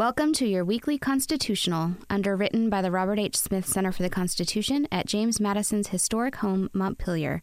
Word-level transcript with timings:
Welcome 0.00 0.32
to 0.36 0.46
your 0.46 0.64
weekly 0.64 0.96
constitutional, 0.96 1.92
underwritten 2.08 2.70
by 2.70 2.80
the 2.80 2.90
Robert 2.90 3.18
H. 3.18 3.36
Smith 3.36 3.66
Center 3.66 3.92
for 3.92 4.02
the 4.02 4.08
Constitution 4.08 4.88
at 4.90 5.04
James 5.04 5.38
Madison's 5.38 5.88
historic 5.88 6.36
home, 6.36 6.70
Montpelier. 6.72 7.42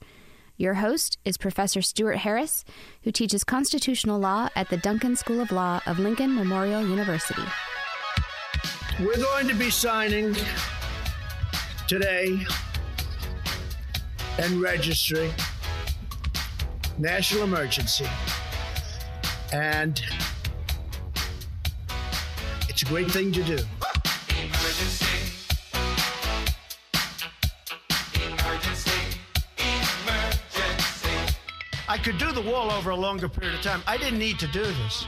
Your 0.58 0.74
host 0.74 1.20
is 1.24 1.38
Professor 1.38 1.84
Stewart 1.84 2.18
Harris, 2.18 2.66
who 3.04 3.12
teaches 3.12 3.44
constitutional 3.44 4.20
law 4.20 4.50
at 4.56 4.70
the 4.70 4.78
Duncan 4.78 5.16
School 5.16 5.40
of 5.40 5.52
Law 5.52 5.82
of 5.86 6.00
Lincoln 6.00 6.34
Memorial 6.34 6.82
University. 6.82 7.44
We're 9.00 9.18
going 9.18 9.48
to 9.50 9.54
be 9.54 9.70
signing 9.70 10.36
today 11.88 12.40
and 14.40 14.60
registering 14.60 15.32
national 16.98 17.44
emergency. 17.44 18.08
And 19.54 20.02
it's 22.80 22.88
a 22.88 22.94
great 22.94 23.10
thing 23.10 23.32
to 23.32 23.42
do. 23.42 23.58
Emergency. 24.30 25.06
Emergency. 28.14 28.92
Emergency. 29.58 31.36
I 31.90 31.98
could 31.98 32.20
do 32.20 32.32
the 32.32 32.42
wall 32.44 32.70
over 32.72 32.92
a 32.92 32.96
longer 32.96 33.28
period 33.28 33.56
of 33.56 33.62
time. 33.62 33.82
I 33.88 33.98
didn't 33.98 34.20
need 34.20 34.38
to 34.38 34.48
do 34.50 34.64
this, 34.64 35.08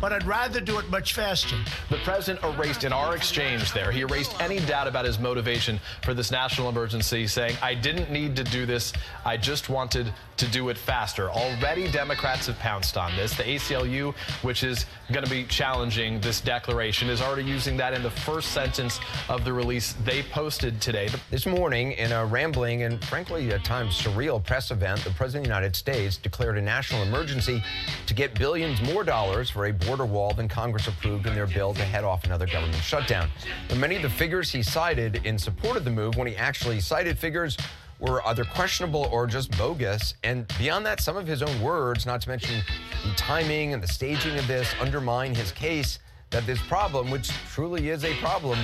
but 0.00 0.12
I'd 0.12 0.26
rather 0.26 0.60
do 0.60 0.78
it 0.78 0.88
much 0.90 1.14
faster. 1.14 1.56
The 1.90 1.98
president 1.98 2.44
erased 2.44 2.84
in 2.84 2.92
our 2.92 3.16
exchange 3.16 3.72
there. 3.72 3.90
He 3.90 4.00
erased 4.00 4.40
any 4.40 4.60
doubt 4.60 4.86
about 4.86 5.04
his 5.04 5.18
motivation 5.18 5.80
for 6.02 6.14
this 6.14 6.30
national 6.30 6.68
emergency, 6.68 7.26
saying, 7.26 7.56
I 7.62 7.74
didn't 7.74 8.10
need 8.10 8.36
to 8.36 8.44
do 8.44 8.66
this. 8.66 8.92
I 9.24 9.36
just 9.36 9.68
wanted 9.68 10.12
to 10.36 10.46
do 10.48 10.68
it 10.68 10.78
faster. 10.78 11.30
Already, 11.30 11.90
Democrats 11.90 12.46
have 12.46 12.58
pounced 12.58 12.96
on 12.96 13.14
this. 13.16 13.36
The 13.36 13.42
ACLU, 13.42 14.14
which 14.42 14.62
is 14.62 14.86
going 15.12 15.24
to 15.24 15.30
be 15.30 15.44
challenging 15.44 16.20
this 16.20 16.40
declaration, 16.40 17.08
is 17.08 17.20
already 17.20 17.48
using 17.48 17.76
that 17.78 17.92
in 17.92 18.02
the 18.02 18.10
first 18.10 18.52
sentence 18.52 19.00
of 19.28 19.44
the 19.44 19.52
release 19.52 19.94
they 20.04 20.22
posted 20.22 20.80
today. 20.80 21.08
This 21.30 21.46
morning, 21.46 21.92
in 21.92 22.12
a 22.12 22.24
rambling 22.24 22.84
and 22.84 23.04
frankly 23.04 23.50
at 23.52 23.64
times 23.64 24.00
surreal 24.00 24.44
press 24.44 24.70
event, 24.70 25.02
the 25.02 25.10
President 25.10 25.46
of 25.46 25.50
the 25.50 25.56
United 25.56 25.76
States 25.76 26.16
declared 26.16 26.56
a 26.56 26.62
national 26.62 27.02
emergency 27.02 27.62
to 28.06 28.14
get 28.14 28.38
billions 28.38 28.80
more 28.82 29.02
dollars 29.02 29.50
for 29.50 29.66
a 29.66 29.72
border 29.88 30.04
wall 30.04 30.34
than 30.34 30.48
Congress 30.48 30.86
approved 30.86 31.26
in 31.26 31.34
their 31.34 31.46
bill 31.46 31.72
to 31.72 31.82
head 31.82 32.04
off 32.04 32.24
another 32.24 32.46
government 32.46 32.82
shutdown. 32.82 33.30
But 33.70 33.78
many 33.78 33.96
of 33.96 34.02
the 34.02 34.10
figures 34.10 34.52
he 34.52 34.62
cited 34.62 35.24
in 35.24 35.38
support 35.38 35.78
of 35.78 35.84
the 35.84 35.90
move, 35.90 36.16
when 36.16 36.26
he 36.26 36.36
actually 36.36 36.78
cited 36.78 37.18
figures, 37.18 37.56
were 37.98 38.24
either 38.28 38.44
questionable 38.44 39.08
or 39.10 39.26
just 39.26 39.50
bogus. 39.56 40.12
And 40.22 40.46
beyond 40.58 40.84
that, 40.84 41.00
some 41.00 41.16
of 41.16 41.26
his 41.26 41.42
own 41.42 41.58
words, 41.62 42.04
not 42.04 42.20
to 42.20 42.28
mention 42.28 42.62
the 43.02 43.14
timing 43.16 43.72
and 43.72 43.82
the 43.82 43.88
staging 43.88 44.38
of 44.38 44.46
this, 44.46 44.68
undermine 44.78 45.34
his 45.34 45.52
case 45.52 46.00
that 46.30 46.44
this 46.46 46.60
problem, 46.62 47.10
which 47.10 47.28
truly 47.52 47.88
is 47.88 48.04
a 48.04 48.14
problem, 48.16 48.58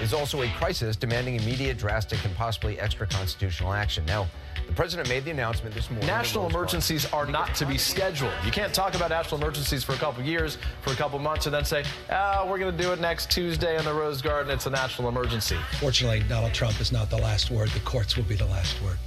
is 0.00 0.14
also 0.14 0.42
a 0.42 0.48
crisis 0.50 0.94
demanding 0.94 1.34
immediate, 1.34 1.76
drastic, 1.76 2.24
and 2.24 2.34
possibly 2.36 2.78
extra 2.78 3.06
constitutional 3.06 3.72
action. 3.72 4.04
Now, 4.06 4.26
the 4.66 4.72
president 4.72 5.08
made 5.08 5.24
the 5.24 5.30
announcement 5.30 5.74
this 5.74 5.90
morning. 5.90 6.06
National 6.06 6.42
that 6.42 6.48
Wells 6.48 6.52
Fargo- 6.52 6.58
emergencies 6.58 7.12
are 7.12 7.26
not 7.26 7.54
to 7.56 7.66
be 7.66 7.78
scheduled. 7.78 8.32
You 8.44 8.52
can't 8.52 8.72
talk 8.72 8.94
about 8.94 9.10
national 9.10 9.40
emergencies 9.40 9.82
for 9.82 9.94
a 9.94 9.96
couple 9.96 10.22
years, 10.22 10.58
for 10.82 10.92
a 10.92 10.96
couple 10.96 11.18
months, 11.18 11.46
and 11.46 11.54
then 11.54 11.64
say, 11.64 11.84
oh, 12.10 12.46
we're 12.48 12.58
going 12.58 12.76
to 12.76 12.82
do 12.82 12.92
it 12.92 13.00
next 13.00 13.30
Tuesday 13.30 13.76
in 13.78 13.84
the 13.84 13.94
Rose 13.94 14.22
Garden. 14.22 14.52
It's 14.52 14.66
a 14.66 14.70
national 14.70 15.08
emergency. 15.08 15.56
Fortunately, 15.80 16.22
Donald 16.28 16.52
Trump 16.52 16.80
is 16.80 16.92
not 16.92 17.10
the 17.10 17.18
last 17.18 17.50
word. 17.50 17.70
The 17.70 17.80
courts 17.80 18.16
will 18.16 18.24
be 18.24 18.36
the 18.36 18.46
last 18.46 18.80
word. 18.82 18.98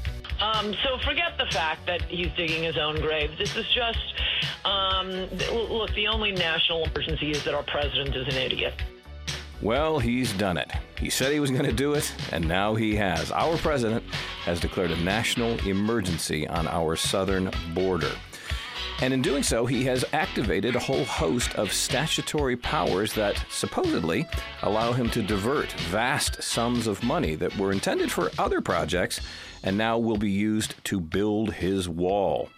Um, 0.41 0.73
so 0.83 0.97
forget 1.05 1.37
the 1.37 1.45
fact 1.47 1.85
that 1.85 2.01
he's 2.03 2.31
digging 2.35 2.63
his 2.63 2.77
own 2.77 2.99
grave. 2.99 3.37
This 3.37 3.55
is 3.55 3.65
just, 3.67 3.99
um, 4.65 5.11
look, 5.51 5.93
the 5.93 6.07
only 6.07 6.31
national 6.31 6.83
emergency 6.85 7.29
is 7.29 7.43
that 7.43 7.53
our 7.53 7.63
president 7.63 8.15
is 8.15 8.27
an 8.27 8.41
idiot. 8.41 8.73
Well, 9.61 9.99
he's 9.99 10.33
done 10.33 10.57
it. 10.57 10.71
He 10.97 11.11
said 11.11 11.31
he 11.31 11.39
was 11.39 11.51
going 11.51 11.65
to 11.65 11.71
do 11.71 11.93
it, 11.93 12.11
and 12.31 12.47
now 12.47 12.73
he 12.73 12.95
has. 12.95 13.31
Our 13.31 13.55
president 13.57 14.03
has 14.43 14.59
declared 14.59 14.89
a 14.89 14.99
national 15.03 15.59
emergency 15.67 16.47
on 16.47 16.67
our 16.67 16.95
southern 16.95 17.51
border. 17.75 18.11
And 19.01 19.15
in 19.15 19.23
doing 19.23 19.41
so, 19.41 19.65
he 19.65 19.83
has 19.85 20.05
activated 20.13 20.75
a 20.75 20.79
whole 20.79 21.05
host 21.05 21.55
of 21.55 21.73
statutory 21.73 22.55
powers 22.55 23.13
that 23.13 23.43
supposedly 23.49 24.27
allow 24.61 24.93
him 24.93 25.09
to 25.09 25.23
divert 25.23 25.71
vast 25.71 26.43
sums 26.43 26.85
of 26.85 27.03
money 27.03 27.33
that 27.33 27.57
were 27.57 27.71
intended 27.71 28.11
for 28.11 28.29
other 28.37 28.61
projects 28.61 29.19
and 29.63 29.75
now 29.75 29.97
will 29.97 30.17
be 30.17 30.29
used 30.29 30.75
to 30.85 30.99
build 30.99 31.53
his 31.53 31.89
wall. 31.89 32.49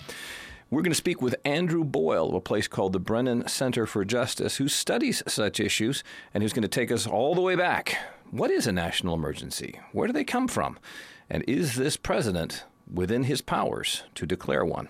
We're 0.69 0.81
going 0.81 0.91
to 0.91 0.95
speak 0.95 1.21
with 1.21 1.35
Andrew 1.45 1.85
Boyle 1.85 2.27
of 2.27 2.35
a 2.35 2.41
place 2.41 2.67
called 2.67 2.91
the 2.91 2.99
Brennan 2.99 3.47
Center 3.47 3.85
for 3.85 4.03
Justice, 4.03 4.57
who 4.57 4.67
studies 4.67 5.23
such 5.25 5.61
issues 5.61 6.03
and 6.33 6.43
who's 6.43 6.51
going 6.51 6.63
to 6.63 6.67
take 6.67 6.91
us 6.91 7.07
all 7.07 7.35
the 7.35 7.41
way 7.41 7.55
back. 7.55 7.97
What 8.31 8.51
is 8.51 8.67
a 8.67 8.73
national 8.73 9.15
emergency? 9.15 9.79
Where 9.93 10.07
do 10.07 10.13
they 10.13 10.25
come 10.25 10.49
from? 10.49 10.77
And 11.29 11.45
is 11.47 11.75
this 11.75 11.95
president 11.95 12.65
within 12.91 13.23
his 13.23 13.39
powers 13.39 14.03
to 14.15 14.25
declare 14.25 14.65
one? 14.65 14.89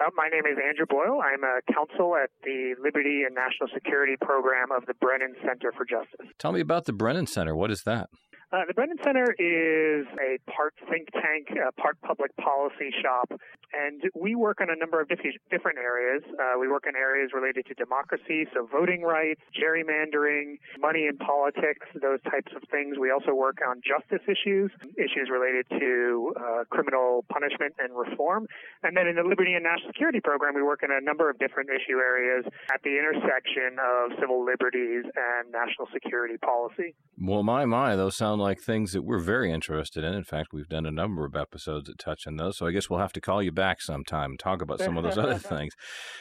Uh, 0.00 0.08
my 0.16 0.28
name 0.28 0.46
is 0.46 0.56
Andrew 0.66 0.86
Boyle. 0.88 1.20
I'm 1.20 1.44
a 1.44 1.60
counsel 1.72 2.16
at 2.16 2.30
the 2.42 2.74
Liberty 2.82 3.24
and 3.26 3.34
National 3.34 3.68
Security 3.74 4.16
Program 4.18 4.72
of 4.72 4.86
the 4.86 4.94
Brennan 4.94 5.34
Center 5.44 5.72
for 5.76 5.84
Justice. 5.84 6.26
Tell 6.38 6.52
me 6.52 6.60
about 6.60 6.86
the 6.86 6.94
Brennan 6.94 7.26
Center. 7.26 7.54
What 7.54 7.70
is 7.70 7.82
that? 7.84 8.08
Uh, 8.52 8.66
the 8.66 8.74
Brennan 8.74 8.98
Center 9.04 9.30
is 9.38 10.06
a 10.18 10.38
part 10.50 10.74
think 10.90 11.06
tank, 11.12 11.46
uh, 11.54 11.70
part 11.80 12.00
public 12.02 12.34
policy 12.36 12.90
shop, 13.00 13.30
and 13.72 14.02
we 14.18 14.34
work 14.34 14.60
on 14.60 14.66
a 14.68 14.74
number 14.74 15.00
of 15.00 15.06
diff- 15.08 15.38
different 15.52 15.78
areas. 15.78 16.24
Uh, 16.34 16.58
we 16.58 16.66
work 16.66 16.82
in 16.88 16.96
areas 16.96 17.30
related 17.32 17.64
to 17.66 17.74
democracy, 17.74 18.50
so 18.52 18.66
voting 18.66 19.02
rights, 19.02 19.40
gerrymandering, 19.54 20.58
money 20.80 21.06
in 21.06 21.16
politics, 21.18 21.86
those 21.94 22.18
types 22.26 22.50
of 22.56 22.66
things. 22.72 22.98
We 22.98 23.12
also 23.12 23.34
work 23.34 23.58
on 23.62 23.82
justice 23.86 24.26
issues, 24.26 24.72
issues 24.98 25.30
related 25.30 25.70
to 25.78 26.34
uh, 26.34 26.64
criminal 26.70 27.24
punishment 27.30 27.74
and 27.78 27.94
reform. 27.94 28.48
And 28.82 28.96
then 28.96 29.06
in 29.06 29.14
the 29.14 29.22
Liberty 29.22 29.54
and 29.54 29.62
National 29.62 29.94
Security 29.94 30.18
Program, 30.18 30.56
we 30.56 30.62
work 30.62 30.82
in 30.82 30.90
a 30.90 31.00
number 31.00 31.30
of 31.30 31.38
different 31.38 31.70
issue 31.70 32.02
areas 32.02 32.44
at 32.74 32.82
the 32.82 32.98
intersection 32.98 33.78
of 33.78 34.18
civil 34.18 34.44
liberties 34.44 35.06
and 35.06 35.52
national 35.52 35.86
security 35.94 36.36
policy. 36.38 36.96
Well, 37.22 37.44
my, 37.44 37.64
my, 37.64 37.94
those 37.94 38.16
sound 38.16 38.39
like 38.40 38.60
things 38.60 38.92
that 38.92 39.02
we're 39.02 39.18
very 39.18 39.52
interested 39.52 40.02
in. 40.04 40.14
In 40.14 40.24
fact, 40.24 40.52
we've 40.52 40.68
done 40.68 40.86
a 40.86 40.90
number 40.90 41.24
of 41.24 41.36
episodes 41.36 41.86
that 41.88 41.98
touch 41.98 42.26
on 42.26 42.36
those. 42.36 42.58
So 42.58 42.66
I 42.66 42.72
guess 42.72 42.90
we'll 42.90 43.00
have 43.00 43.12
to 43.12 43.20
call 43.20 43.42
you 43.42 43.52
back 43.52 43.80
sometime 43.80 44.30
and 44.30 44.38
talk 44.38 44.62
about 44.62 44.80
some 44.80 44.96
of 44.96 45.04
those 45.04 45.18
other 45.18 45.38
things. 45.38 45.74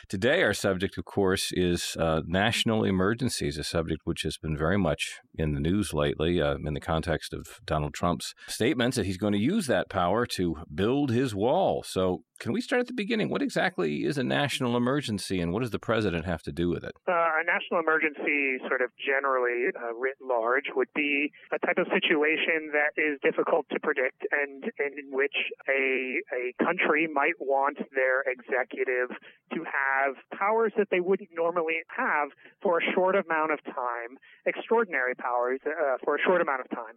Today, 0.07 0.43
our 0.43 0.53
subject, 0.53 0.97
of 0.97 1.05
course, 1.05 1.51
is 1.53 1.95
uh, 1.99 2.21
national 2.25 2.83
emergencies, 2.83 3.57
a 3.57 3.63
subject 3.63 4.01
which 4.03 4.23
has 4.23 4.37
been 4.37 4.57
very 4.57 4.77
much 4.77 5.19
in 5.35 5.53
the 5.53 5.59
news 5.59 5.93
lately 5.93 6.41
uh, 6.41 6.55
in 6.63 6.73
the 6.73 6.79
context 6.79 7.33
of 7.33 7.59
Donald 7.65 7.93
Trump's 7.93 8.33
statements 8.47 8.97
that 8.97 9.05
he's 9.05 9.17
going 9.17 9.33
to 9.33 9.39
use 9.39 9.67
that 9.67 9.89
power 9.89 10.25
to 10.25 10.57
build 10.73 11.11
his 11.11 11.33
wall. 11.33 11.83
So, 11.83 12.23
can 12.39 12.53
we 12.53 12.61
start 12.61 12.79
at 12.79 12.87
the 12.87 12.93
beginning? 12.93 13.29
What 13.29 13.41
exactly 13.41 14.05
is 14.05 14.17
a 14.17 14.23
national 14.23 14.77
emergency 14.77 15.41
and 15.41 15.51
what 15.51 15.59
does 15.61 15.71
the 15.71 15.79
president 15.79 16.25
have 16.25 16.41
to 16.43 16.51
do 16.51 16.69
with 16.69 16.83
it? 16.83 16.95
Uh, 17.07 17.11
a 17.11 17.43
national 17.43 17.79
emergency, 17.81 18.57
sort 18.67 18.81
of 18.81 18.89
generally 18.97 19.75
uh, 19.75 19.93
writ 19.93 20.15
large, 20.23 20.71
would 20.73 20.87
be 20.95 21.31
a 21.51 21.59
type 21.59 21.77
of 21.77 21.87
situation 21.91 22.71
that 22.71 22.95
is 22.95 23.19
difficult 23.21 23.67
to 23.71 23.79
predict 23.79 24.25
and, 24.31 24.63
and 24.79 24.97
in 24.97 25.11
which 25.11 25.35
a, 25.67 26.23
a 26.31 26.63
country 26.63 27.07
might 27.11 27.35
want 27.39 27.77
their 27.93 28.23
executive 28.23 29.15
to 29.53 29.63
have 29.67 30.15
powers 30.31 30.71
that 30.77 30.87
they 30.89 31.01
wouldn't 31.01 31.29
normally 31.35 31.83
have 31.87 32.29
for 32.61 32.79
a 32.79 32.83
short 32.95 33.15
amount 33.15 33.51
of 33.51 33.59
time, 33.65 34.15
extraordinary 34.45 35.15
powers 35.15 35.59
uh, 35.67 35.97
for 36.03 36.15
a 36.15 36.19
short 36.23 36.41
amount 36.41 36.61
of 36.61 36.69
time 36.71 36.95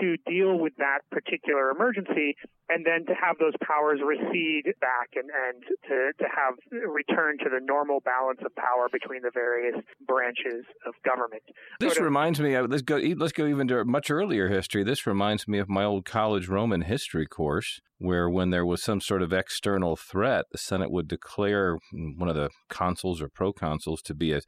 to 0.00 0.16
deal 0.28 0.58
with 0.58 0.72
that 0.78 1.00
particular 1.10 1.70
emergency 1.70 2.36
and 2.68 2.86
then 2.86 3.04
to 3.06 3.14
have 3.20 3.36
those 3.38 3.54
powers 3.66 4.00
recede 4.04 4.66
back 4.80 5.10
and, 5.16 5.28
and 5.30 5.62
to, 5.88 6.12
to 6.22 6.28
have 6.30 6.54
return 6.88 7.36
to 7.38 7.50
the 7.50 7.60
normal 7.60 8.00
balance 8.00 8.38
of 8.44 8.54
power 8.54 8.88
between 8.92 9.22
the 9.22 9.30
various 9.34 9.74
branches 10.06 10.64
of 10.86 10.94
government. 11.04 11.42
This 11.80 11.98
reminds 11.98 12.40
me. 12.40 12.54
Of, 12.54 12.70
let's 12.70 12.82
go. 12.82 12.96
Let's 12.96 13.32
go 13.32 13.46
even 13.46 13.66
to 13.68 13.84
much 13.84 14.10
earlier 14.10 14.48
history. 14.48 14.84
This 14.84 15.06
reminds 15.06 15.48
me 15.48 15.58
of 15.58 15.68
my 15.68 15.84
old 15.84 16.04
college 16.04 16.48
Roman 16.48 16.82
history 16.82 17.26
course, 17.26 17.80
where 17.98 18.30
when 18.30 18.50
there 18.50 18.66
was 18.66 18.82
some 18.82 19.00
sort 19.00 19.22
of 19.22 19.32
external 19.32 19.96
threat, 19.96 20.44
the 20.52 20.58
Senate 20.58 20.90
would 20.90 21.08
declare 21.08 21.78
one 21.92 22.28
of 22.28 22.36
the 22.36 22.50
consuls 22.68 23.20
or 23.20 23.28
proconsuls 23.28 24.02
to 24.02 24.14
be 24.14 24.32
a, 24.32 24.40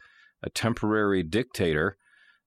a 0.42 0.50
temporary 0.50 1.22
dictator, 1.22 1.96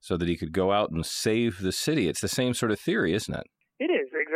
so 0.06 0.18
that 0.18 0.28
he 0.28 0.38
could 0.38 0.52
go 0.52 0.72
out 0.72 0.92
and 0.92 1.04
save 1.04 1.62
the 1.62 1.72
city. 1.72 2.08
It's 2.08 2.22
the 2.22 2.28
same 2.28 2.54
sort 2.54 2.72
of 2.72 2.80
theory, 2.80 3.16
isn't 3.16 3.34
it? 3.34 3.48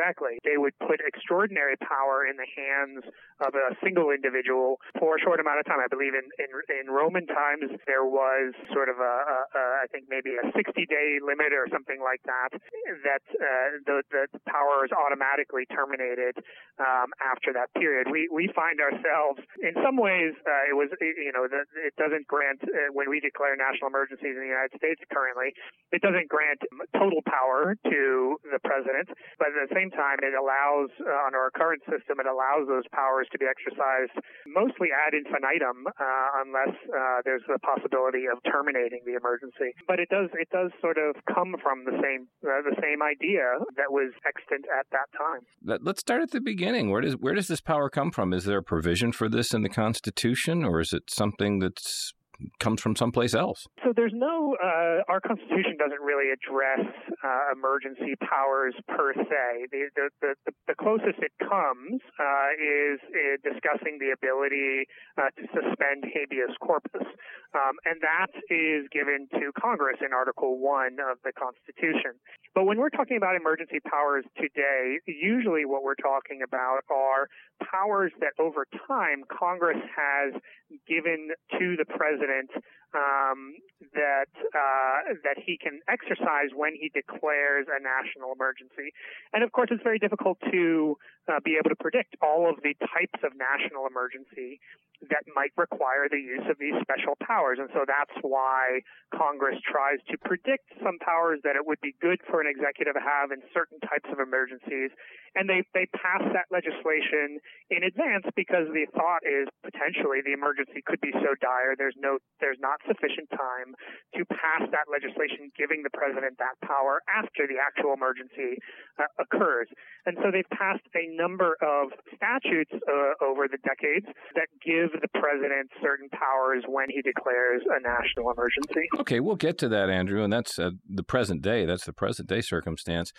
Exactly. 0.09 0.41
They 0.41 0.57
would 0.57 0.73
put 0.81 1.05
extraordinary 1.05 1.77
power 1.77 2.25
in 2.25 2.33
the 2.33 2.49
hands 2.49 3.05
of 3.45 3.53
a 3.53 3.77
single 3.77 4.09
individual 4.09 4.81
for 4.97 5.17
a 5.17 5.19
short 5.21 5.37
amount 5.37 5.61
of 5.61 5.69
time. 5.69 5.77
I 5.77 5.85
believe 5.85 6.17
in, 6.17 6.25
in, 6.41 6.49
in 6.81 6.89
Roman 6.89 7.29
times 7.29 7.69
there 7.85 8.01
was 8.01 8.57
sort 8.73 8.89
of 8.89 8.97
a, 8.97 9.05
a, 9.05 9.37
a 9.53 9.63
I 9.83 9.87
think 9.93 10.09
maybe 10.09 10.33
a 10.33 10.49
60 10.49 10.65
day 10.89 11.21
limit 11.21 11.53
or 11.53 11.69
something 11.69 12.01
like 12.01 12.25
that, 12.25 12.57
that 13.05 13.21
uh, 13.37 13.77
the, 13.85 14.01
the 14.09 14.25
power 14.49 14.81
is 14.81 14.89
automatically 14.89 15.69
terminated 15.69 16.41
um, 16.81 17.13
after 17.21 17.53
that 17.53 17.69
period. 17.77 18.09
We, 18.09 18.25
we 18.33 18.49
find 18.57 18.81
ourselves, 18.81 19.45
in 19.61 19.77
some 19.85 19.93
ways, 19.93 20.33
uh, 20.41 20.73
it 20.73 20.75
was, 20.75 20.89
you 20.97 21.29
know, 21.37 21.45
the, 21.45 21.69
it 21.85 21.93
doesn't 22.01 22.25
grant, 22.25 22.65
uh, 22.65 22.89
when 22.97 23.13
we 23.13 23.21
declare 23.21 23.53
national 23.53 23.93
emergencies 23.93 24.33
in 24.33 24.41
the 24.41 24.49
United 24.49 24.73
States 24.73 25.05
currently, 25.13 25.53
it 25.93 26.01
doesn't 26.01 26.33
grant 26.33 26.65
total 26.97 27.21
power 27.29 27.77
to 27.85 28.41
the 28.49 28.57
president, 28.65 29.13
but 29.37 29.53
at 29.53 29.69
the 29.69 29.73
same 29.75 29.91
time, 29.91 29.98
it 30.23 30.35
allows, 30.35 30.89
uh, 31.03 31.27
under 31.27 31.39
our 31.39 31.51
current 31.51 31.83
system, 31.85 32.19
it 32.19 32.27
allows 32.27 32.67
those 32.67 32.87
powers 32.91 33.27
to 33.31 33.37
be 33.37 33.45
exercised 33.45 34.15
mostly 34.47 34.89
ad 34.95 35.13
infinitum, 35.13 35.87
uh, 35.87 36.43
unless 36.43 36.75
uh, 36.89 37.21
there's 37.25 37.43
the 37.47 37.59
possibility 37.59 38.25
of 38.31 38.39
terminating 38.47 39.03
the 39.05 39.15
emergency. 39.15 39.75
But 39.87 39.99
it 39.99 40.09
does 40.09 40.29
it 40.33 40.49
does 40.49 40.71
sort 40.81 40.97
of 40.97 41.15
come 41.27 41.55
from 41.61 41.85
the 41.85 41.95
same 42.01 42.27
uh, 42.43 42.63
the 42.63 42.75
same 42.81 43.01
idea 43.01 43.59
that 43.75 43.91
was 43.91 44.11
extant 44.27 44.65
at 44.71 44.87
that 44.91 45.09
time. 45.17 45.43
Let's 45.61 46.01
start 46.01 46.21
at 46.21 46.31
the 46.31 46.41
beginning. 46.41 46.89
Where 46.89 47.01
does 47.01 47.17
where 47.17 47.35
does 47.35 47.47
this 47.47 47.61
power 47.61 47.89
come 47.89 48.11
from? 48.11 48.33
Is 48.33 48.45
there 48.45 48.59
a 48.59 48.63
provision 48.63 49.11
for 49.11 49.29
this 49.29 49.53
in 49.53 49.61
the 49.61 49.69
Constitution, 49.69 50.63
or 50.63 50.79
is 50.79 50.93
it 50.93 51.09
something 51.09 51.59
that's 51.59 52.13
comes 52.59 52.81
from 52.81 52.95
someplace 52.95 53.33
else. 53.33 53.67
So 53.83 53.93
there's 53.95 54.13
no, 54.13 54.55
uh, 54.63 55.03
our 55.07 55.19
Constitution 55.19 55.75
doesn't 55.77 56.01
really 56.01 56.31
address 56.31 56.85
uh, 57.23 57.51
emergency 57.51 58.15
powers 58.21 58.75
per 58.87 59.13
se. 59.13 59.67
The, 59.71 59.89
the, 59.95 60.07
the, 60.21 60.51
the 60.67 60.75
closest 60.75 61.19
it 61.19 61.33
comes 61.39 61.99
uh, 62.19 62.49
is 62.55 62.99
discussing 63.43 63.99
the 63.99 64.15
ability 64.15 64.85
uh, 65.17 65.29
to 65.35 65.43
suspend 65.51 66.05
habeas 66.07 66.55
corpus. 66.61 67.07
Um, 67.55 67.75
and 67.85 67.99
that 68.01 68.31
is 68.53 68.85
given 68.93 69.27
to 69.33 69.51
Congress 69.59 69.97
in 70.05 70.13
Article 70.13 70.59
1 70.59 70.97
of 71.01 71.17
the 71.25 71.33
Constitution. 71.33 72.15
But 72.53 72.65
when 72.65 72.77
we're 72.77 72.93
talking 72.93 73.17
about 73.17 73.35
emergency 73.35 73.79
powers 73.83 74.25
today, 74.37 74.99
usually 75.05 75.65
what 75.65 75.83
we're 75.83 75.99
talking 75.99 76.41
about 76.45 76.85
are 76.89 77.27
powers 77.59 78.11
that 78.21 78.33
over 78.39 78.65
time 78.87 79.23
Congress 79.27 79.81
has 79.89 80.39
given 80.87 81.33
to 81.57 81.75
the 81.75 81.85
president 81.85 82.28
president 82.29 82.63
um, 82.95 83.55
that 83.93 84.31
uh, 84.33 85.13
that 85.23 85.37
he 85.37 85.57
can 85.57 85.79
exercise 85.87 86.49
when 86.55 86.73
he 86.73 86.89
declares 86.89 87.67
a 87.69 87.81
national 87.81 88.33
emergency. 88.33 88.93
And 89.33 89.43
of 89.43 89.51
course, 89.51 89.69
it's 89.71 89.83
very 89.83 89.99
difficult 89.99 90.37
to 90.51 90.97
uh, 91.29 91.39
be 91.43 91.57
able 91.59 91.69
to 91.69 91.79
predict 91.79 92.15
all 92.21 92.49
of 92.49 92.57
the 92.63 92.73
types 92.81 93.21
of 93.23 93.33
national 93.37 93.85
emergency 93.85 94.59
that 95.07 95.23
might 95.31 95.55
require 95.55 96.11
the 96.11 96.19
use 96.19 96.43
of 96.51 96.59
these 96.59 96.75
special 96.83 97.15
powers. 97.23 97.55
And 97.55 97.71
so 97.71 97.87
that's 97.87 98.11
why 98.19 98.83
Congress 99.15 99.55
tries 99.63 100.03
to 100.11 100.19
predict 100.19 100.75
some 100.83 100.99
powers 100.99 101.39
that 101.47 101.55
it 101.55 101.63
would 101.63 101.79
be 101.79 101.95
good 102.03 102.19
for 102.27 102.43
an 102.43 102.51
executive 102.51 102.99
to 102.99 103.03
have 103.03 103.31
in 103.31 103.39
certain 103.55 103.79
types 103.79 104.11
of 104.11 104.19
emergencies. 104.19 104.91
And 105.39 105.47
they, 105.47 105.63
they 105.71 105.87
pass 105.95 106.19
that 106.35 106.51
legislation 106.51 107.39
in 107.71 107.87
advance 107.87 108.27
because 108.35 108.67
the 108.75 108.91
thought 108.91 109.23
is 109.23 109.47
potentially 109.63 110.19
the 110.19 110.35
emergency 110.35 110.83
could 110.83 110.99
be 110.99 111.15
so 111.15 111.31
dire 111.39 111.77
there's 111.77 111.95
no 111.95 112.19
there's 112.41 112.59
not 112.59 112.78
sufficient 112.87 113.29
time 113.31 113.75
to 114.17 114.25
pass 114.27 114.67
that 114.71 114.87
legislation 114.89 115.51
giving 115.55 115.83
the 115.83 115.93
president 115.93 116.35
that 116.39 116.57
power 116.65 116.99
after 117.07 117.45
the 117.45 117.61
actual 117.61 117.93
emergency 117.93 118.57
uh, 118.97 119.07
occurs. 119.21 119.67
And 120.05 120.17
so 120.23 120.31
they've 120.31 120.47
passed 120.55 120.85
a 120.95 121.05
number 121.15 121.55
of 121.61 121.93
statutes 122.15 122.73
uh, 122.73 123.13
over 123.23 123.47
the 123.47 123.61
decades 123.61 124.07
that 124.35 124.49
give 124.63 124.79
give 124.79 125.01
the 125.01 125.07
president 125.19 125.69
certain 125.81 126.09
powers 126.09 126.63
when 126.67 126.89
he 126.89 127.01
declares 127.01 127.61
a 127.69 127.81
national 127.81 128.31
emergency. 128.31 128.87
Okay, 128.99 129.19
we'll 129.19 129.35
get 129.35 129.57
to 129.59 129.69
that, 129.69 129.89
Andrew, 129.89 130.23
and 130.23 130.31
that's 130.31 130.59
uh, 130.59 130.71
the 130.87 131.03
present 131.03 131.41
day. 131.41 131.65
That's 131.65 131.85
the 131.85 131.93
present 131.93 132.27
day 132.29 132.41
circumstance. 132.41 133.11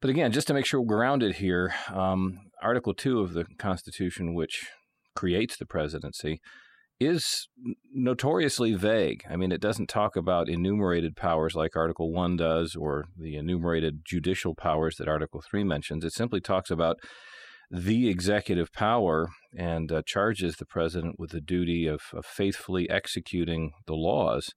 But 0.00 0.10
again, 0.10 0.32
just 0.32 0.46
to 0.48 0.54
make 0.54 0.66
sure 0.66 0.80
we're 0.80 0.96
grounded 0.96 1.36
here, 1.36 1.74
um, 1.92 2.40
Article 2.62 2.94
2 2.94 3.20
of 3.20 3.32
the 3.32 3.44
Constitution, 3.58 4.34
which 4.34 4.68
creates 5.14 5.56
the 5.56 5.66
presidency, 5.66 6.40
is 7.00 7.48
notoriously 7.94 8.74
vague. 8.74 9.24
I 9.30 9.36
mean, 9.36 9.52
it 9.52 9.60
doesn't 9.60 9.88
talk 9.88 10.16
about 10.16 10.48
enumerated 10.48 11.14
powers 11.14 11.54
like 11.54 11.76
Article 11.76 12.12
1 12.12 12.36
does 12.36 12.74
or 12.74 13.06
the 13.16 13.36
enumerated 13.36 14.00
judicial 14.04 14.54
powers 14.54 14.96
that 14.96 15.08
Article 15.08 15.42
3 15.48 15.62
mentions. 15.64 16.04
It 16.04 16.12
simply 16.12 16.40
talks 16.40 16.70
about 16.70 16.98
the 17.70 18.08
executive 18.08 18.72
power 18.72 19.28
and 19.56 19.92
uh, 19.92 20.02
charges 20.06 20.56
the 20.56 20.64
president 20.64 21.16
with 21.18 21.30
the 21.30 21.40
duty 21.40 21.86
of, 21.86 22.00
of, 22.12 22.24
faithfully 22.24 22.88
executing 22.88 23.72
the 23.86 23.94
laws. 23.94 24.54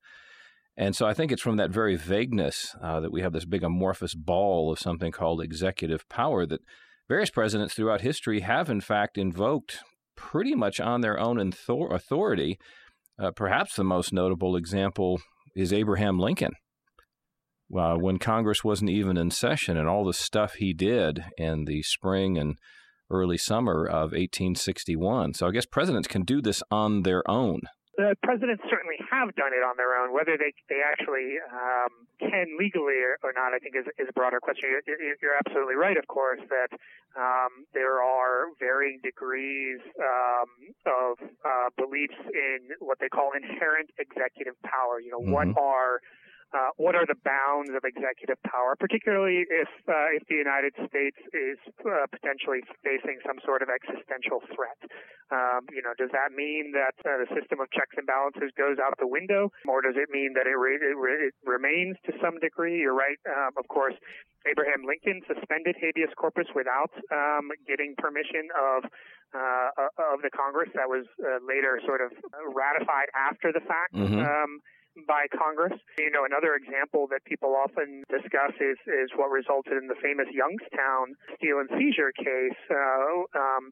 And 0.77 0.95
so 0.95 1.05
I 1.05 1.13
think 1.13 1.31
it's 1.31 1.41
from 1.41 1.57
that 1.57 1.71
very 1.71 1.97
vagueness 1.97 2.73
uh, 2.81 3.01
that 3.01 3.11
we 3.11 3.21
have 3.21 3.33
this 3.33 3.45
big 3.45 3.63
amorphous 3.63 4.15
ball 4.15 4.71
of 4.71 4.79
something 4.79 5.11
called 5.11 5.41
executive 5.41 6.07
power 6.07 6.45
that 6.45 6.61
various 7.09 7.29
presidents 7.29 7.73
throughout 7.73 8.01
history 8.01 8.39
have, 8.39 8.69
in 8.69 8.79
fact, 8.79 9.17
invoked 9.17 9.79
pretty 10.21 10.53
much 10.53 10.79
on 10.79 11.01
their 11.01 11.19
own 11.19 11.51
authority. 11.68 12.59
Uh, 13.19 13.31
perhaps 13.31 13.75
the 13.75 13.83
most 13.83 14.13
notable 14.13 14.56
example 14.56 15.19
is 15.56 15.73
Abraham 15.73 16.19
Lincoln. 16.19 16.53
Uh, 17.75 17.95
when 17.95 18.19
Congress 18.19 18.63
wasn't 18.63 18.91
even 18.91 19.18
in 19.18 19.31
session, 19.31 19.77
and 19.77 19.88
all 19.88 20.06
the 20.06 20.13
stuff 20.13 20.53
he 20.53 20.73
did 20.73 21.23
in 21.38 21.65
the 21.65 21.81
spring 21.81 22.38
and 22.38 22.57
early 23.09 23.38
summer 23.38 23.85
of 23.85 24.12
1861. 24.12 25.33
So 25.33 25.47
I 25.47 25.51
guess 25.51 25.65
presidents 25.65 26.07
can 26.07 26.24
do 26.24 26.41
this 26.41 26.62
on 26.69 27.01
their 27.01 27.24
own. 27.29 27.62
The 28.01 28.18
presidents 28.25 28.65
certainly 28.65 28.98
have 29.13 29.30
done 29.38 29.53
it 29.53 29.62
on 29.62 29.77
their 29.77 29.94
own. 29.94 30.09
Whether 30.09 30.33
they 30.33 30.57
they 30.74 30.81
actually 30.81 31.38
um, 31.53 32.09
can 32.18 32.57
legally 32.57 32.98
or, 32.98 33.21
or, 33.21 33.30
not, 33.30 33.53
I 33.53 33.62
think 33.62 33.77
is, 33.77 33.86
is 34.01 34.09
a 34.09 34.13
broader 34.18 34.42
question. 34.42 34.74
You're, 34.74 34.98
you're 35.21 35.38
absolutely 35.38 35.75
right, 35.77 35.98
of 35.98 36.07
course, 36.09 36.42
that 36.50 36.74
um, 37.13 37.69
there 37.77 38.01
are 38.01 38.57
varying 38.57 39.06
degrees 39.06 39.77
um, 40.01 40.50
of 40.89 41.21
uh, 41.45 41.69
beliefs 41.77 42.18
in 42.33 42.74
what 42.81 42.98
they 42.98 43.09
call 43.09 43.38
inherent 43.38 43.94
executive 44.01 44.57
power. 44.65 44.98
You 44.98 45.13
know, 45.13 45.21
mm-hmm. 45.21 45.53
what 45.53 45.53
are 45.62 46.01
uh, 46.51 46.75
what 46.75 46.95
are 47.00 47.07
the 47.07 47.15
bounds 47.24 47.71
of 47.71 47.88
executive 47.88 48.36
power, 48.44 48.75
particularly 48.75 49.48
if 49.48 49.71
uh, 49.88 50.12
if 50.12 50.27
the 50.27 50.36
United 50.36 50.75
States 50.92 51.15
is 51.31 51.56
uh, 51.88 52.03
potentially 52.12 52.59
facing 52.83 53.24
some 53.24 53.39
sort 53.48 53.63
of 53.63 53.71
existential 53.71 54.44
threat? 54.51 54.80
Um, 55.31 55.63
you 55.71 55.80
know, 55.80 55.95
does 55.95 56.12
that 56.12 56.36
mean 56.36 56.75
that 56.75 57.00
uh, 57.07 57.24
the 57.24 57.30
system 57.31 57.63
of 57.63 57.71
checks 57.71 57.95
and 57.95 58.03
balances 58.03 58.51
goes 58.59 58.83
out 58.83 58.92
the 59.00 59.07
window, 59.07 59.48
or 59.63 59.80
does 59.80 59.95
it 59.95 60.12
mean 60.12 60.36
that 60.36 60.44
it, 60.44 60.59
re- 60.59 60.75
it, 60.75 60.98
re- 61.00 61.31
it 61.31 61.36
remains 61.48 61.95
to 62.03 62.12
some 62.19 62.36
degree? 62.44 62.83
You're 62.83 63.00
right. 63.00 63.15
Um, 63.24 63.56
of 63.56 63.71
course, 63.71 63.95
Abraham 64.44 64.83
Lincoln 64.83 65.24
suspended 65.31 65.80
habeas 65.80 66.12
corpus 66.19 66.51
without 66.51 66.92
um, 67.15 67.48
getting 67.63 67.95
permission 67.95 68.51
of 68.59 68.92
uh, 69.31 69.88
of 70.12 70.19
the 70.19 70.30
Congress. 70.36 70.68
That 70.75 70.92
was 70.92 71.07
uh, 71.24 71.39
later 71.48 71.80
sort 71.88 72.03
of 72.03 72.12
ratified 72.51 73.07
after 73.15 73.56
the 73.56 73.63
fact. 73.63 73.95
Mm-hmm. 73.95 74.19
By 75.07 75.31
Congress. 75.31 75.79
You 75.97 76.11
know, 76.11 76.27
another 76.27 76.51
example 76.51 77.07
that 77.15 77.23
people 77.23 77.55
often 77.55 78.03
discuss 78.11 78.51
is, 78.59 78.75
is 78.91 79.07
what 79.15 79.31
resulted 79.31 79.79
in 79.79 79.88
the 79.88 79.95
famous 79.95 80.27
Youngstown 80.36 81.15
steel 81.39 81.63
and 81.63 81.71
seizure 81.79 82.12
case, 82.12 82.60
uh, 82.67 83.24
um, 83.31 83.71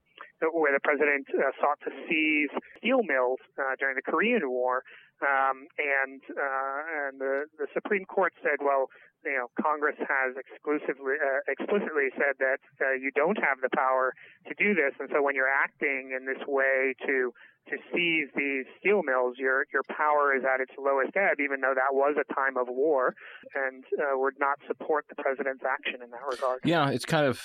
where 0.55 0.71
the 0.71 0.79
president 0.79 1.27
uh, 1.35 1.51
sought 1.59 1.75
to 1.83 1.91
seize 2.07 2.47
steel 2.79 3.03
mills 3.03 3.43
uh, 3.59 3.75
during 3.79 3.99
the 3.99 4.01
Korean 4.01 4.47
War. 4.47 4.87
Um, 5.19 5.67
and 5.75 6.23
uh, 6.31 6.79
and 7.11 7.19
the, 7.19 7.51
the 7.59 7.67
Supreme 7.75 8.05
Court 8.05 8.31
said, 8.39 8.63
well, 8.63 8.87
you 9.25 9.35
know, 9.35 9.51
Congress 9.59 9.99
has 9.99 10.39
exclusively 10.39 11.19
uh, 11.19 11.43
explicitly 11.51 12.07
said 12.15 12.39
that 12.39 12.63
uh, 12.79 12.95
you 12.95 13.11
don't 13.11 13.35
have 13.43 13.59
the 13.59 13.67
power 13.75 14.15
to 14.47 14.55
do 14.55 14.71
this, 14.71 14.95
and 14.95 15.09
so 15.11 15.19
when 15.21 15.35
you're 15.35 15.51
acting 15.51 16.15
in 16.15 16.23
this 16.23 16.39
way 16.47 16.95
to 17.03 17.33
to 17.69 17.77
seize 17.93 18.29
these 18.35 18.65
steel 18.79 19.03
mills, 19.03 19.35
your 19.37 19.65
your 19.73 19.83
power 19.83 20.35
is 20.35 20.43
at 20.43 20.61
its 20.61 20.71
lowest 20.77 21.15
ebb, 21.15 21.39
even 21.39 21.61
though 21.61 21.73
that 21.75 21.93
was 21.93 22.15
a 22.19 22.33
time 22.33 22.57
of 22.57 22.67
war, 22.69 23.15
and 23.55 23.83
uh, 23.97 24.17
would 24.17 24.35
not 24.39 24.59
support 24.67 25.05
the 25.09 25.21
president's 25.21 25.63
action 25.63 26.01
in 26.03 26.09
that 26.11 26.25
regard. 26.29 26.59
Yeah, 26.65 26.89
it's 26.89 27.05
kind 27.05 27.25
of 27.25 27.41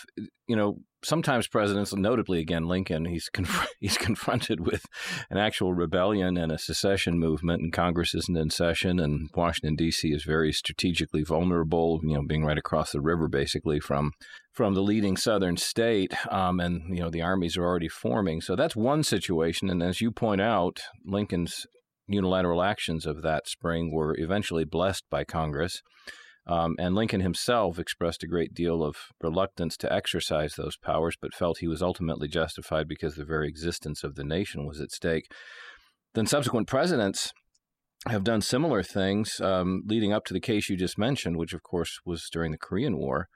you 0.46 0.56
know 0.56 0.78
sometimes 1.04 1.46
presidents, 1.46 1.94
notably 1.94 2.40
again 2.40 2.66
Lincoln, 2.66 3.04
he's 3.04 3.28
conf- 3.28 3.68
he's 3.80 3.96
confronted 3.96 4.60
with 4.66 4.84
an 5.30 5.38
actual 5.38 5.74
rebellion 5.74 6.36
and 6.36 6.50
a 6.50 6.58
secession 6.58 7.18
movement, 7.18 7.62
and 7.62 7.72
Congress 7.72 8.14
isn't 8.14 8.36
in 8.36 8.50
session, 8.50 8.98
and 8.98 9.30
Washington 9.34 9.76
D.C. 9.76 10.08
is 10.08 10.24
very 10.24 10.52
strategically 10.52 11.22
vulnerable, 11.22 12.00
you 12.02 12.14
know, 12.14 12.22
being 12.26 12.44
right 12.44 12.58
across 12.58 12.92
the 12.92 13.00
river 13.00 13.28
basically 13.28 13.80
from 13.80 14.12
from 14.54 14.74
the 14.74 14.82
leading 14.82 15.16
southern 15.16 15.56
state, 15.56 16.14
um, 16.30 16.60
and 16.60 16.96
you 16.96 17.02
know 17.02 17.10
the 17.10 17.22
armies 17.22 17.56
are 17.56 17.64
already 17.64 17.88
forming. 17.88 18.40
So 18.40 18.56
that's 18.56 18.76
one 18.76 19.02
situation, 19.02 19.68
and 19.68 19.82
as 19.82 20.00
you 20.00 20.10
point 20.10 20.40
out, 20.40 20.80
Lincoln's 21.04 21.66
unilateral 22.06 22.62
actions 22.62 23.04
of 23.04 23.22
that 23.22 23.48
spring 23.48 23.92
were 23.92 24.16
eventually 24.18 24.64
blessed 24.64 25.04
by 25.10 25.24
Congress. 25.24 25.82
Um, 26.46 26.74
and 26.78 26.94
Lincoln 26.94 27.22
himself 27.22 27.78
expressed 27.78 28.22
a 28.22 28.26
great 28.26 28.52
deal 28.52 28.82
of 28.82 28.96
reluctance 29.22 29.78
to 29.78 29.90
exercise 29.90 30.54
those 30.54 30.76
powers, 30.76 31.16
but 31.20 31.34
felt 31.34 31.58
he 31.58 31.68
was 31.68 31.82
ultimately 31.82 32.28
justified 32.28 32.86
because 32.86 33.14
the 33.14 33.24
very 33.24 33.48
existence 33.48 34.04
of 34.04 34.14
the 34.14 34.24
nation 34.24 34.66
was 34.66 34.78
at 34.78 34.92
stake. 34.92 35.24
Then 36.12 36.26
subsequent 36.26 36.68
presidents 36.68 37.32
have 38.06 38.24
done 38.24 38.42
similar 38.42 38.82
things 38.82 39.40
um, 39.40 39.82
leading 39.86 40.12
up 40.12 40.26
to 40.26 40.34
the 40.34 40.40
case 40.40 40.68
you 40.68 40.76
just 40.76 40.98
mentioned, 40.98 41.38
which 41.38 41.54
of 41.54 41.62
course 41.62 41.98
was 42.04 42.28
during 42.30 42.52
the 42.52 42.58
Korean 42.58 42.98
War. 42.98 43.28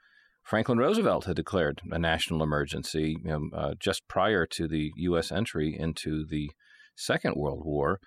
Franklin 0.49 0.79
Roosevelt 0.79 1.25
had 1.25 1.35
declared 1.35 1.79
a 1.91 1.99
national 1.99 2.41
emergency 2.41 3.17
you 3.23 3.29
know, 3.29 3.49
uh, 3.55 3.73
just 3.79 4.07
prior 4.07 4.47
to 4.47 4.67
the 4.67 4.91
U.S. 4.95 5.31
entry 5.31 5.77
into 5.77 6.25
the 6.25 6.49
Second 6.95 7.35
World 7.35 7.63
War, 7.63 7.99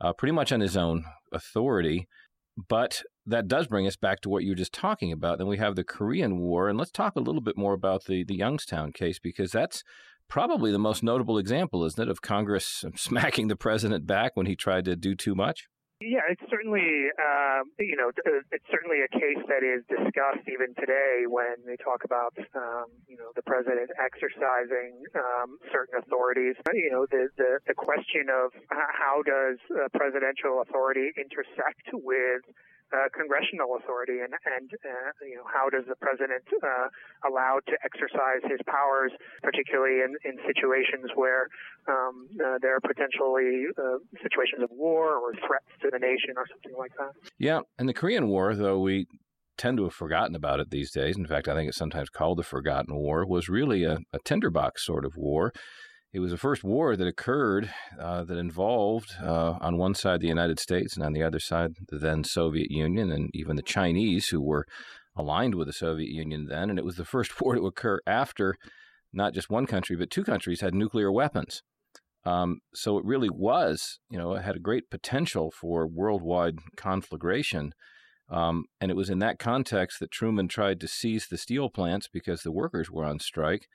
uh, 0.00 0.14
pretty 0.14 0.32
much 0.32 0.50
on 0.50 0.60
his 0.60 0.78
own 0.78 1.04
authority. 1.30 2.08
But 2.56 3.02
that 3.26 3.48
does 3.48 3.66
bring 3.66 3.86
us 3.86 3.96
back 3.96 4.22
to 4.22 4.30
what 4.30 4.44
you 4.44 4.52
were 4.52 4.54
just 4.54 4.72
talking 4.72 5.12
about. 5.12 5.36
Then 5.36 5.46
we 5.46 5.58
have 5.58 5.76
the 5.76 5.84
Korean 5.84 6.38
War, 6.38 6.70
and 6.70 6.78
let's 6.78 6.90
talk 6.90 7.16
a 7.16 7.20
little 7.20 7.42
bit 7.42 7.58
more 7.58 7.74
about 7.74 8.06
the 8.06 8.24
the 8.24 8.34
Youngstown 8.34 8.92
case 8.92 9.18
because 9.18 9.52
that's 9.52 9.84
probably 10.26 10.72
the 10.72 10.78
most 10.78 11.02
notable 11.02 11.36
example, 11.36 11.84
isn't 11.84 12.02
it, 12.02 12.10
of 12.10 12.22
Congress 12.22 12.82
smacking 12.96 13.48
the 13.48 13.56
president 13.56 14.06
back 14.06 14.38
when 14.38 14.46
he 14.46 14.56
tried 14.56 14.86
to 14.86 14.96
do 14.96 15.14
too 15.14 15.34
much? 15.34 15.68
Yeah, 16.00 16.24
it's 16.32 16.40
certainly 16.48 17.12
um, 17.20 17.68
you 17.76 17.92
know 17.92 18.08
it's 18.08 18.64
certainly 18.72 19.04
a 19.04 19.10
case 19.12 19.44
that 19.52 19.60
is 19.60 19.84
discussed 19.84 20.48
even 20.48 20.72
today 20.80 21.28
when 21.28 21.60
they 21.68 21.76
talk 21.76 22.08
about 22.08 22.32
um, 22.56 22.88
you 23.04 23.20
know 23.20 23.36
the 23.36 23.44
president 23.44 23.92
exercising 24.00 25.04
um, 25.12 25.60
certain 25.68 26.00
authorities. 26.00 26.56
You 26.72 26.88
know 26.88 27.04
the, 27.04 27.28
the 27.36 27.60
the 27.68 27.76
question 27.76 28.32
of 28.32 28.56
how 28.72 29.20
does 29.28 29.60
presidential 29.92 30.64
authority 30.64 31.12
intersect 31.20 31.92
with 31.92 32.48
uh, 32.92 33.08
congressional 33.14 33.76
authority 33.78 34.20
and 34.20 34.34
and 34.58 34.70
uh, 34.82 35.10
you 35.22 35.36
know 35.36 35.46
how 35.46 35.70
does 35.70 35.84
the 35.88 35.96
president 35.96 36.44
uh, 36.62 36.88
allowed 37.28 37.60
to 37.66 37.76
exercise 37.84 38.42
his 38.50 38.60
powers, 38.66 39.12
particularly 39.42 40.02
in, 40.02 40.16
in 40.24 40.38
situations 40.46 41.10
where 41.14 41.48
um, 41.88 42.26
uh, 42.34 42.58
there 42.60 42.74
are 42.74 42.80
potentially 42.80 43.70
uh, 43.78 43.98
situations 44.22 44.62
of 44.62 44.70
war 44.72 45.16
or 45.16 45.32
threats 45.46 45.70
to 45.82 45.88
the 45.90 45.98
nation 45.98 46.34
or 46.36 46.46
something 46.50 46.76
like 46.78 46.92
that. 46.98 47.12
Yeah, 47.38 47.60
and 47.78 47.88
the 47.88 47.94
Korean 47.94 48.28
War, 48.28 48.54
though 48.54 48.80
we 48.80 49.06
tend 49.56 49.76
to 49.76 49.84
have 49.84 49.92
forgotten 49.92 50.34
about 50.34 50.58
it 50.58 50.70
these 50.70 50.90
days. 50.90 51.16
In 51.16 51.26
fact, 51.26 51.46
I 51.46 51.54
think 51.54 51.68
it's 51.68 51.76
sometimes 51.76 52.08
called 52.08 52.38
the 52.38 52.42
Forgotten 52.42 52.96
War. 52.96 53.26
Was 53.26 53.48
really 53.48 53.84
a, 53.84 53.98
a 54.12 54.18
tinderbox 54.24 54.84
sort 54.84 55.04
of 55.04 55.16
war 55.16 55.52
it 56.12 56.18
was 56.18 56.32
the 56.32 56.36
first 56.36 56.64
war 56.64 56.96
that 56.96 57.06
occurred 57.06 57.70
uh, 57.98 58.24
that 58.24 58.36
involved, 58.36 59.14
uh, 59.22 59.58
on 59.60 59.78
one 59.78 59.94
side, 59.94 60.20
the 60.20 60.26
United 60.26 60.58
States, 60.58 60.96
and 60.96 61.04
on 61.04 61.12
the 61.12 61.22
other 61.22 61.38
side, 61.38 61.74
the 61.88 61.98
then 61.98 62.24
Soviet 62.24 62.70
Union, 62.70 63.12
and 63.12 63.30
even 63.32 63.56
the 63.56 63.62
Chinese, 63.62 64.28
who 64.28 64.40
were 64.40 64.66
aligned 65.16 65.54
with 65.54 65.68
the 65.68 65.72
Soviet 65.72 66.10
Union 66.10 66.46
then. 66.48 66.68
And 66.68 66.78
it 66.78 66.84
was 66.84 66.96
the 66.96 67.04
first 67.04 67.40
war 67.40 67.54
to 67.54 67.66
occur 67.66 68.00
after 68.06 68.56
not 69.12 69.34
just 69.34 69.50
one 69.50 69.66
country, 69.66 69.96
but 69.96 70.10
two 70.10 70.24
countries 70.24 70.60
had 70.60 70.74
nuclear 70.74 71.12
weapons. 71.12 71.62
Um, 72.24 72.58
so 72.74 72.98
it 72.98 73.04
really 73.04 73.30
was, 73.30 73.98
you 74.10 74.18
know, 74.18 74.34
it 74.34 74.42
had 74.42 74.56
a 74.56 74.60
great 74.60 74.90
potential 74.90 75.50
for 75.50 75.86
worldwide 75.86 76.58
conflagration. 76.76 77.72
Um, 78.28 78.64
and 78.80 78.90
it 78.90 78.96
was 78.96 79.10
in 79.10 79.20
that 79.20 79.38
context 79.38 79.98
that 80.00 80.10
Truman 80.10 80.46
tried 80.46 80.80
to 80.80 80.88
seize 80.88 81.26
the 81.26 81.38
steel 81.38 81.70
plants 81.70 82.08
because 82.12 82.42
the 82.42 82.52
workers 82.52 82.90
were 82.90 83.04
on 83.04 83.18
strike. 83.18 83.66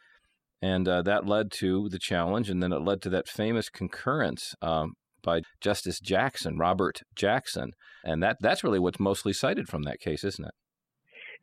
And 0.65 0.88
uh, 0.88 1.03
that 1.03 1.27
led 1.27 1.51
to 1.60 1.89
the 1.89 2.00
challenge, 2.00 2.50
and 2.50 2.62
then 2.63 2.74
it 2.74 2.81
led 2.81 3.00
to 3.03 3.10
that 3.12 3.27
famous 3.27 3.69
concurrence 3.69 4.55
um, 4.63 4.93
by 5.22 5.41
Justice 5.62 6.00
Jackson, 6.00 6.57
Robert 6.57 7.01
Jackson. 7.15 7.74
And 8.03 8.24
that, 8.24 8.38
that's 8.39 8.63
really 8.63 8.79
what's 8.79 9.00
mostly 9.00 9.31
cited 9.31 9.67
from 9.67 9.84
that 9.84 10.00
case, 10.00 10.24
isn't 10.24 10.43
it? 10.43 10.55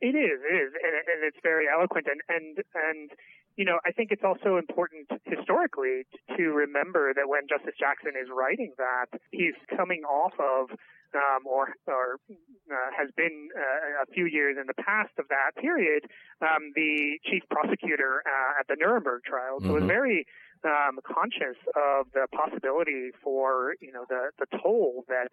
It 0.01 0.17
is, 0.17 0.39
it 0.51 0.55
is, 0.55 0.71
and, 0.75 0.95
and 1.07 1.23
it's 1.23 1.37
very 1.41 1.67
eloquent. 1.73 2.05
And, 2.11 2.19
and, 2.27 2.57
and, 2.75 3.11
you 3.55 3.65
know, 3.65 3.79
I 3.85 3.91
think 3.91 4.11
it's 4.11 4.23
also 4.23 4.57
important 4.57 5.07
historically 5.25 6.05
to 6.37 6.43
remember 6.49 7.13
that 7.13 7.27
when 7.27 7.47
Justice 7.47 7.75
Jackson 7.79 8.13
is 8.19 8.29
writing 8.33 8.73
that, 8.77 9.19
he's 9.31 9.53
coming 9.75 10.03
off 10.03 10.33
of 10.39 10.75
um, 11.13 11.45
or 11.45 11.69
or 11.87 12.17
uh, 12.29 12.89
has 12.97 13.09
been 13.15 13.49
uh, 13.55 14.03
a 14.03 14.13
few 14.13 14.25
years 14.25 14.57
in 14.59 14.65
the 14.65 14.73
past 14.73 15.11
of 15.19 15.27
that 15.29 15.53
period, 15.61 16.05
um, 16.41 16.73
the 16.75 17.19
chief 17.29 17.43
prosecutor 17.49 18.23
uh, 18.25 18.59
at 18.59 18.67
the 18.67 18.75
Nuremberg 18.79 19.23
trial. 19.23 19.59
So 19.59 19.65
mm-hmm. 19.65 19.73
was 19.73 19.83
very 19.83 20.25
um, 20.65 20.99
conscious 21.05 21.59
of 21.75 22.07
the 22.13 22.27
possibility 22.33 23.11
for 23.23 23.75
you 23.79 23.91
know 23.91 24.05
the 24.09 24.31
the 24.39 24.47
toll 24.57 25.05
that 25.07 25.29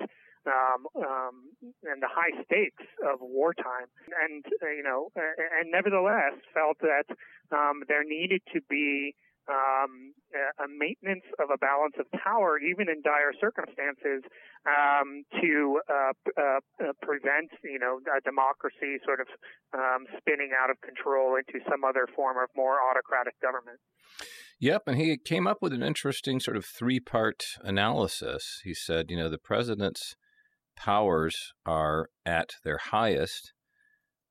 um, 0.46 0.86
um, 0.96 1.34
and 1.84 2.02
the 2.02 2.08
high 2.08 2.32
stakes 2.44 2.86
of 3.04 3.20
wartime, 3.20 3.88
and 4.24 4.44
uh, 4.62 4.70
you 4.70 4.82
know, 4.82 5.10
and 5.16 5.70
nevertheless 5.70 6.34
felt 6.54 6.78
that 6.80 7.04
um, 7.52 7.82
there 7.88 8.04
needed 8.04 8.42
to 8.54 8.60
be 8.68 9.14
um, 9.50 10.14
a 10.62 10.68
maintenance 10.68 11.26
of 11.42 11.50
a 11.52 11.58
balance 11.58 11.94
of 11.98 12.06
power, 12.12 12.58
even 12.58 12.88
in 12.88 13.02
dire 13.02 13.32
circumstances, 13.40 14.22
um, 14.66 15.24
to 15.40 15.80
uh, 15.90 16.12
uh, 16.38 16.60
uh, 16.78 16.92
prevent, 17.02 17.50
you 17.64 17.78
know, 17.78 17.98
a 18.06 18.20
democracy 18.20 19.02
sort 19.04 19.20
of 19.20 19.26
um, 19.74 20.06
spinning 20.18 20.50
out 20.54 20.70
of 20.70 20.80
control 20.80 21.36
into 21.36 21.64
some 21.68 21.82
other 21.82 22.06
form 22.14 22.36
of 22.38 22.48
more 22.54 22.78
autocratic 22.78 23.34
government. 23.40 23.80
Yep, 24.60 24.82
and 24.86 24.98
he 24.98 25.16
came 25.16 25.46
up 25.46 25.58
with 25.60 25.72
an 25.72 25.82
interesting 25.82 26.38
sort 26.38 26.56
of 26.56 26.64
three-part 26.64 27.42
analysis. 27.62 28.60
He 28.62 28.74
said, 28.74 29.10
you 29.10 29.16
know, 29.16 29.28
the 29.28 29.38
president's 29.38 30.14
powers 30.84 31.52
are 31.66 32.08
at 32.24 32.54
their 32.64 32.78
highest 32.78 33.52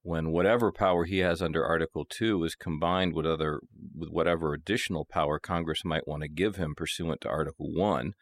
when 0.02 0.32
whatever 0.32 0.72
power 0.72 1.06
he 1.06 1.20
has 1.20 1.42
under 1.42 1.64
Article 1.64 2.06
2 2.10 2.44
is 2.44 2.56
combined 2.56 3.14
with 3.14 3.26
other 3.26 3.60
with 3.96 4.10
whatever 4.10 4.54
additional 4.54 5.06
power 5.06 5.38
Congress 5.38 5.86
might 5.86 6.08
want 6.08 6.24
to 6.24 6.28
give 6.28 6.56
him 6.56 6.74
pursuant 6.76 7.22
to 7.22 7.30
Article 7.30 7.72
1 7.72 8.14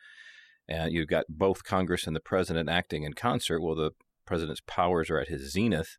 and 0.68 0.92
you've 0.92 1.08
got 1.08 1.26
both 1.30 1.64
Congress 1.64 2.06
and 2.06 2.16
the 2.16 2.22
president 2.22 2.68
acting 2.70 3.04
in 3.04 3.14
concert 3.14 3.62
well 3.62 3.76
the 3.76 3.92
president's 4.26 4.62
powers 4.68 5.10
are 5.10 5.20
at 5.20 5.30
his 5.30 5.54
zenith. 5.54 5.98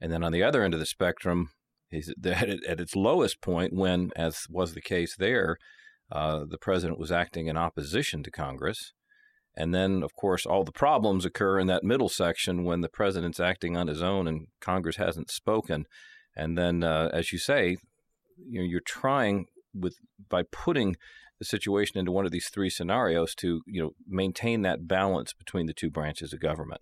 And 0.00 0.10
then 0.10 0.24
on 0.24 0.32
the 0.32 0.42
other 0.42 0.62
end 0.62 0.72
of 0.72 0.80
the 0.80 0.86
spectrum 0.86 1.50
he's 1.90 2.08
at, 2.24 2.48
at 2.66 2.80
its 2.80 2.96
lowest 2.96 3.42
point 3.42 3.74
when 3.74 4.10
as 4.16 4.46
was 4.48 4.72
the 4.72 4.80
case 4.80 5.16
there 5.16 5.58
uh, 6.10 6.44
the 6.48 6.56
president 6.56 6.98
was 6.98 7.12
acting 7.12 7.46
in 7.46 7.58
opposition 7.58 8.22
to 8.22 8.30
Congress 8.30 8.94
and 9.58 9.74
then, 9.74 10.04
of 10.04 10.14
course, 10.14 10.46
all 10.46 10.62
the 10.62 10.70
problems 10.70 11.24
occur 11.24 11.58
in 11.58 11.66
that 11.66 11.82
middle 11.82 12.08
section 12.08 12.62
when 12.62 12.80
the 12.80 12.88
president's 12.88 13.40
acting 13.40 13.76
on 13.76 13.88
his 13.88 14.00
own 14.00 14.28
and 14.28 14.46
Congress 14.60 14.96
hasn't 14.96 15.32
spoken. 15.32 15.84
And 16.36 16.56
then, 16.56 16.84
uh, 16.84 17.10
as 17.12 17.32
you 17.32 17.40
say, 17.40 17.76
you 18.48 18.60
know, 18.60 18.64
you're 18.64 18.80
trying 18.80 19.46
with 19.74 19.96
by 20.28 20.44
putting 20.52 20.96
the 21.40 21.44
situation 21.44 21.98
into 21.98 22.12
one 22.12 22.24
of 22.24 22.30
these 22.30 22.48
three 22.48 22.70
scenarios 22.70 23.34
to 23.34 23.62
you 23.66 23.82
know 23.82 23.90
maintain 24.06 24.62
that 24.62 24.86
balance 24.86 25.32
between 25.32 25.66
the 25.66 25.74
two 25.74 25.90
branches 25.90 26.32
of 26.32 26.38
government. 26.38 26.80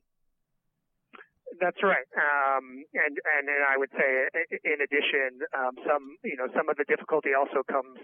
That's 1.60 1.82
right, 1.82 2.08
um, 2.16 2.84
and 2.94 3.14
and 3.16 3.44
I 3.68 3.76
would 3.76 3.90
say, 3.92 4.28
in 4.64 4.78
addition, 4.82 5.40
um, 5.56 5.74
some 5.86 6.16
you 6.24 6.36
know 6.36 6.48
some 6.56 6.68
of 6.68 6.76
the 6.76 6.84
difficulty 6.84 7.30
also 7.32 7.62
comes 7.64 7.98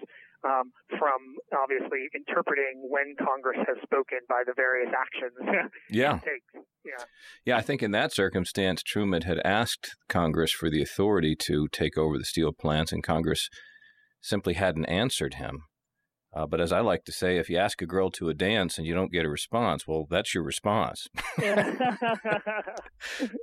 um, 0.45 0.73
from 0.99 1.21
obviously 1.53 2.09
interpreting 2.15 2.89
when 2.89 3.15
Congress 3.19 3.59
has 3.67 3.77
spoken 3.83 4.21
by 4.29 4.43
the 4.47 4.53
various 4.57 4.91
actions. 4.95 5.71
yeah. 5.91 6.19
Yeah. 6.85 7.05
Yeah, 7.45 7.57
I 7.57 7.61
think 7.61 7.83
in 7.83 7.93
that 7.93 8.13
circumstance, 8.13 8.83
Truman 8.83 9.23
had 9.23 9.39
asked 9.45 9.95
Congress 10.09 10.51
for 10.51 10.69
the 10.69 10.83
authority 10.83 11.37
to 11.47 11.69
take 11.69 11.97
over 11.97 12.19
the 12.19 12.25
steel 12.25 12.53
plants, 12.53 12.93
and 12.93 13.05
Congress 13.05 13.49
simply 14.21 14.55
hadn't 14.55 14.87
answered 14.87 15.35
him. 15.35 15.65
Uh, 16.35 16.47
but 16.47 16.61
as 16.61 16.73
I 16.73 16.81
like 16.81 17.05
to 17.05 17.13
say, 17.13 17.37
if 17.37 17.51
you 17.51 17.59
ask 17.59 17.83
a 17.83 17.87
girl 17.87 18.11
to 18.13 18.31
a 18.31 18.35
dance 18.35 18.79
and 18.79 18.87
you 18.87 18.95
don't 18.95 19.13
get 19.13 19.27
a 19.27 19.31
response, 19.31 19.87
well, 19.87 20.07
that's 20.09 20.35
your 20.35 20.43
response. 20.43 21.09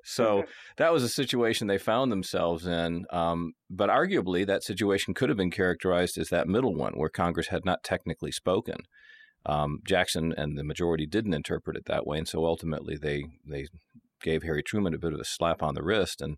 so 0.03 0.43
that 0.77 0.91
was 0.91 1.03
a 1.03 1.09
situation 1.09 1.67
they 1.67 1.77
found 1.77 2.11
themselves 2.11 2.65
in. 2.65 3.05
Um, 3.11 3.53
but 3.69 3.89
arguably, 3.89 4.45
that 4.47 4.63
situation 4.63 5.13
could 5.13 5.29
have 5.29 5.37
been 5.37 5.51
characterized 5.51 6.17
as 6.17 6.29
that 6.29 6.47
middle 6.47 6.73
one 6.73 6.93
where 6.93 7.09
Congress 7.09 7.49
had 7.49 7.63
not 7.63 7.83
technically 7.83 8.31
spoken. 8.31 8.77
Um, 9.45 9.79
Jackson 9.85 10.33
and 10.35 10.57
the 10.57 10.63
majority 10.63 11.05
didn't 11.05 11.35
interpret 11.35 11.77
it 11.77 11.85
that 11.85 12.07
way, 12.07 12.17
and 12.17 12.27
so 12.27 12.45
ultimately 12.45 12.97
they 12.97 13.23
they 13.47 13.67
gave 14.21 14.43
Harry 14.43 14.61
Truman 14.61 14.93
a 14.93 14.99
bit 14.99 15.13
of 15.13 15.19
a 15.19 15.25
slap 15.25 15.63
on 15.63 15.75
the 15.75 15.83
wrist 15.83 16.21
and 16.21 16.37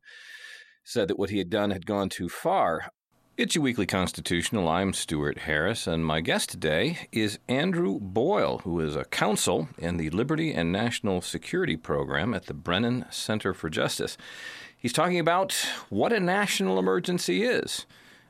said 0.83 1.07
that 1.07 1.17
what 1.17 1.29
he 1.29 1.39
had 1.39 1.49
done 1.49 1.71
had 1.71 1.85
gone 1.85 2.09
too 2.09 2.29
far. 2.29 2.89
It's 3.37 3.55
your 3.55 3.63
weekly 3.63 3.85
constitutional. 3.85 4.67
I'm 4.67 4.91
Stewart 4.91 5.39
Harris, 5.39 5.87
and 5.87 6.05
my 6.05 6.19
guest 6.19 6.49
today 6.49 7.07
is 7.13 7.39
Andrew 7.47 7.97
Boyle, 7.97 8.57
who 8.59 8.81
is 8.81 8.93
a 8.97 9.05
counsel 9.05 9.69
in 9.77 9.95
the 9.95 10.09
Liberty 10.09 10.51
and 10.53 10.69
National 10.69 11.21
Security 11.21 11.77
Program 11.77 12.33
at 12.33 12.47
the 12.47 12.53
Brennan 12.53 13.05
Center 13.09 13.53
for 13.53 13.69
Justice. 13.69 14.17
He's 14.77 14.91
talking 14.91 15.17
about 15.17 15.53
what 15.89 16.11
a 16.11 16.19
national 16.19 16.77
emergency 16.77 17.43
is 17.43 17.85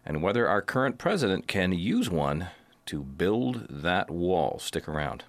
and 0.05 0.21
whether 0.21 0.47
our 0.47 0.61
current 0.61 0.99
president 0.99 1.47
can 1.47 1.71
use 1.71 2.07
one 2.07 2.49
to 2.85 3.01
build 3.01 3.65
that 3.71 4.11
wall. 4.11 4.59
Stick 4.59 4.87
around. 4.87 5.23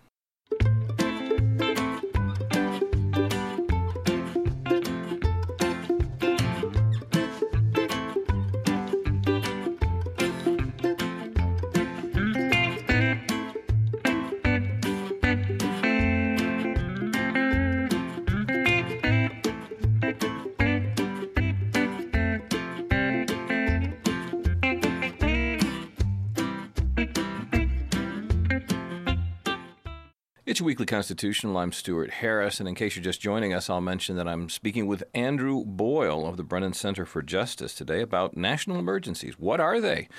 It's 30.53 30.61
weekly 30.61 30.85
constitutional. 30.85 31.57
I'm 31.57 31.73
Stewart 31.73 32.11
Harris, 32.11 32.61
and 32.61 32.69
in 32.69 32.75
case 32.75 32.95
you're 32.95 33.03
just 33.03 33.23
joining 33.23 33.55
us, 33.55 33.71
I'll 33.71 33.81
mention 33.81 34.17
that 34.17 34.29
I'm 34.29 34.51
speaking 34.51 34.87
with 34.87 35.03
Andrew 35.15 35.65
Boyle 35.65 36.27
of 36.27 36.37
the 36.37 36.43
Brennan 36.43 36.75
Center 36.75 37.07
for 37.07 37.23
Justice 37.23 37.75
today 37.75 38.03
about 38.03 38.37
national 38.37 38.79
emergencies. 38.79 39.39
What 39.39 39.61
are 39.61 39.81
they? 39.81 40.11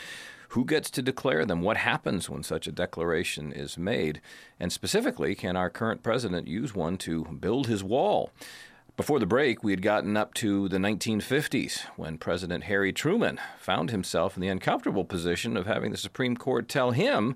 Who 0.49 0.65
gets 0.65 0.89
to 0.89 1.03
declare 1.03 1.45
them? 1.45 1.61
What 1.61 1.77
happens 1.77 2.31
when 2.31 2.41
such 2.41 2.65
a 2.65 2.71
declaration 2.71 3.51
is 3.51 3.77
made? 3.77 4.21
And 4.59 4.73
specifically, 4.73 5.35
can 5.35 5.55
our 5.55 5.69
current 5.69 6.01
president 6.01 6.47
use 6.47 6.73
one 6.73 6.97
to 6.97 7.25
build 7.25 7.67
his 7.67 7.83
wall? 7.83 8.31
Before 8.97 9.19
the 9.19 9.27
break, 9.27 9.63
we 9.63 9.71
had 9.71 9.83
gotten 9.83 10.17
up 10.17 10.33
to 10.35 10.67
the 10.67 10.77
1950s 10.77 11.81
when 11.95 12.17
President 12.17 12.63
Harry 12.63 12.91
Truman 12.91 13.39
found 13.59 13.91
himself 13.91 14.35
in 14.35 14.41
the 14.41 14.47
uncomfortable 14.47 15.05
position 15.05 15.55
of 15.55 15.67
having 15.67 15.91
the 15.91 15.97
Supreme 15.97 16.35
Court 16.35 16.67
tell 16.67 16.89
him 16.89 17.35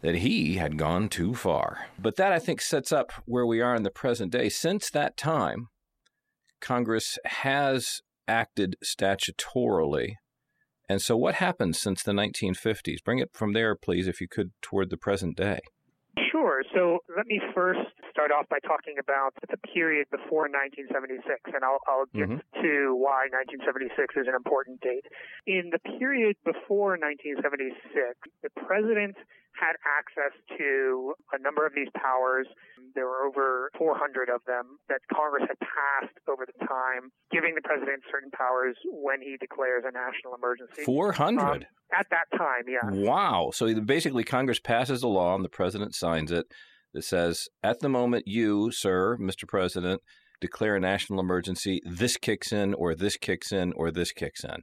that 0.00 0.16
he 0.16 0.56
had 0.56 0.78
gone 0.78 1.08
too 1.08 1.34
far. 1.34 1.86
But 1.98 2.16
that, 2.16 2.32
I 2.32 2.38
think, 2.38 2.60
sets 2.60 2.92
up 2.92 3.12
where 3.24 3.46
we 3.46 3.60
are 3.60 3.74
in 3.74 3.82
the 3.82 3.90
present 3.90 4.32
day. 4.32 4.48
Since 4.48 4.90
that 4.90 5.16
time, 5.16 5.68
Congress 6.60 7.18
has 7.24 8.00
acted 8.28 8.76
statutorily. 8.84 10.14
And 10.88 11.02
so, 11.02 11.16
what 11.16 11.36
happened 11.36 11.76
since 11.76 12.02
the 12.02 12.12
1950s? 12.12 13.02
Bring 13.04 13.18
it 13.18 13.30
from 13.32 13.52
there, 13.52 13.74
please, 13.74 14.06
if 14.06 14.20
you 14.20 14.28
could, 14.28 14.52
toward 14.62 14.90
the 14.90 14.96
present 14.96 15.36
day. 15.36 15.60
Sure. 16.36 16.60
So 16.74 17.00
let 17.16 17.24
me 17.26 17.40
first 17.54 17.80
start 18.12 18.30
off 18.30 18.44
by 18.52 18.58
talking 18.60 18.96
about 19.00 19.32
the 19.48 19.56
period 19.72 20.04
before 20.12 20.52
1976, 20.52 21.24
and 21.48 21.64
I'll, 21.64 21.80
I'll 21.88 22.04
get 22.12 22.28
Mhm. 22.28 22.40
to 22.60 22.94
why 22.94 23.28
1976 23.32 24.16
is 24.20 24.28
an 24.28 24.34
important 24.36 24.80
date. 24.82 25.06
In 25.46 25.70
the 25.72 25.78
period 25.96 26.36
before 26.44 26.98
1976, 27.00 28.20
the 28.42 28.50
president 28.68 29.16
had 29.56 29.72
access 29.88 30.36
to 30.58 31.14
a 31.32 31.38
number 31.38 31.64
of 31.64 31.72
these 31.74 31.88
powers. 31.96 32.46
There 32.94 33.06
were 33.06 33.24
over 33.24 33.70
400 33.78 34.28
of 34.28 34.44
them 34.44 34.76
that 34.90 35.00
Congress 35.10 35.44
had 35.48 35.56
passed 35.60 36.12
over 36.28 36.44
the 36.44 36.66
time, 36.66 37.10
giving 37.32 37.54
the 37.54 37.62
president 37.62 38.02
certain 38.10 38.30
powers 38.30 38.76
when 38.84 39.22
he 39.22 39.38
declares 39.40 39.84
a 39.86 39.90
national 39.92 40.34
emergency. 40.34 40.82
400? 40.84 41.40
Um, 41.42 41.62
at 41.96 42.06
that 42.10 42.26
time, 42.36 42.64
yeah. 42.68 42.80
Wow. 42.90 43.50
So 43.54 43.72
basically, 43.80 44.24
Congress 44.24 44.58
passes 44.58 45.02
a 45.02 45.08
law 45.08 45.34
and 45.34 45.44
the 45.44 45.48
president 45.48 45.94
signs 45.94 46.25
it 46.30 46.46
that 46.94 47.02
says, 47.02 47.48
at 47.62 47.80
the 47.80 47.88
moment 47.88 48.26
you, 48.26 48.70
sir, 48.70 49.16
Mr. 49.18 49.46
President, 49.46 50.00
declare 50.40 50.76
a 50.76 50.80
national 50.80 51.20
emergency, 51.20 51.80
this 51.84 52.16
kicks 52.16 52.52
in, 52.52 52.74
or 52.74 52.94
this 52.94 53.16
kicks 53.16 53.52
in, 53.52 53.72
or 53.72 53.90
this 53.90 54.12
kicks 54.12 54.44
in. 54.44 54.62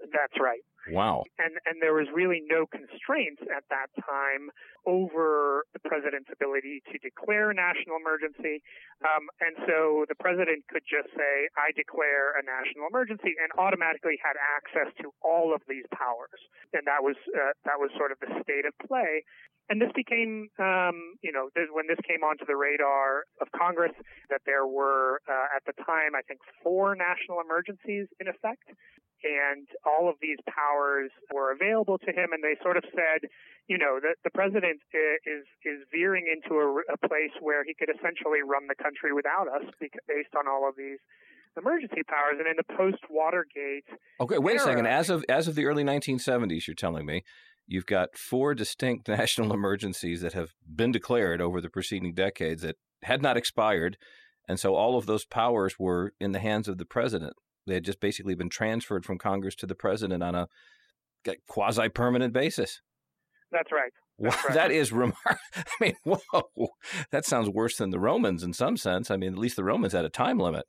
That's 0.00 0.40
right. 0.40 0.60
Wow. 0.90 1.22
and 1.38 1.54
and 1.66 1.78
there 1.80 1.94
was 1.94 2.08
really 2.10 2.42
no 2.42 2.66
constraints 2.66 3.42
at 3.54 3.62
that 3.70 3.86
time 4.02 4.50
over 4.86 5.62
the 5.72 5.78
president's 5.78 6.30
ability 6.32 6.82
to 6.90 6.98
declare 6.98 7.50
a 7.50 7.54
national 7.54 7.94
emergency, 8.02 8.62
um, 9.06 9.30
and 9.38 9.54
so 9.66 10.04
the 10.10 10.18
president 10.18 10.66
could 10.66 10.82
just 10.82 11.14
say, 11.14 11.46
"I 11.54 11.70
declare 11.74 12.34
a 12.34 12.42
national 12.42 12.90
emergency," 12.90 13.34
and 13.38 13.52
automatically 13.58 14.18
had 14.18 14.34
access 14.34 14.90
to 15.02 15.14
all 15.22 15.54
of 15.54 15.62
these 15.68 15.86
powers, 15.94 16.40
and 16.74 16.82
that 16.86 17.02
was 17.02 17.16
uh, 17.30 17.54
that 17.64 17.78
was 17.78 17.90
sort 17.96 18.10
of 18.10 18.18
the 18.18 18.34
state 18.42 18.66
of 18.66 18.74
play. 18.82 19.22
And 19.70 19.80
this 19.80 19.92
became, 19.94 20.50
um, 20.58 21.14
you 21.22 21.30
know, 21.30 21.48
when 21.70 21.86
this 21.86 21.98
came 22.02 22.24
onto 22.24 22.44
the 22.44 22.56
radar 22.56 23.24
of 23.40 23.46
Congress, 23.52 23.92
that 24.28 24.42
there 24.44 24.66
were 24.66 25.22
uh, 25.30 25.54
at 25.54 25.62
the 25.64 25.72
time, 25.84 26.18
I 26.18 26.22
think, 26.26 26.40
four 26.62 26.96
national 26.96 27.40
emergencies 27.40 28.08
in 28.18 28.26
effect 28.26 28.66
and 29.24 29.66
all 29.86 30.08
of 30.08 30.16
these 30.20 30.38
powers 30.46 31.10
were 31.32 31.52
available 31.52 31.98
to 31.98 32.10
him. 32.10 32.32
And 32.32 32.42
they 32.42 32.56
sort 32.62 32.76
of 32.76 32.84
said, 32.90 33.28
you 33.68 33.78
know, 33.78 34.00
that 34.02 34.16
the 34.24 34.30
president 34.30 34.80
is 34.92 35.44
is 35.64 35.86
veering 35.92 36.26
into 36.26 36.58
a, 36.60 36.68
a 36.92 36.98
place 37.08 37.34
where 37.40 37.64
he 37.64 37.74
could 37.74 37.88
essentially 37.88 38.42
run 38.42 38.66
the 38.68 38.74
country 38.74 39.12
without 39.12 39.48
us, 39.48 39.64
based 39.80 40.34
on 40.36 40.48
all 40.48 40.68
of 40.68 40.76
these 40.76 40.98
emergency 41.56 42.02
powers. 42.06 42.36
And 42.38 42.48
in 42.48 42.56
the 42.56 42.76
post 42.76 43.02
Watergate, 43.08 43.86
Okay, 44.20 44.38
wait 44.38 44.56
a 44.56 44.60
second. 44.60 44.86
As 44.86 45.10
of 45.10 45.24
as 45.28 45.48
of 45.48 45.54
the 45.54 45.66
early 45.66 45.84
1970s, 45.84 46.66
you're 46.66 46.74
telling 46.74 47.06
me 47.06 47.22
you've 47.66 47.86
got 47.86 48.16
four 48.16 48.54
distinct 48.54 49.08
national 49.20 49.52
emergencies 49.52 50.20
that 50.22 50.32
have 50.32 50.50
been 50.66 50.92
declared 50.92 51.40
over 51.40 51.60
the 51.60 51.70
preceding 51.70 52.14
decades 52.14 52.62
that 52.62 52.76
had 53.02 53.22
not 53.22 53.36
expired, 53.36 53.96
and 54.48 54.58
so 54.58 54.74
all 54.74 54.96
of 54.96 55.06
those 55.06 55.24
powers 55.24 55.78
were 55.78 56.12
in 56.20 56.32
the 56.32 56.38
hands 56.40 56.68
of 56.68 56.78
the 56.78 56.84
president. 56.84 57.34
They 57.66 57.74
had 57.74 57.84
just 57.84 58.00
basically 58.00 58.34
been 58.34 58.48
transferred 58.48 59.04
from 59.04 59.18
Congress 59.18 59.54
to 59.56 59.66
the 59.66 59.74
president 59.74 60.22
on 60.22 60.34
a 60.34 60.48
quasi 61.48 61.88
permanent 61.88 62.32
basis. 62.32 62.80
that's 63.50 63.70
right. 63.72 63.92
Wow, 64.18 64.30
That's 64.30 64.44
right. 64.44 64.54
that 64.54 64.70
is 64.70 64.92
remarkable. 64.92 65.38
I 65.56 65.62
mean, 65.80 65.94
whoa, 66.04 66.68
that 67.10 67.24
sounds 67.24 67.48
worse 67.48 67.76
than 67.76 67.90
the 67.90 67.98
Romans 67.98 68.42
in 68.42 68.52
some 68.52 68.76
sense. 68.76 69.10
I 69.10 69.16
mean, 69.16 69.32
at 69.32 69.38
least 69.38 69.56
the 69.56 69.64
Romans 69.64 69.92
had 69.94 70.04
a 70.04 70.10
time 70.10 70.38
limit. 70.38 70.64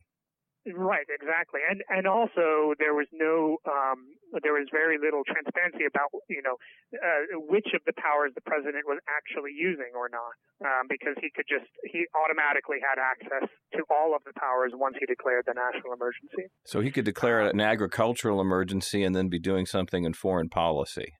Right, 0.63 1.03
exactly, 1.11 1.59
and 1.67 1.83
and 1.89 2.07
also 2.07 2.71
there 2.79 2.95
was 2.95 3.07
no, 3.11 3.59
um, 3.67 4.15
there 4.47 4.55
was 4.55 4.71
very 4.71 4.95
little 4.95 5.27
transparency 5.27 5.83
about 5.83 6.07
you 6.31 6.39
know 6.39 6.55
uh, 6.95 7.35
which 7.51 7.75
of 7.75 7.83
the 7.83 7.91
powers 7.99 8.31
the 8.31 8.45
president 8.47 8.87
was 8.87 8.95
actually 9.11 9.51
using 9.51 9.91
or 9.91 10.07
not, 10.07 10.31
um, 10.63 10.87
because 10.87 11.19
he 11.19 11.27
could 11.35 11.43
just 11.51 11.67
he 11.83 12.07
automatically 12.15 12.79
had 12.79 12.95
access 12.95 13.51
to 13.75 13.83
all 13.91 14.15
of 14.15 14.23
the 14.23 14.31
powers 14.39 14.71
once 14.73 14.95
he 14.99 15.05
declared 15.05 15.43
the 15.47 15.53
national 15.53 15.91
emergency. 15.91 16.47
So 16.63 16.79
he 16.79 16.91
could 16.91 17.03
declare 17.03 17.41
an 17.41 17.59
agricultural 17.59 18.39
emergency 18.39 19.03
and 19.03 19.13
then 19.13 19.27
be 19.27 19.39
doing 19.39 19.65
something 19.65 20.05
in 20.05 20.13
foreign 20.13 20.47
policy, 20.47 21.11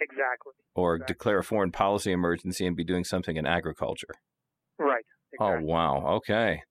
Exactly. 0.00 0.58
or 0.74 0.96
Exactly. 0.96 1.14
declare 1.14 1.38
a 1.38 1.44
foreign 1.44 1.70
policy 1.70 2.10
emergency 2.10 2.66
and 2.66 2.74
be 2.74 2.84
doing 2.84 3.04
something 3.04 3.36
in 3.36 3.46
agriculture. 3.46 4.18
Right. 4.80 5.04
Oh, 5.38 5.60
wow. 5.60 6.16
Okay. 6.16 6.62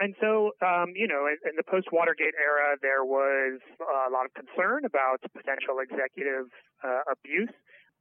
And 0.00 0.16
so, 0.16 0.56
um, 0.64 0.96
you 0.96 1.04
know, 1.04 1.28
in, 1.28 1.36
in 1.44 1.54
the 1.60 1.62
post 1.62 1.92
Watergate 1.92 2.32
era, 2.40 2.80
there 2.80 3.04
was 3.04 3.60
a 3.84 4.08
lot 4.08 4.24
of 4.24 4.32
concern 4.32 4.88
about 4.88 5.20
potential 5.36 5.84
executive 5.84 6.48
uh, 6.80 7.04
abuse. 7.12 7.52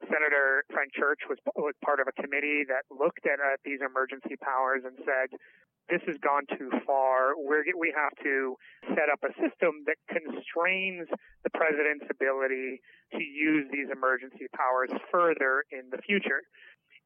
Senator 0.07 0.63
Frank 0.71 0.95
Church 0.95 1.27
was 1.27 1.37
was 1.59 1.75
part 1.83 1.99
of 1.99 2.07
a 2.07 2.15
committee 2.15 2.63
that 2.71 2.87
looked 2.87 3.27
at 3.27 3.43
uh, 3.43 3.59
these 3.67 3.83
emergency 3.83 4.39
powers 4.39 4.87
and 4.87 4.95
said, 5.03 5.35
"This 5.91 5.99
has 6.07 6.15
gone 6.23 6.47
too 6.55 6.71
far. 6.87 7.35
We're, 7.35 7.67
we 7.75 7.91
have 7.91 8.15
to 8.23 8.55
set 8.95 9.11
up 9.11 9.19
a 9.27 9.35
system 9.35 9.83
that 9.91 9.99
constrains 10.07 11.11
the 11.43 11.51
president's 11.51 12.07
ability 12.07 12.79
to 13.11 13.19
use 13.19 13.67
these 13.75 13.91
emergency 13.91 14.47
powers 14.55 14.87
further 15.11 15.67
in 15.67 15.91
the 15.91 15.99
future." 15.99 16.47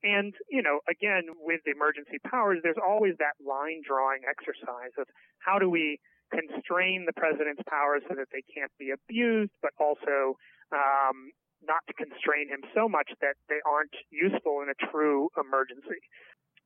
And, 0.03 0.35
you 0.51 0.61
know, 0.61 0.83
again, 0.89 1.31
with 1.39 1.61
the 1.65 1.71
emergency 1.71 2.19
powers, 2.27 2.59
there's 2.61 2.81
always 2.81 3.15
that 3.19 3.39
line 3.39 3.81
drawing 3.87 4.27
exercise 4.27 4.91
of 4.99 5.07
how 5.39 5.59
do 5.59 5.69
we 5.69 5.99
constrain 6.27 7.05
the 7.05 7.13
president's 7.13 7.63
powers 7.69 8.03
so 8.09 8.15
that 8.15 8.27
they 8.35 8.43
can't 8.51 8.71
be 8.77 8.91
abused, 8.91 9.55
but 9.61 9.71
also 9.79 10.35
um, 10.75 11.31
not 11.63 11.87
to 11.87 11.93
constrain 11.93 12.49
him 12.49 12.67
so 12.75 12.89
much 12.89 13.15
that 13.21 13.39
they 13.47 13.63
aren't 13.63 13.95
useful 14.11 14.59
in 14.59 14.67
a 14.67 14.77
true 14.91 15.29
emergency. 15.39 16.03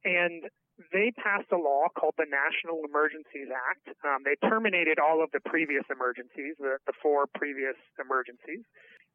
And 0.02 0.50
they 0.94 1.12
passed 1.14 1.50
a 1.52 1.58
law 1.58 1.90
called 1.94 2.14
the 2.18 2.30
National 2.30 2.86
Emergencies 2.86 3.50
Act. 3.50 3.98
Um, 4.06 4.22
they 4.26 4.38
terminated 4.48 4.98
all 5.02 5.22
of 5.22 5.30
the 5.34 5.42
previous 5.42 5.86
emergencies, 5.90 6.54
the, 6.58 6.78
the 6.86 6.94
four 7.02 7.26
previous 7.34 7.78
emergencies, 7.98 8.66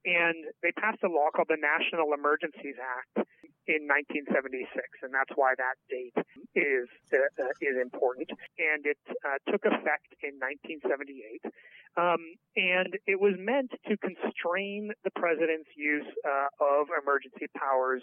and 0.05 0.51
they 0.63 0.73
passed 0.73 1.03
a 1.05 1.09
law 1.09 1.31
called 1.35 1.49
the 1.49 1.61
National 1.61 2.13
Emergencies 2.13 2.77
Act 2.81 3.29
in 3.71 3.87
1976, 3.87 4.67
and 5.03 5.15
that's 5.15 5.31
why 5.39 5.55
that 5.55 5.79
date 5.87 6.19
is 6.59 6.91
uh, 7.15 7.55
is 7.63 7.79
important. 7.79 8.31
And 8.59 8.83
it 8.87 8.99
uh, 9.23 9.39
took 9.47 9.63
effect 9.63 10.19
in 10.23 10.43
1978, 10.43 11.47
um, 11.95 12.19
and 12.57 12.99
it 13.07 13.21
was 13.21 13.39
meant 13.39 13.71
to 13.87 13.95
constrain 13.97 14.91
the 15.05 15.15
president's 15.15 15.71
use 15.77 16.09
uh, 16.27 16.51
of 16.59 16.91
emergency 16.91 17.47
powers 17.55 18.03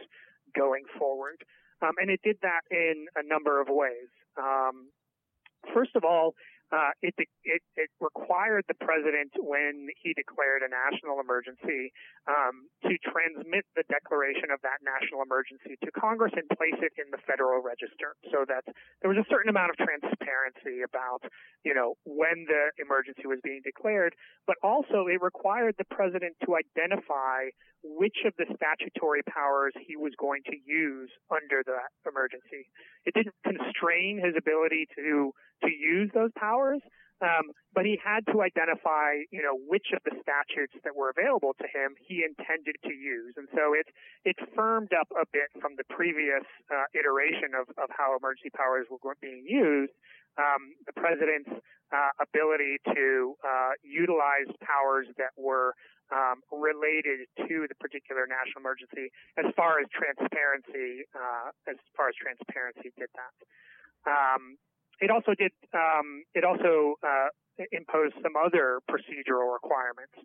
going 0.56 0.84
forward. 0.98 1.44
Um, 1.82 1.96
and 2.00 2.10
it 2.10 2.20
did 2.24 2.38
that 2.42 2.64
in 2.72 3.08
a 3.16 3.24
number 3.24 3.62
of 3.62 3.68
ways. 3.70 4.12
Um, 4.38 4.92
first 5.74 5.96
of 5.96 6.04
all, 6.04 6.36
uh, 6.72 6.94
it, 7.02 7.16
it, 7.18 7.62
it 7.76 7.90
required 8.00 8.66
the 8.68 8.78
president, 8.78 9.34
when 9.40 9.90
he 9.98 10.14
declared 10.14 10.62
a 10.62 10.70
national 10.70 11.20
emergency, 11.20 11.92
um, 12.30 12.70
to 12.86 12.94
transmit 13.02 13.66
the 13.76 13.84
declaration 13.90 14.54
of 14.54 14.62
that 14.62 14.80
national 14.86 15.22
emergency 15.26 15.78
to 15.84 15.90
Congress 15.92 16.34
and 16.38 16.46
place 16.54 16.78
it 16.82 16.94
in 17.02 17.10
the 17.10 17.22
Federal 17.26 17.62
Register, 17.62 18.14
so 18.30 18.46
that 18.46 18.64
there 19.02 19.10
was 19.10 19.18
a 19.18 19.28
certain 19.30 19.50
amount 19.50 19.74
of 19.74 19.78
transparency 19.82 20.86
about, 20.86 21.26
you 21.66 21.74
know, 21.74 21.98
when 22.06 22.46
the 22.46 22.70
emergency 22.78 23.26
was 23.26 23.40
being 23.44 23.62
declared. 23.64 24.14
But 24.46 24.58
also, 24.62 25.08
it 25.10 25.22
required 25.22 25.76
the 25.78 25.90
president 25.90 26.38
to 26.46 26.58
identify 26.58 27.50
which 27.82 28.28
of 28.28 28.34
the 28.38 28.46
statutory 28.56 29.24
powers 29.24 29.74
he 29.80 29.96
was 29.96 30.12
going 30.20 30.44
to 30.52 30.58
use 30.68 31.10
under 31.32 31.64
that 31.64 31.96
emergency. 32.06 32.68
It 33.06 33.14
didn't 33.16 33.36
constrain 33.44 34.20
his 34.20 34.36
ability 34.38 34.88
to 34.96 35.32
to 35.64 35.70
use 35.70 36.10
those 36.14 36.32
powers, 36.38 36.59
Um, 37.20 37.52
but 37.76 37.84
he 37.84 38.00
had 38.00 38.24
to 38.32 38.40
identify, 38.42 39.28
you 39.28 39.44
know, 39.44 39.52
which 39.68 39.92
of 39.92 40.00
the 40.08 40.16
statutes 40.24 40.72
that 40.88 40.96
were 40.96 41.12
available 41.12 41.52
to 41.60 41.68
him 41.68 42.00
he 42.00 42.24
intended 42.24 42.80
to 42.88 42.94
use, 42.96 43.36
and 43.36 43.52
so 43.52 43.76
it 43.76 43.92
it 44.24 44.40
firmed 44.56 44.96
up 44.96 45.12
a 45.12 45.28
bit 45.28 45.52
from 45.60 45.76
the 45.76 45.84
previous 45.92 46.48
uh, 46.72 46.88
iteration 46.96 47.52
of, 47.60 47.68
of 47.76 47.92
how 47.92 48.16
emergency 48.16 48.50
powers 48.56 48.88
were 48.88 49.20
being 49.20 49.44
used. 49.44 49.92
Um, 50.40 50.80
the 50.88 50.96
president's 50.96 51.52
uh, 51.92 52.14
ability 52.24 52.80
to 52.96 53.36
uh, 53.44 53.76
utilize 53.84 54.48
powers 54.64 55.08
that 55.20 55.36
were 55.36 55.76
um, 56.16 56.40
related 56.56 57.28
to 57.44 57.68
the 57.68 57.76
particular 57.84 58.26
national 58.26 58.64
emergency, 58.64 59.12
as 59.38 59.46
far 59.60 59.84
as 59.84 59.92
transparency, 59.92 61.04
uh, 61.12 61.52
as 61.68 61.76
far 62.00 62.10
as 62.10 62.16
transparency 62.16 62.96
did 62.96 63.12
that. 63.14 63.36
Um, 64.08 64.56
it 65.02 65.10
also 65.12 65.34
did. 65.38 65.52
Um, 65.74 66.24
it 66.34 66.44
also 66.44 66.96
uh, 67.04 67.30
imposed 67.72 68.16
some 68.24 68.36
other 68.36 68.80
procedural 68.90 69.52
requirements. 69.52 70.16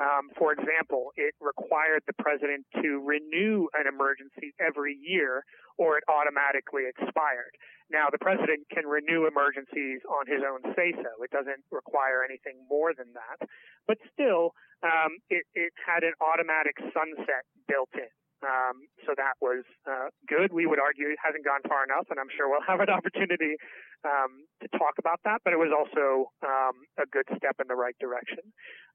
Um, 0.00 0.32
for 0.36 0.52
example, 0.52 1.12
it 1.16 1.34
required 1.40 2.02
the 2.06 2.16
president 2.16 2.64
to 2.80 2.98
renew 3.04 3.68
an 3.76 3.86
emergency 3.86 4.56
every 4.58 4.96
year, 4.96 5.44
or 5.78 5.98
it 5.98 6.04
automatically 6.08 6.88
expired. 6.88 7.54
Now, 7.92 8.08
the 8.08 8.18
president 8.18 8.64
can 8.72 8.88
renew 8.88 9.28
emergencies 9.28 10.00
on 10.08 10.24
his 10.24 10.40
own 10.40 10.64
say 10.72 10.96
so. 10.96 11.12
It 11.22 11.30
doesn't 11.30 11.60
require 11.70 12.24
anything 12.24 12.64
more 12.68 12.96
than 12.96 13.12
that. 13.12 13.46
But 13.86 13.98
still, 14.12 14.56
um, 14.82 15.20
it, 15.28 15.44
it 15.52 15.72
had 15.76 16.02
an 16.02 16.16
automatic 16.24 16.80
sunset 16.96 17.44
built 17.68 17.92
in. 17.92 18.08
Um, 18.42 18.90
so 19.06 19.14
that 19.14 19.38
was 19.38 19.62
uh, 19.86 20.10
good. 20.26 20.52
We 20.52 20.66
would 20.66 20.82
argue 20.82 21.06
it 21.08 21.22
hasn't 21.22 21.46
gone 21.46 21.62
far 21.70 21.86
enough, 21.86 22.10
and 22.10 22.18
I'm 22.18 22.30
sure 22.34 22.50
we'll 22.50 22.66
have 22.66 22.82
an 22.82 22.90
opportunity 22.90 23.54
um, 24.02 24.46
to 24.62 24.68
talk 24.78 24.98
about 24.98 25.22
that. 25.24 25.42
But 25.46 25.54
it 25.54 25.60
was 25.62 25.70
also 25.70 26.34
um, 26.42 26.82
a 26.98 27.06
good 27.06 27.26
step 27.38 27.62
in 27.62 27.70
the 27.70 27.78
right 27.78 27.96
direction. 28.02 28.42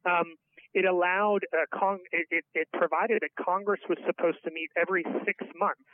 Um, 0.04 0.36
it 0.76 0.84
allowed 0.84 1.48
uh, 1.56 1.66
Cong- 1.72 2.04
it, 2.12 2.28
it, 2.30 2.46
it, 2.54 2.68
provided 2.76 3.24
that 3.24 3.32
Congress 3.40 3.80
was 3.88 3.98
supposed 4.06 4.44
to 4.44 4.52
meet 4.52 4.70
every 4.76 5.08
six 5.24 5.40
months 5.56 5.88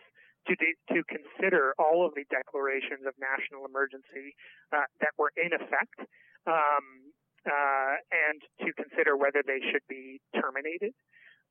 to 0.50 0.58
de- 0.58 0.80
to 0.92 1.06
consider 1.06 1.78
all 1.78 2.04
of 2.06 2.18
the 2.18 2.26
declarations 2.34 3.06
of 3.06 3.14
national 3.22 3.70
emergency 3.70 4.34
uh, 4.74 4.90
that 5.00 5.14
were 5.16 5.32
in 5.38 5.54
effect. 5.54 6.10
Um, 6.50 7.14
uh, 7.44 8.00
and 8.08 8.40
to 8.64 8.72
consider 8.80 9.20
whether 9.20 9.44
they 9.44 9.60
should 9.72 9.84
be 9.92 10.20
terminated. 10.32 10.96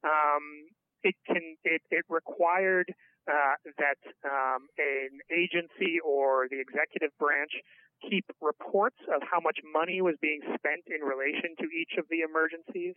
Um, 0.01 0.73
it 1.05 1.15
can 1.27 1.57
it, 1.65 1.83
it 1.91 2.05
required 2.09 2.95
uh, 3.31 3.55
that 3.79 4.01
um, 4.25 4.67
an 4.79 5.21
agency 5.31 6.01
or 6.05 6.49
the 6.51 6.59
executive 6.59 7.11
branch 7.19 7.53
keep 8.09 8.27
reports 8.41 8.99
of 9.15 9.23
how 9.23 9.39
much 9.39 9.59
money 9.63 10.03
was 10.03 10.17
being 10.21 10.41
spent 10.43 10.83
in 10.91 11.07
relation 11.07 11.55
to 11.59 11.67
each 11.71 11.95
of 11.99 12.05
the 12.11 12.27
emergencies. 12.27 12.95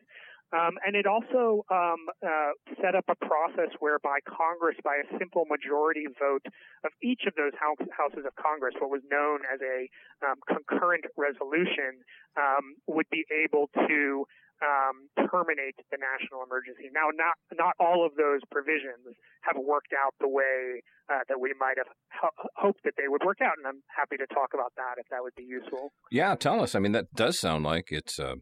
Um, 0.54 0.78
and 0.86 0.96
it 0.96 1.06
also 1.06 1.66
um, 1.70 2.10
uh, 2.26 2.54
set 2.82 2.96
up 2.96 3.06
a 3.10 3.16
process 3.16 3.74
whereby 3.80 4.20
Congress, 4.26 4.78
by 4.84 5.02
a 5.02 5.08
simple 5.18 5.46
majority 5.46 6.06
vote 6.20 6.46
of 6.86 6.92
each 7.02 7.26
of 7.28 7.34
those 7.36 7.54
house, 7.58 7.82
houses 7.94 8.26
of 8.26 8.34
Congress, 8.38 8.74
what 8.80 8.90
was 8.90 9.02
known 9.10 9.42
as 9.46 9.60
a 9.62 9.90
um, 10.26 10.38
concurrent 10.48 11.06
resolution, 11.18 12.02
um, 12.38 12.78
would 12.88 13.10
be 13.10 13.26
able 13.30 13.70
to 13.90 14.26
um, 14.64 15.12
terminate 15.32 15.76
the 15.92 16.00
national 16.00 16.44
emergency. 16.44 16.88
Now, 16.94 17.12
not 17.12 17.36
not 17.54 17.76
all 17.80 18.06
of 18.06 18.16
those 18.16 18.42
provisions 18.52 19.16
have 19.42 19.58
worked 19.60 19.92
out 19.92 20.16
the 20.20 20.30
way 20.30 20.82
uh, 21.12 21.24
that 21.28 21.40
we 21.40 21.54
might 21.60 21.78
have 21.78 21.92
ho- 22.12 22.50
hoped 22.56 22.84
that 22.84 22.94
they 22.98 23.08
would 23.08 23.24
work 23.24 23.42
out, 23.42 23.58
and 23.58 23.68
I'm 23.68 23.84
happy 23.92 24.18
to 24.18 24.28
talk 24.34 24.54
about 24.54 24.74
that 24.78 24.96
if 24.98 25.08
that 25.12 25.22
would 25.22 25.36
be 25.36 25.44
useful. 25.44 25.92
Yeah, 26.12 26.36
tell 26.36 26.62
us. 26.62 26.76
I 26.76 26.80
mean, 26.80 26.94
that 26.94 27.12
does 27.16 27.40
sound 27.40 27.64
like 27.64 27.88
it's. 27.90 28.20
Uh, 28.20 28.36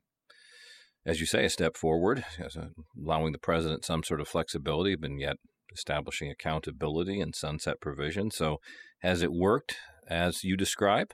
as 1.06 1.20
you 1.20 1.26
say, 1.26 1.44
a 1.44 1.50
step 1.50 1.76
forward, 1.76 2.24
allowing 2.98 3.34
the 3.34 3.40
president 3.40 3.84
some 3.84 4.04
sort 4.04 4.22
of 4.22 4.28
flexibility, 4.28 4.96
but 4.96 5.12
yet 5.18 5.36
establishing 5.74 6.32
accountability 6.32 7.20
and 7.20 7.36
sunset 7.36 7.82
provision. 7.82 8.32
So, 8.32 8.58
has 9.02 9.22
it 9.22 9.34
worked 9.34 9.76
as 10.08 10.46
you 10.46 10.56
describe? 10.56 11.14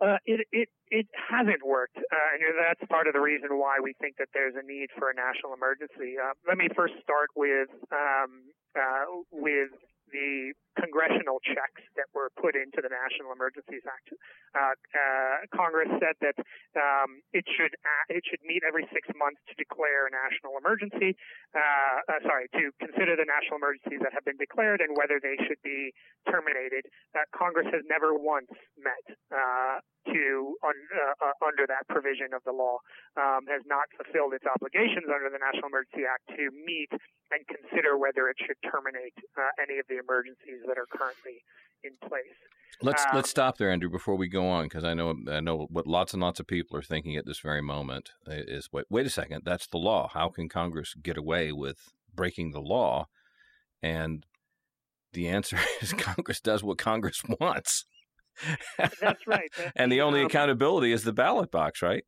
Uh, 0.00 0.16
it, 0.24 0.46
it 0.52 0.68
it 0.90 1.06
hasn't 1.12 1.66
worked, 1.66 1.98
uh, 1.98 2.30
and 2.32 2.54
that's 2.54 2.80
part 2.88 3.08
of 3.08 3.14
the 3.14 3.20
reason 3.20 3.58
why 3.58 3.78
we 3.82 3.94
think 4.00 4.16
that 4.16 4.28
there's 4.32 4.54
a 4.54 4.64
need 4.64 4.88
for 4.96 5.10
a 5.10 5.14
national 5.14 5.52
emergency. 5.52 6.14
Uh, 6.14 6.32
let 6.46 6.56
me 6.56 6.68
first 6.74 6.94
start 7.02 7.28
with 7.34 7.68
um, 7.90 8.46
uh, 8.78 9.04
with 9.32 9.74
the 10.12 10.52
congressional 10.78 11.42
checks 11.42 11.82
that 11.98 12.06
were 12.14 12.30
put 12.38 12.54
into 12.54 12.78
the 12.78 12.88
National 12.88 13.34
Emergencies 13.34 13.82
Act. 13.82 14.14
Uh, 14.54 14.78
uh, 14.94 15.36
Congress 15.50 15.90
said 15.98 16.14
that 16.22 16.38
um, 16.78 17.20
it 17.34 17.44
should 17.50 17.74
it 18.08 18.22
should 18.24 18.40
meet 18.46 18.62
every 18.62 18.86
six 18.94 19.10
months 19.18 19.42
to 19.50 19.54
declare 19.58 20.06
a 20.06 20.12
national 20.14 20.54
emergency. 20.54 21.18
Uh, 21.52 21.58
uh, 22.06 22.20
sorry, 22.22 22.46
to 22.54 22.70
consider 22.78 23.18
the 23.18 23.26
national 23.26 23.58
emergencies 23.58 24.00
that 24.00 24.14
have 24.14 24.24
been 24.24 24.38
declared 24.38 24.80
and 24.80 24.94
whether 24.94 25.18
they 25.18 25.36
should 25.44 25.60
be 25.66 25.90
terminated. 26.30 26.86
Uh, 27.12 27.26
Congress 27.34 27.66
has 27.74 27.82
never 27.90 28.14
once 28.14 28.50
met 28.78 29.04
uh, 29.34 29.82
to 30.08 30.56
un, 30.64 30.78
under 31.44 31.66
that 31.68 31.84
provision 31.90 32.32
of 32.32 32.40
the 32.46 32.54
law, 32.54 32.80
um, 33.18 33.44
has 33.50 33.60
not 33.66 33.90
fulfilled 33.92 34.32
its 34.32 34.46
obligations 34.48 35.04
under 35.10 35.28
the 35.28 35.36
National 35.36 35.68
Emergency 35.68 36.08
Act 36.08 36.24
to 36.32 36.48
meet 36.54 36.88
and 37.30 37.46
consider 37.46 37.98
whether 37.98 38.28
it 38.28 38.36
should 38.38 38.56
terminate 38.70 39.14
any 39.62 39.78
of 39.78 39.86
the 39.88 39.98
emergencies 39.98 40.64
that 40.66 40.78
are 40.78 40.86
currently 40.90 41.44
in 41.84 41.92
place. 42.08 42.36
Let's 42.80 43.04
um, 43.04 43.10
let's 43.14 43.30
stop 43.30 43.58
there, 43.58 43.70
Andrew, 43.70 43.90
before 43.90 44.16
we 44.16 44.28
go 44.28 44.48
on, 44.48 44.64
because 44.64 44.84
I 44.84 44.94
know 44.94 45.14
I 45.30 45.40
know 45.40 45.66
what 45.70 45.86
lots 45.86 46.12
and 46.12 46.22
lots 46.22 46.38
of 46.38 46.46
people 46.46 46.76
are 46.76 46.82
thinking 46.82 47.16
at 47.16 47.26
this 47.26 47.40
very 47.40 47.62
moment 47.62 48.10
is 48.26 48.68
wait 48.72 48.86
wait 48.90 49.06
a 49.06 49.10
second, 49.10 49.42
that's 49.44 49.66
the 49.66 49.78
law. 49.78 50.08
How 50.12 50.28
can 50.28 50.48
Congress 50.48 50.94
get 50.94 51.16
away 51.16 51.52
with 51.52 51.78
breaking 52.14 52.52
the 52.52 52.60
law? 52.60 53.06
And 53.82 54.24
the 55.12 55.28
answer 55.28 55.58
is 55.80 55.92
Congress 55.92 56.40
does 56.40 56.62
what 56.62 56.78
Congress 56.78 57.22
wants. 57.40 57.84
That's 58.78 59.26
right. 59.26 59.50
That's 59.56 59.72
and 59.74 59.90
the 59.90 60.00
only 60.00 60.20
um, 60.20 60.26
accountability 60.26 60.92
is 60.92 61.02
the 61.02 61.12
ballot 61.12 61.50
box, 61.50 61.82
right? 61.82 62.04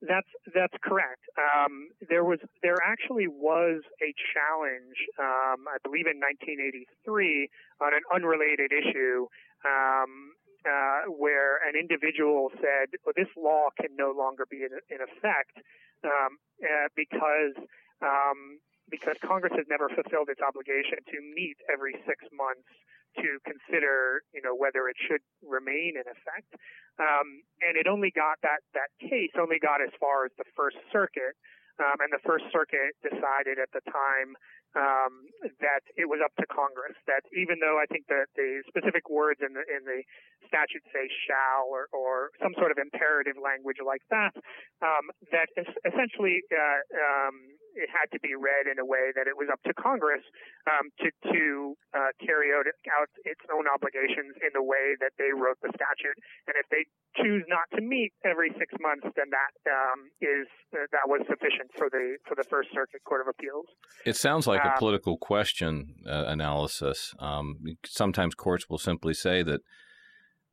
That's 0.00 0.28
that's 0.54 0.72
correct. 0.82 1.20
Um, 1.36 1.92
there 2.08 2.24
was 2.24 2.40
there 2.62 2.80
actually 2.80 3.28
was 3.28 3.82
a 4.00 4.16
challenge, 4.32 4.96
um, 5.20 5.68
I 5.68 5.76
believe 5.84 6.08
in 6.08 6.16
1983, 6.16 7.48
on 7.84 7.92
an 7.92 8.00
unrelated 8.08 8.72
issue, 8.72 9.28
um, 9.60 10.32
uh, 10.64 11.12
where 11.12 11.60
an 11.68 11.76
individual 11.76 12.48
said, 12.56 12.96
well, 13.04 13.12
"This 13.14 13.28
law 13.36 13.68
can 13.76 13.92
no 13.92 14.12
longer 14.16 14.46
be 14.48 14.64
in, 14.64 14.72
in 14.88 15.04
effect 15.04 15.60
um, 16.04 16.40
uh, 16.64 16.88
because." 16.96 17.56
Um, 18.00 18.60
because 18.90 19.14
Congress 19.22 19.52
has 19.54 19.66
never 19.70 19.86
fulfilled 19.86 20.26
its 20.34 20.42
obligation 20.42 20.98
to 21.06 21.22
meet 21.22 21.54
every 21.70 21.94
six 22.10 22.26
months 22.34 22.66
to 23.16 23.38
consider, 23.42 24.22
you 24.32 24.42
know, 24.42 24.54
whether 24.54 24.88
it 24.88 24.96
should 24.98 25.22
remain 25.42 25.98
in 25.98 26.06
effect. 26.06 26.50
Um, 26.98 27.42
and 27.64 27.74
it 27.74 27.86
only 27.86 28.12
got 28.12 28.38
that 28.42 28.60
that 28.74 28.92
case 29.00 29.32
only 29.38 29.58
got 29.58 29.80
as 29.80 29.90
far 29.98 30.24
as 30.26 30.32
the 30.36 30.44
First 30.54 30.76
Circuit, 30.92 31.34
um, 31.80 31.98
and 32.04 32.12
the 32.12 32.22
First 32.22 32.44
Circuit 32.52 32.92
decided 33.00 33.58
at 33.58 33.72
the 33.72 33.80
time 33.88 34.36
um, 34.76 35.26
that 35.60 35.82
it 35.96 36.06
was 36.06 36.20
up 36.22 36.34
to 36.38 36.46
Congress. 36.46 36.96
That 37.06 37.26
even 37.34 37.58
though 37.58 37.78
I 37.78 37.86
think 37.90 38.06
that 38.06 38.30
the 38.36 38.62
specific 38.68 39.10
words 39.10 39.40
in 39.42 39.54
the 39.54 39.64
in 39.66 39.82
the 39.86 40.02
statute 40.46 40.82
say 40.90 41.06
shall 41.26 41.70
or, 41.70 41.86
or 41.94 42.34
some 42.42 42.54
sort 42.58 42.74
of 42.74 42.78
imperative 42.78 43.38
language 43.38 43.78
like 43.78 44.02
that, 44.10 44.34
um, 44.82 45.12
that 45.30 45.46
essentially 45.86 46.42
uh, 46.50 46.80
um, 46.96 47.34
it 47.74 47.90
had 47.90 48.10
to 48.10 48.18
be 48.20 48.34
read 48.34 48.66
in 48.66 48.78
a 48.78 48.86
way 48.86 49.14
that 49.14 49.30
it 49.30 49.36
was 49.36 49.46
up 49.52 49.62
to 49.66 49.72
Congress 49.74 50.22
um, 50.66 50.90
to 51.02 51.08
to 51.30 51.76
uh, 51.94 52.10
carry 52.18 52.50
out, 52.54 52.66
out 52.98 53.10
its 53.26 53.42
own 53.50 53.66
obligations 53.70 54.34
in 54.42 54.50
the 54.54 54.62
way 54.62 54.98
that 54.98 55.14
they 55.18 55.30
wrote 55.34 55.58
the 55.62 55.70
statute. 55.74 56.18
And 56.46 56.54
if 56.58 56.66
they 56.70 56.86
choose 57.18 57.44
not 57.46 57.66
to 57.74 57.80
meet 57.82 58.12
every 58.24 58.50
six 58.58 58.70
months, 58.80 59.06
then 59.14 59.30
that 59.30 59.52
um, 59.70 60.10
is 60.20 60.46
uh, 60.74 60.86
that 60.90 61.06
was 61.06 61.22
sufficient 61.28 61.70
for 61.74 61.90
the 61.90 62.18
for 62.26 62.34
the 62.34 62.44
First 62.44 62.70
Circuit 62.74 63.02
Court 63.04 63.22
of 63.22 63.28
Appeals. 63.28 63.66
It 64.06 64.16
sounds 64.16 64.46
like 64.46 64.59
um, 64.64 64.72
a 64.74 64.78
political 64.78 65.16
question 65.16 65.96
uh, 66.06 66.24
analysis. 66.26 67.14
Um, 67.18 67.56
sometimes 67.84 68.34
courts 68.34 68.68
will 68.68 68.78
simply 68.78 69.14
say 69.14 69.42
that. 69.42 69.60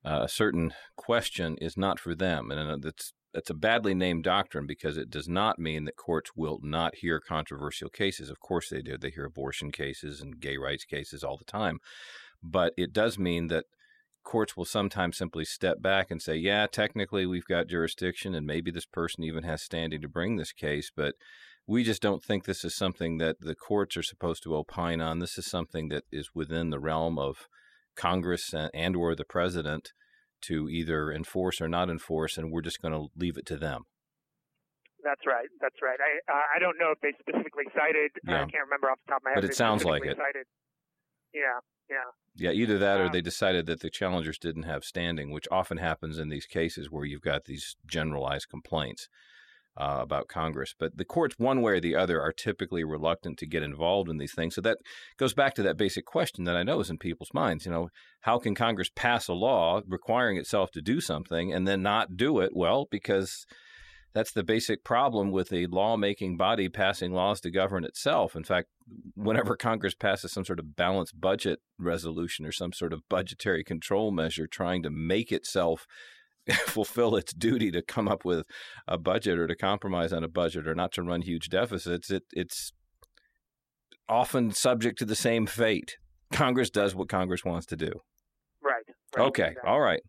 Uh, 0.06 0.22
a 0.24 0.30
certain 0.30 0.74
question 0.96 1.58
is 1.60 1.76
not 1.76 2.00
for 2.00 2.15
them, 2.15 2.50
and 2.50 2.86
it's 2.86 3.12
that's 3.38 3.52
a 3.52 3.54
badly 3.54 3.93
named 3.93 4.24
doctrine 4.24 4.65
because 4.65 4.98
it 4.98 5.12
does 5.12 5.28
not 5.28 5.60
mean 5.60 5.86
that 5.86 5.96
courts 5.96 6.32
will 6.36 6.60
not 6.63 6.96
hear 6.96 7.20
controversial 7.20 7.88
cases. 7.88 8.32
Of 8.32 8.39
course 8.39 8.70
they 8.70 8.82
do. 8.82 8.98
They 8.98 9.12
hear 9.12 9.26
abortion 9.26 9.72
cases 9.72 10.22
and 10.22 10.39
gay 10.39 10.58
rights 10.58 10.86
cases 10.86 11.24
all 11.24 11.38
the 11.38 11.46
time. 11.46 11.78
But 12.41 12.74
it 12.78 12.93
does 12.93 13.20
mean 13.20 13.48
that 13.48 13.65
courts 14.24 14.58
will 14.58 14.65
sometimes 14.65 15.17
simply 15.17 15.46
step 15.46 15.82
back 15.82 16.10
and 16.10 16.20
say, 16.20 16.36
yeah, 16.36 16.65
technically 16.65 17.28
we've 17.28 17.46
got 17.46 17.67
jurisdiction 17.67 18.34
and 18.34 18.48
maybe 18.48 18.72
this 18.72 18.88
person 18.88 19.24
even 19.24 19.43
has 19.43 19.62
standing 19.62 20.02
to 20.02 20.10
bring 20.10 20.38
this 20.38 20.52
case, 20.52 20.91
but 20.96 21.13
we 21.67 21.84
just 21.84 22.01
don't 22.01 22.23
think 22.23 22.45
this 22.45 22.63
is 22.63 22.75
something 22.75 23.17
that 23.17 23.36
the 23.41 23.56
courts 23.56 23.97
are 23.97 24.03
supposed 24.03 24.41
to 24.43 24.56
opine 24.56 25.01
on. 25.01 25.19
This 25.19 25.38
is 25.38 25.45
something 25.45 25.89
that 25.89 26.06
is 26.12 26.30
within 26.34 26.69
the 26.69 26.80
realm 26.80 27.19
of 27.19 27.47
Congress 27.95 28.53
and, 28.53 28.71
and 28.73 28.95
or 28.95 29.15
the 29.15 29.25
president 29.25 29.91
to 30.43 30.69
either 30.69 31.12
enforce 31.12 31.60
or 31.60 31.67
not 31.67 31.89
enforce, 31.89 32.38
and 32.38 32.51
we're 32.51 32.62
just 32.62 32.82
going 32.82 32.93
to 32.93 33.08
leave 33.15 33.38
it 33.38 33.45
to 33.47 33.58
them. 33.58 33.84
That's 35.03 35.25
right. 35.27 35.47
That's 35.62 35.75
right. 35.82 35.97
I 35.99 36.32
uh, 36.32 36.41
I 36.56 36.60
don't 36.60 36.77
know 36.80 36.91
if 36.91 36.99
they 37.01 37.13
specifically 37.19 37.65
cited. 37.75 38.12
Yeah. 38.27 38.36
I 38.36 38.39
can't 38.39 38.65
remember 38.65 38.89
off 38.89 38.99
the 39.06 39.12
top 39.12 39.21
of 39.21 39.25
my 39.25 39.30
head. 39.32 39.41
But 39.41 39.49
it 39.49 39.56
sounds 39.56 39.86
like 39.86 40.06
it. 40.06 40.17
Cited. 40.17 40.47
Yeah. 41.34 41.60
Yeah. 41.89 41.95
Yeah, 42.36 42.51
either 42.51 42.77
that 42.77 42.99
or 42.99 43.06
Um, 43.06 43.12
they 43.13 43.21
decided 43.21 43.65
that 43.67 43.80
the 43.80 43.89
challengers 43.89 44.38
didn't 44.38 44.63
have 44.63 44.84
standing, 44.84 45.32
which 45.32 45.47
often 45.49 45.77
happens 45.77 46.17
in 46.17 46.30
these 46.30 46.45
cases 46.45 46.91
where 46.91 47.06
you've 47.06 47.21
got 47.21 47.45
these 47.45 47.75
generalized 47.86 48.49
complaints 48.49 49.08
uh, 49.78 50.00
about 50.02 50.28
Congress. 50.28 50.74
But 50.78 50.98
the 50.98 51.06
courts, 51.06 51.36
one 51.38 51.62
way 51.62 51.74
or 51.74 51.80
the 51.80 51.96
other, 51.96 52.22
are 52.22 52.32
typically 52.32 52.84
reluctant 52.84 53.38
to 53.40 53.46
get 53.46 53.63
involved 53.63 54.10
in 54.10 54.18
these 54.18 54.34
things. 54.34 54.56
So 54.56 54.62
that 54.62 54.80
goes 55.18 55.34
back 55.34 55.54
to 55.56 55.63
that 55.63 55.78
basic 55.78 56.06
question 56.06 56.46
that 56.46 56.56
I 56.56 56.63
know 56.63 56.80
is 56.80 56.90
in 56.90 56.98
people's 56.98 57.34
minds. 57.34 57.66
You 57.66 57.72
know, 57.72 57.90
how 58.22 58.40
can 58.40 58.56
Congress 58.56 58.90
pass 58.96 59.28
a 59.28 59.34
law 59.34 59.82
requiring 59.88 60.38
itself 60.38 60.72
to 60.72 60.82
do 60.82 61.00
something 61.00 61.54
and 61.54 61.68
then 61.68 61.84
not 61.84 62.18
do 62.18 62.40
it? 62.40 62.52
Well, 62.54 62.88
because 62.90 63.46
that's 64.13 64.32
the 64.32 64.44
basic 64.44 64.84
problem 64.84 65.30
with 65.32 65.54
a 65.54 65.68
lawmaking 65.68 66.38
body 66.38 66.70
passing 66.70 67.12
laws 67.12 67.40
to 67.42 67.52
govern 67.52 67.84
itself. 67.84 68.36
In 68.36 68.44
fact, 68.44 68.70
whenever 69.13 69.56
Congress 69.58 69.94
passes 69.94 70.32
some 70.32 70.44
sort 70.44 70.60
of 70.60 70.76
balanced 70.76 71.22
budget 71.22 71.60
resolution 71.78 72.46
or 72.46 72.52
some 72.52 72.74
sort 72.74 72.94
of 72.94 73.08
budgetary 73.10 73.63
control 73.63 74.12
measure 74.12 74.48
trying 74.48 74.82
to 74.82 74.90
make 74.90 75.32
itself 75.32 75.86
fulfill 76.68 77.16
its 77.16 77.34
duty 77.34 77.72
to 77.72 77.82
come 77.82 78.08
up 78.08 78.26
with 78.26 78.46
a 78.88 78.98
budget 78.98 79.40
or 79.40 79.48
to 79.48 79.56
compromise 79.56 80.14
on 80.14 80.24
a 80.24 80.30
budget 80.30 80.68
or 80.68 80.76
not 80.76 80.92
to 80.94 81.04
run 81.04 81.22
huge 81.22 81.50
deficits, 81.50 82.10
it, 82.10 82.24
it's 82.34 82.72
often 84.10 84.52
subject 84.52 85.00
to 85.00 85.06
the 85.06 85.16
same 85.16 85.46
fate. 85.46 85.98
Congress 86.32 86.70
does 86.70 86.96
what 86.96 87.10
Congress 87.10 87.44
wants 87.46 87.66
to 87.68 87.76
do. 87.76 87.92
Right. 88.64 88.84
right 89.16 89.28
Okay, 89.28 89.48
exactly. 89.48 89.70
all 89.70 89.82
right. 89.82 90.02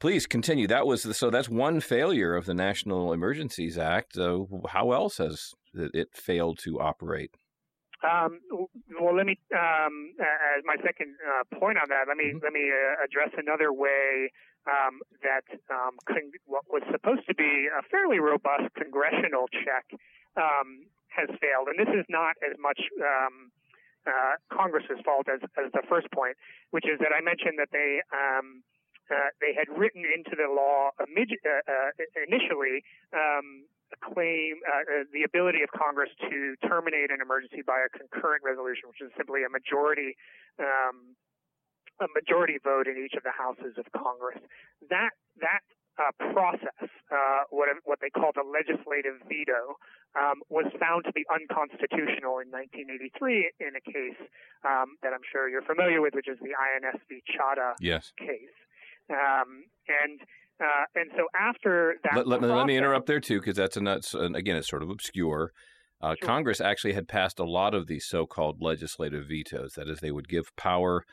Please 0.00 0.26
continue. 0.26 0.66
That 0.66 0.86
was 0.86 1.04
the, 1.04 1.14
so. 1.14 1.30
That's 1.30 1.48
one 1.48 1.80
failure 1.80 2.34
of 2.34 2.46
the 2.46 2.54
National 2.54 3.12
Emergencies 3.12 3.78
Act. 3.78 4.18
Uh, 4.18 4.40
how 4.68 4.90
else 4.90 5.18
has 5.18 5.52
it 5.72 5.92
it 5.94 6.08
failed 6.12 6.58
to 6.64 6.80
operate? 6.80 7.30
Um, 8.04 8.40
well, 9.00 9.16
let 9.16 9.24
me 9.24 9.40
um, 9.56 10.12
as 10.20 10.60
my 10.64 10.76
second 10.84 11.16
uh, 11.24 11.48
point 11.56 11.78
on 11.80 11.88
that. 11.88 12.04
Let 12.06 12.16
me 12.16 12.36
let 12.36 12.52
me 12.52 12.68
uh, 12.68 13.04
address 13.04 13.32
another 13.36 13.72
way 13.72 14.28
um, 14.68 15.00
that 15.24 15.48
um, 15.72 15.96
con- 16.04 16.36
what 16.44 16.68
was 16.68 16.82
supposed 16.92 17.26
to 17.28 17.34
be 17.34 17.68
a 17.72 17.82
fairly 17.88 18.20
robust 18.20 18.68
congressional 18.76 19.48
check 19.48 19.88
um, 20.36 20.84
has 21.08 21.32
failed, 21.40 21.72
and 21.72 21.80
this 21.80 21.92
is 21.96 22.04
not 22.08 22.36
as 22.44 22.56
much. 22.60 22.80
Um, 23.00 23.50
uh, 24.04 24.36
Congress's 24.52 25.00
fault 25.00 25.24
as, 25.32 25.40
as 25.56 25.72
the 25.72 25.80
first 25.88 26.04
point, 26.12 26.36
which 26.76 26.84
is 26.84 27.00
that 27.00 27.08
I 27.16 27.24
mentioned 27.24 27.56
that 27.56 27.72
they 27.72 28.04
um, 28.12 28.60
uh, 29.10 29.30
they 29.40 29.52
had 29.52 29.68
written 29.68 30.04
into 30.04 30.36
the 30.36 30.48
law 30.48 30.90
uh, 31.00 31.04
uh, 31.04 31.90
initially 32.24 32.84
um, 33.12 33.68
a 33.92 33.98
claim 34.00 34.60
uh, 34.64 35.02
uh, 35.02 35.04
the 35.12 35.22
ability 35.22 35.62
of 35.62 35.70
Congress 35.70 36.10
to 36.30 36.56
terminate 36.66 37.10
an 37.10 37.20
emergency 37.20 37.62
by 37.62 37.84
a 37.84 37.90
concurrent 37.92 38.42
resolution, 38.42 38.88
which 38.88 39.02
is 39.02 39.12
simply 39.16 39.44
a 39.44 39.50
majority 39.50 40.16
um, 40.58 41.14
a 42.02 42.10
majority 42.10 42.58
vote 42.58 42.90
in 42.90 42.98
each 42.98 43.14
of 43.14 43.22
the 43.22 43.30
houses 43.30 43.78
of 43.78 43.86
Congress. 43.94 44.40
That 44.90 45.14
that 45.38 45.62
uh, 45.94 46.10
process, 46.32 46.90
uh, 47.12 47.46
what 47.50 47.68
what 47.84 48.00
they 48.00 48.10
call 48.10 48.32
the 48.34 48.42
legislative 48.42 49.22
veto, 49.28 49.78
um, 50.18 50.42
was 50.50 50.66
found 50.80 51.04
to 51.06 51.12
be 51.12 51.22
unconstitutional 51.30 52.42
in 52.42 52.50
1983 52.50 53.52
in 53.60 53.78
a 53.78 53.84
case 53.84 54.18
um, 54.66 54.98
that 55.02 55.14
I'm 55.14 55.22
sure 55.30 55.48
you're 55.48 55.62
familiar 55.62 56.02
with, 56.02 56.14
which 56.14 56.28
is 56.28 56.38
the 56.42 56.54
INS 56.54 56.98
v. 57.08 57.22
Chadha 57.30 57.74
Yes. 57.78 58.12
case. 58.18 58.54
Um, 59.10 59.64
and 59.88 60.20
uh, 60.60 60.84
and 60.94 61.10
so 61.16 61.26
after 61.38 61.96
that, 62.04 62.16
Let, 62.16 62.28
let, 62.28 62.40
me- 62.42 62.48
let 62.48 62.66
me 62.66 62.76
interrupt 62.76 63.06
there 63.06 63.20
too, 63.20 63.40
because 63.40 63.56
that's 63.56 63.76
a 63.76 63.80
nuts. 63.80 64.14
And 64.14 64.36
again, 64.36 64.56
it's 64.56 64.68
sort 64.68 64.82
of 64.82 64.90
obscure. 64.90 65.50
Uh, 66.00 66.14
Congress 66.22 66.60
actually 66.60 66.92
had 66.92 67.08
passed 67.08 67.38
a 67.38 67.44
lot 67.44 67.74
of 67.74 67.86
these 67.86 68.06
so-called 68.06 68.60
legislative 68.60 69.26
vetoes. 69.26 69.72
That 69.76 69.88
is, 69.88 70.00
they 70.00 70.10
would 70.10 70.28
give 70.28 70.54
power 70.56 71.04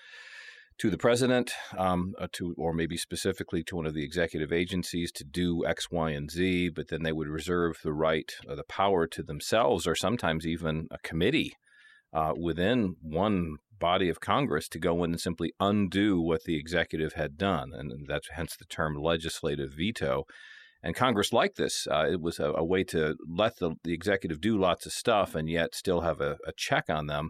to 0.79 0.89
the 0.89 0.97
president, 0.97 1.53
um, 1.77 2.13
uh, 2.19 2.27
to 2.33 2.53
or 2.57 2.73
maybe 2.73 2.97
specifically 2.97 3.63
to 3.63 3.75
one 3.75 3.85
of 3.85 3.93
the 3.93 4.03
executive 4.03 4.51
agencies 4.51 5.11
to 5.13 5.23
do 5.23 5.65
X, 5.65 5.89
Y, 5.91 6.09
and 6.11 6.29
Z, 6.29 6.69
but 6.75 6.89
then 6.89 7.03
they 7.03 7.11
would 7.11 7.27
reserve 7.27 7.77
the 7.83 7.93
right, 7.93 8.31
or 8.47 8.55
the 8.55 8.63
power 8.63 9.07
to 9.07 9.23
themselves, 9.23 9.87
or 9.87 9.95
sometimes 9.95 10.45
even 10.45 10.87
a 10.91 10.97
committee 10.99 11.53
uh, 12.13 12.33
within 12.37 12.95
one 13.01 13.57
body 13.89 14.07
of 14.09 14.21
Congress 14.21 14.69
to 14.69 14.79
go 14.79 15.03
in 15.03 15.11
and 15.11 15.19
simply 15.19 15.51
undo 15.59 16.21
what 16.21 16.43
the 16.45 16.57
executive 16.57 17.13
had 17.13 17.37
done, 17.37 17.73
and 17.73 18.07
that's 18.07 18.29
hence 18.37 18.55
the 18.55 18.65
term 18.65 18.95
legislative 18.95 19.71
veto. 19.75 20.23
And 20.83 20.95
Congress 20.95 21.33
liked 21.33 21.57
this. 21.57 21.87
Uh, 21.91 22.07
it 22.09 22.21
was 22.21 22.39
a, 22.39 22.53
a 22.53 22.63
way 22.63 22.83
to 22.85 23.15
let 23.27 23.57
the, 23.59 23.75
the 23.83 23.93
executive 23.93 24.39
do 24.41 24.57
lots 24.57 24.85
of 24.85 24.93
stuff 24.93 25.35
and 25.35 25.47
yet 25.49 25.75
still 25.75 26.01
have 26.01 26.21
a, 26.21 26.37
a 26.47 26.53
check 26.57 26.85
on 26.89 27.05
them. 27.07 27.29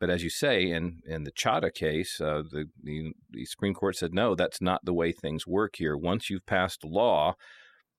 But 0.00 0.10
as 0.10 0.22
you 0.22 0.30
say, 0.30 0.70
in, 0.70 1.00
in 1.06 1.24
the 1.24 1.32
Chadha 1.32 1.72
case, 1.72 2.20
uh, 2.20 2.42
the, 2.48 2.66
the, 2.82 3.12
the 3.30 3.44
Supreme 3.46 3.74
Court 3.74 3.96
said, 3.96 4.12
no, 4.12 4.34
that's 4.34 4.60
not 4.60 4.84
the 4.84 4.94
way 4.94 5.12
things 5.12 5.46
work 5.46 5.74
here. 5.76 5.96
Once 5.96 6.30
you've 6.30 6.46
passed 6.46 6.84
a 6.84 6.88
law, 6.88 7.34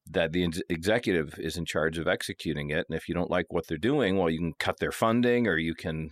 that 0.10 0.32
the 0.32 0.46
ex- 0.46 0.62
executive 0.70 1.40
is 1.40 1.58
in 1.58 1.66
charge 1.66 1.98
of 1.98 2.08
executing 2.08 2.70
it. 2.70 2.86
And 2.88 2.98
if 2.98 3.10
you 3.10 3.16
don't 3.16 3.32
like 3.32 3.48
what 3.50 3.68
they're 3.68 3.78
doing, 3.78 4.18
well, 4.18 4.30
you 4.30 4.40
can 4.40 4.54
cut 4.60 4.80
their 4.80 4.92
funding 4.92 5.48
or 5.48 5.58
you 5.58 5.74
can, 5.74 6.12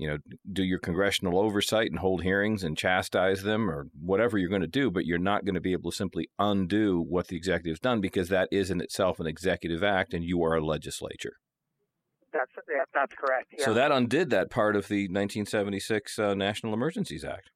you 0.00 0.08
know, 0.08 0.16
do 0.50 0.64
your 0.64 0.78
congressional 0.78 1.38
oversight 1.38 1.90
and 1.90 1.98
hold 1.98 2.22
hearings 2.22 2.64
and 2.64 2.78
chastise 2.78 3.42
them 3.42 3.70
or 3.70 3.88
whatever 4.00 4.38
you're 4.38 4.48
going 4.48 4.62
to 4.62 4.66
do. 4.66 4.90
But 4.90 5.04
you're 5.04 5.18
not 5.18 5.44
going 5.44 5.56
to 5.56 5.60
be 5.60 5.72
able 5.72 5.90
to 5.90 5.96
simply 5.96 6.30
undo 6.38 7.04
what 7.06 7.28
the 7.28 7.36
executive's 7.36 7.80
done 7.80 8.00
because 8.00 8.30
that 8.30 8.48
is 8.50 8.70
in 8.70 8.80
itself 8.80 9.20
an 9.20 9.26
executive 9.26 9.84
act 9.84 10.14
and 10.14 10.24
you 10.24 10.42
are 10.42 10.54
a 10.56 10.64
legislature. 10.64 11.34
That's 12.32 12.50
yeah, 12.66 12.84
that's 12.94 13.12
correct. 13.14 13.48
Yeah. 13.58 13.66
So 13.66 13.74
that 13.74 13.92
undid 13.92 14.30
that 14.30 14.50
part 14.50 14.74
of 14.74 14.88
the 14.88 15.02
1976 15.02 16.18
uh, 16.18 16.32
National 16.34 16.72
Emergencies 16.72 17.24
Act. 17.24 17.50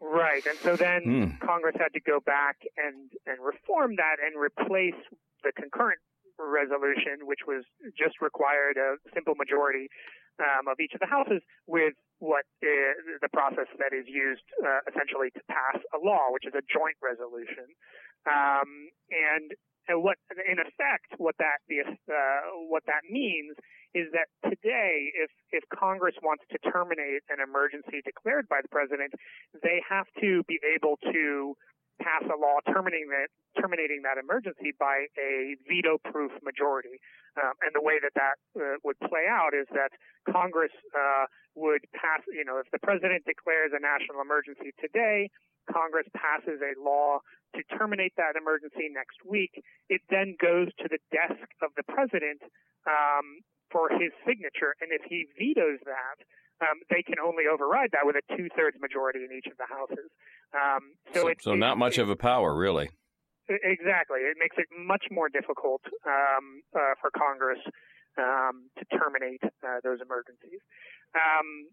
Right, 0.00 0.46
and 0.46 0.58
so 0.58 0.76
then 0.76 1.02
Hmm. 1.02 1.44
Congress 1.46 1.74
had 1.76 1.92
to 1.94 2.00
go 2.00 2.20
back 2.20 2.56
and 2.76 3.10
and 3.26 3.38
reform 3.44 3.96
that 3.96 4.16
and 4.24 4.40
replace 4.40 5.00
the 5.42 5.50
concurrent 5.56 5.98
resolution, 6.38 7.26
which 7.26 7.40
was 7.46 7.64
just 7.98 8.20
required 8.20 8.76
a 8.76 8.96
simple 9.12 9.34
majority 9.34 9.88
um, 10.40 10.68
of 10.68 10.80
each 10.80 10.92
of 10.94 11.00
the 11.00 11.10
houses, 11.10 11.42
with 11.66 11.94
what 12.18 12.44
the 12.60 13.30
process 13.32 13.68
that 13.78 13.92
is 13.96 14.04
used 14.08 14.44
uh, 14.60 14.80
essentially 14.88 15.30
to 15.32 15.42
pass 15.48 15.80
a 15.94 15.98
law, 16.00 16.28
which 16.32 16.44
is 16.44 16.52
a 16.52 16.64
joint 16.68 16.96
resolution. 17.00 17.68
Um, 18.28 18.92
and 19.08 19.52
and 19.88 20.04
what, 20.04 20.18
in 20.30 20.60
effect, 20.60 21.18
what 21.18 21.34
that 21.38 21.64
uh, 21.66 22.40
what 22.68 22.84
that 22.86 23.02
means 23.10 23.56
is 23.94 24.06
that 24.12 24.30
today, 24.46 25.10
if 25.18 25.30
if 25.50 25.64
Congress 25.74 26.14
wants 26.22 26.44
to 26.52 26.58
terminate 26.70 27.26
an 27.28 27.42
emergency 27.42 27.98
declared 28.04 28.46
by 28.48 28.60
the 28.62 28.68
president, 28.68 29.12
they 29.62 29.82
have 29.88 30.06
to 30.20 30.44
be 30.46 30.60
able 30.76 30.96
to 31.10 31.56
pass 32.00 32.24
a 32.26 32.36
law 32.36 32.58
terminating 32.66 33.12
that 33.12 33.28
terminating 33.60 34.02
that 34.02 34.16
emergency 34.16 34.72
by 34.78 35.06
a 35.18 35.56
veto-proof 35.68 36.32
majority. 36.42 36.96
Um, 37.36 37.54
and 37.62 37.70
the 37.74 37.84
way 37.84 38.00
that 38.02 38.14
that 38.16 38.36
uh, 38.58 38.80
would 38.82 38.98
play 39.00 39.28
out 39.28 39.54
is 39.54 39.68
that 39.70 39.92
Congress 40.26 40.72
uh, 40.96 41.28
would 41.54 41.84
pass. 41.94 42.24
You 42.26 42.44
know, 42.44 42.58
if 42.58 42.66
the 42.72 42.82
president 42.82 43.24
declares 43.28 43.70
a 43.76 43.80
national 43.80 44.20
emergency 44.24 44.72
today, 44.80 45.30
Congress 45.70 46.08
passes 46.16 46.58
a 46.64 46.74
law 46.80 47.20
to 47.54 47.62
terminate 47.76 48.14
that 48.16 48.38
emergency 48.38 48.88
next 48.90 49.22
week. 49.26 49.62
It 49.88 50.02
then 50.10 50.36
goes 50.40 50.70
to 50.78 50.86
the 50.88 51.02
desk 51.10 51.46
of 51.62 51.70
the 51.76 51.82
president 51.86 52.42
um, 52.86 53.42
for 53.70 53.90
his 53.90 54.10
signature, 54.26 54.74
and 54.80 54.90
if 54.90 55.02
he 55.06 55.26
vetoes 55.38 55.78
that, 55.86 56.18
um, 56.60 56.80
they 56.88 57.02
can 57.02 57.16
only 57.18 57.44
override 57.50 57.90
that 57.92 58.04
with 58.04 58.16
a 58.16 58.24
two-thirds 58.36 58.76
majority 58.80 59.20
in 59.24 59.32
each 59.36 59.46
of 59.50 59.56
the 59.56 59.68
houses. 59.68 60.08
Um, 60.52 60.94
so, 61.14 61.20
So, 61.22 61.28
it, 61.28 61.36
so 61.42 61.54
not 61.54 61.78
much 61.78 61.98
of 61.98 62.08
a 62.08 62.16
power, 62.16 62.54
really. 62.54 62.90
Exactly. 63.48 64.20
It 64.20 64.36
makes 64.38 64.56
it 64.58 64.68
much 64.70 65.04
more 65.10 65.28
difficult 65.28 65.82
um, 66.06 66.62
uh, 66.70 66.94
for 67.00 67.10
Congress 67.10 67.58
um, 68.18 68.70
to 68.78 68.84
terminate 68.94 69.42
uh, 69.42 69.82
those 69.82 69.98
emergencies. 69.98 70.62
Um, 71.18 71.66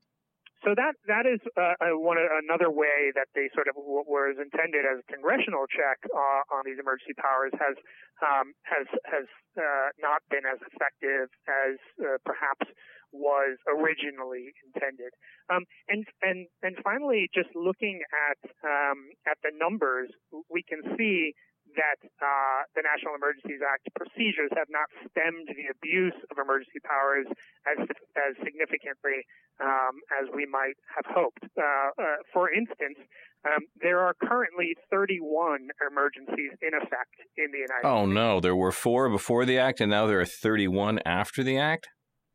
so 0.65 0.73
that 0.73 0.97
that 1.05 1.29
is 1.29 1.37
uh, 1.53 1.77
uh, 1.77 1.93
one 2.01 2.17
another 2.17 2.73
way 2.73 3.13
that 3.13 3.29
they 3.37 3.45
sort 3.53 3.69
of 3.69 3.77
what 3.77 4.09
was 4.09 4.41
intended 4.41 4.89
as 4.89 5.05
a 5.05 5.05
congressional 5.05 5.69
check 5.69 6.01
uh, 6.09 6.41
on 6.49 6.65
these 6.65 6.81
emergency 6.81 7.13
powers 7.13 7.53
has 7.61 7.77
um, 8.25 8.57
has 8.65 8.89
has 9.05 9.29
uh, 9.53 9.93
not 10.01 10.25
been 10.33 10.49
as 10.49 10.57
effective 10.65 11.29
as 11.45 11.77
uh, 12.01 12.17
perhaps 12.25 12.65
was 13.11 13.57
originally 13.67 14.53
intended. 14.65 15.11
Um, 15.49 15.63
and 15.87 16.05
and 16.21 16.47
and 16.61 16.75
finally, 16.83 17.29
just 17.33 17.49
looking 17.55 18.01
at 18.29 18.39
um, 18.63 19.11
at 19.27 19.37
the 19.43 19.51
numbers, 19.55 20.11
we 20.49 20.63
can 20.63 20.81
see 20.97 21.33
that 21.75 21.99
uh, 22.23 22.63
the 22.75 22.83
National 22.85 23.15
Emergencies 23.19 23.59
Act 23.59 23.91
procedures 23.91 24.51
have 24.55 24.71
not 24.71 24.87
stemmed 25.11 25.51
the 25.51 25.67
abuse 25.67 26.15
of 26.31 26.39
emergency 26.39 26.79
powers 26.79 27.27
as 27.67 27.79
as 28.15 28.31
significantly 28.39 29.27
um, 29.59 29.99
as 30.15 30.31
we 30.31 30.45
might 30.45 30.79
have 30.95 31.05
hoped. 31.11 31.43
Uh, 31.57 31.91
uh, 31.99 32.23
for 32.31 32.47
instance, 32.51 32.97
um, 33.43 33.67
there 33.81 33.99
are 33.99 34.15
currently 34.15 34.75
31 34.89 35.69
emergencies 35.83 36.55
in 36.61 36.73
effect 36.73 37.15
in 37.37 37.51
the 37.51 37.61
United 37.67 37.83
States. 37.83 37.91
Oh 37.91 38.05
States. 38.05 38.15
no, 38.15 38.39
there 38.39 38.55
were 38.55 38.71
four 38.71 39.09
before 39.09 39.45
the 39.45 39.59
act, 39.59 39.81
and 39.81 39.91
now 39.91 40.07
there 40.07 40.19
are 40.19 40.25
31 40.25 40.99
after 41.05 41.43
the 41.43 41.57
act. 41.57 41.89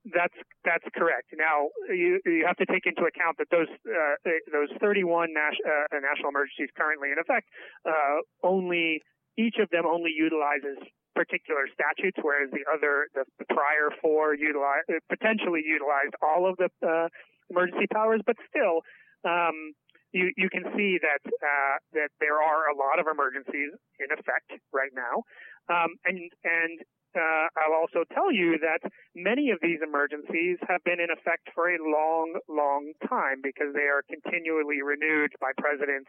That's 0.04 0.34
that's 0.64 0.84
correct. 0.98 1.30
Now 1.38 1.70
you 1.86 2.18
you 2.26 2.42
have 2.46 2.58
to 2.58 2.66
take 2.66 2.86
into 2.86 3.06
account 3.06 3.38
that 3.38 3.46
those 3.54 3.70
uh, 3.86 4.18
those 4.50 4.68
31 4.80 5.30
nas- 5.30 5.62
uh, 5.62 5.94
national 5.94 6.34
emergencies 6.34 6.74
currently 6.74 7.14
in 7.14 7.22
effect 7.22 7.46
uh, 7.86 8.18
only 8.42 9.00
each 9.38 9.56
of 9.62 9.70
them 9.70 9.86
only 9.86 10.10
utilizes 10.10 10.76
particular 11.14 11.68
statutes, 11.72 12.18
whereas 12.20 12.50
the 12.50 12.64
other 12.66 13.08
the, 13.14 13.24
prior 13.46 13.94
four 14.00 14.34
utilize 14.34 14.82
uh, 14.90 14.98
potentially 15.08 15.62
utilized 15.64 16.16
all 16.18 16.48
of 16.48 16.56
the 16.56 16.68
uh, 16.82 17.08
emergency 17.50 17.86
powers, 17.92 18.20
but 18.26 18.36
still. 18.48 18.82
Um, 19.24 19.72
you, 20.12 20.28
you 20.36 20.50
can 20.50 20.64
see 20.76 21.00
that 21.00 21.24
uh, 21.24 21.76
that 21.96 22.12
there 22.20 22.36
are 22.36 22.68
a 22.68 22.76
lot 22.76 23.00
of 23.00 23.08
emergencies 23.08 23.72
in 23.96 24.12
effect 24.12 24.60
right 24.68 24.92
now, 24.92 25.24
um, 25.72 25.96
and 26.04 26.20
and 26.44 26.84
uh, 27.14 27.46
I'll 27.61 27.77
also 27.77 28.05
tell 28.14 28.33
you 28.33 28.59
that 28.61 28.81
many 29.14 29.51
of 29.51 29.59
these 29.61 29.81
emergencies 29.85 30.59
have 30.68 30.83
been 30.85 31.01
in 31.01 31.11
effect 31.12 31.51
for 31.55 31.68
a 31.68 31.79
long, 31.79 32.38
long 32.48 32.92
time 33.09 33.40
because 33.42 33.75
they 33.75 33.88
are 33.88 34.03
continually 34.09 34.81
renewed 34.81 35.33
by 35.40 35.53
presidents, 35.59 36.09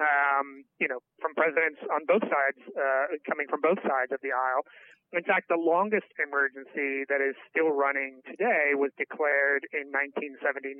um, 0.00 0.64
you 0.78 0.88
know, 0.88 0.98
from 1.22 1.34
presidents 1.34 1.78
on 1.90 2.02
both 2.06 2.22
sides, 2.22 2.60
uh, 2.74 3.14
coming 3.28 3.46
from 3.48 3.60
both 3.60 3.78
sides 3.86 4.10
of 4.10 4.18
the 4.22 4.34
aisle. 4.34 4.66
In 5.12 5.24
fact, 5.24 5.48
the 5.48 5.58
longest 5.58 6.06
emergency 6.22 7.02
that 7.10 7.18
is 7.20 7.34
still 7.50 7.70
running 7.74 8.20
today 8.30 8.78
was 8.78 8.92
declared 8.96 9.66
in 9.74 9.90
1979, 9.90 10.78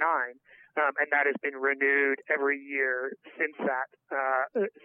um, 0.78 0.92
and 1.02 1.08
that 1.10 1.26
has 1.26 1.34
been 1.42 1.58
renewed 1.58 2.22
every 2.32 2.58
year 2.62 3.10
since 3.36 3.56
that 3.58 3.90
uh, 4.14 4.44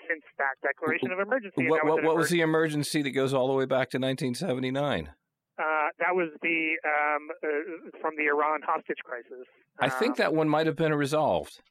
since 0.10 0.26
that 0.42 0.58
declaration 0.66 1.12
of 1.12 1.20
emergency. 1.20 1.70
What, 1.70 1.82
that 1.84 1.90
what, 1.90 2.04
what 2.04 2.18
was 2.18 2.30
the 2.30 2.42
emergency 2.42 3.04
that 3.04 3.12
goes 3.12 3.34
all 3.36 3.48
the 3.48 3.54
way 3.54 3.66
back 3.66 3.92
to 3.92 4.00
1979? 4.02 5.14
Uh, 5.58 5.62
that 6.00 6.14
was 6.18 6.30
the 6.42 6.76
um, 6.84 7.30
uh, 7.44 8.00
from 8.02 8.14
the 8.18 8.26
Iran 8.26 8.62
hostage 8.66 8.98
crisis. 9.06 9.46
I 9.80 9.90
think 9.90 10.14
Um, 10.14 10.16
that 10.18 10.34
one 10.34 10.50
might 10.50 10.66
have 10.66 10.76
been 10.76 10.94
resolved. 10.96 11.62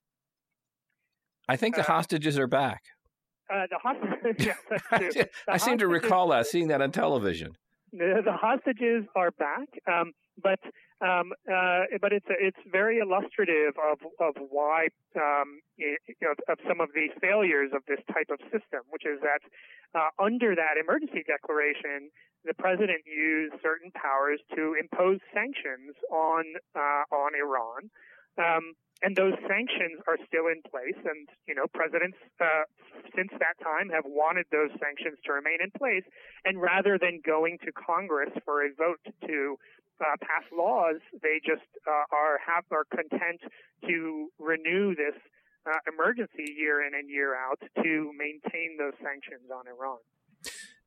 I 1.49 1.57
think 1.57 1.75
the 1.75 1.83
Uh, 1.83 1.87
hostages 1.87 2.39
are 2.39 2.47
back. 2.47 2.83
uh, 3.53 3.67
the 3.69 3.79
hostage. 3.83 4.37
yes, 4.47 4.59
that's 4.71 4.83
true. 5.15 5.25
The 5.47 5.53
I 5.53 5.57
seem 5.59 5.79
to 5.79 5.89
recall 5.89 6.29
that, 6.29 6.47
seeing 6.47 6.69
that 6.69 6.81
on 6.81 6.93
television. 6.93 7.57
The, 7.97 8.35
hostages 8.35 9.07
are 9.15 9.31
back, 9.31 9.69
um, 9.87 10.13
but 10.43 10.59
um, 11.01 11.31
uh, 11.47 11.87
but 12.01 12.13
it's 12.13 12.27
it's 12.29 12.59
very 12.67 12.99
illustrative 12.99 13.75
of 13.79 13.99
of 14.19 14.35
why 14.51 14.89
um, 15.15 15.61
it, 15.79 16.01
know, 16.23 16.35
of 16.51 16.59
some 16.67 16.81
of 16.81 16.89
the 16.95 17.07
failures 17.21 17.71
of 17.73 17.83
this 17.87 18.03
type 18.13 18.31
of 18.35 18.41
system, 18.51 18.83
which 18.91 19.07
is 19.07 19.21
that 19.23 19.43
uh, 19.95 20.11
under 20.19 20.57
that 20.57 20.75
emergency 20.75 21.23
declaration, 21.23 22.11
the 22.45 22.55
president 22.55 23.07
used 23.07 23.55
certain 23.63 23.93
powers 23.95 24.41
to 24.57 24.75
impose 24.75 25.21
sanctions 25.33 25.95
on 26.11 26.45
uh, 26.75 27.07
on 27.15 27.31
Iran. 27.39 27.91
Um, 28.35 28.75
and 29.05 29.15
those 29.15 29.37
sanctions 29.45 30.01
are 30.09 30.17
still 30.25 30.49
in 30.49 30.65
place, 30.65 30.97
and 31.05 31.29
you 31.47 31.55
know 31.55 31.69
presidents 31.77 32.17
uh, 32.41 32.65
since 33.13 33.29
that 33.37 33.61
time 33.61 33.93
have 33.93 34.09
wanted 34.09 34.49
those 34.49 34.73
sanctions 34.81 35.21
to 35.29 35.37
remain 35.37 35.61
in 35.61 35.71
place. 35.77 36.05
And 36.49 36.57
rather 36.57 36.97
than 36.97 37.21
going 37.21 37.59
to 37.69 37.71
Congress 37.77 38.33
for 38.49 38.65
a 38.65 38.73
vote 38.73 39.05
to 39.29 39.61
uh, 40.01 40.17
pass 40.25 40.49
laws, 40.49 41.05
they 41.21 41.45
just 41.45 41.69
uh, 41.85 42.09
are 42.09 42.41
have 42.41 42.65
are 42.73 42.89
content 42.89 43.45
to 43.85 44.33
renew 44.41 44.97
this 44.97 45.15
uh, 45.69 45.77
emergency 45.85 46.49
year 46.57 46.81
in 46.81 46.97
and 46.97 47.13
year 47.13 47.37
out 47.37 47.61
to 47.85 48.11
maintain 48.17 48.81
those 48.81 48.97
sanctions 49.05 49.53
on 49.53 49.69
Iran. 49.69 50.01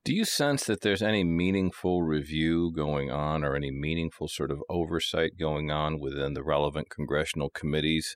Do 0.08 0.16
you 0.16 0.24
sense 0.24 0.64
that 0.68 0.80
there's 0.84 1.02
any 1.02 1.26
meaningful 1.26 2.02
review 2.02 2.72
going 2.74 3.12
on 3.12 3.44
or 3.44 3.58
any 3.58 3.72
meaningful 3.72 4.30
sort 4.30 4.52
of 4.52 4.64
oversight 4.70 5.32
going 5.38 5.70
on 5.70 6.00
within 6.00 6.34
the 6.34 6.46
relevant 6.46 6.90
congressional 6.90 7.50
committees? 7.50 8.16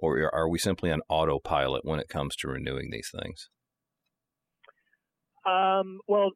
Or 0.00 0.34
are 0.34 0.48
we 0.48 0.58
simply 0.58 0.90
on 0.90 1.00
autopilot 1.08 1.84
when 1.84 2.00
it 2.00 2.08
comes 2.08 2.34
to 2.38 2.48
renewing 2.48 2.90
these 2.90 3.12
things? 3.22 3.50
Um, 5.46 6.00
well, 6.08 6.32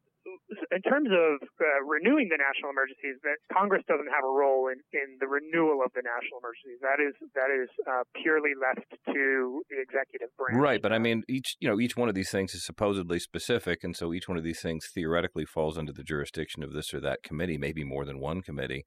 in 0.70 0.82
terms 0.82 1.08
of 1.10 1.42
uh, 1.42 1.84
renewing 1.84 2.28
the 2.28 2.38
national 2.38 2.70
emergencies, 2.70 3.20
that 3.22 3.38
Congress 3.52 3.82
doesn't 3.88 4.08
have 4.08 4.24
a 4.24 4.32
role 4.32 4.68
in, 4.68 4.80
in 4.92 5.18
the 5.20 5.26
renewal 5.26 5.82
of 5.84 5.92
the 5.94 6.02
national 6.02 6.40
emergencies. 6.40 6.80
That 6.80 7.00
is 7.00 7.14
that 7.34 7.50
is 7.50 7.68
uh, 7.86 8.04
purely 8.22 8.52
left 8.56 8.88
to 9.12 9.62
the 9.70 9.78
executive 9.80 10.28
branch. 10.36 10.60
Right, 10.60 10.82
but 10.82 10.92
I 10.92 10.98
mean, 10.98 11.22
each 11.28 11.56
you 11.60 11.68
know 11.68 11.80
each 11.80 11.96
one 11.96 12.08
of 12.08 12.14
these 12.14 12.30
things 12.30 12.54
is 12.54 12.64
supposedly 12.64 13.18
specific, 13.18 13.84
and 13.84 13.96
so 13.96 14.12
each 14.12 14.28
one 14.28 14.38
of 14.38 14.44
these 14.44 14.60
things 14.60 14.88
theoretically 14.92 15.44
falls 15.44 15.78
under 15.78 15.92
the 15.92 16.04
jurisdiction 16.04 16.62
of 16.62 16.72
this 16.72 16.92
or 16.92 17.00
that 17.00 17.22
committee, 17.22 17.58
maybe 17.58 17.84
more 17.84 18.04
than 18.04 18.20
one 18.20 18.42
committee. 18.42 18.84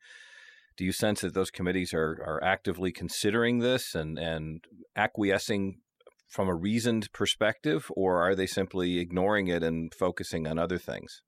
Do 0.77 0.83
you 0.83 0.91
sense 0.91 1.21
that 1.21 1.33
those 1.33 1.51
committees 1.51 1.93
are 1.93 2.19
are 2.25 2.43
actively 2.43 2.91
considering 2.91 3.59
this 3.59 3.95
and 3.95 4.19
and 4.19 4.63
acquiescing 4.95 5.81
from 6.27 6.49
a 6.49 6.55
reasoned 6.55 7.11
perspective, 7.13 7.89
or 7.95 8.21
are 8.21 8.35
they 8.35 8.47
simply 8.47 8.99
ignoring 8.99 9.47
it 9.47 9.63
and 9.63 9.93
focusing 9.93 10.47
on 10.47 10.59
other 10.59 10.77
things? 10.77 11.21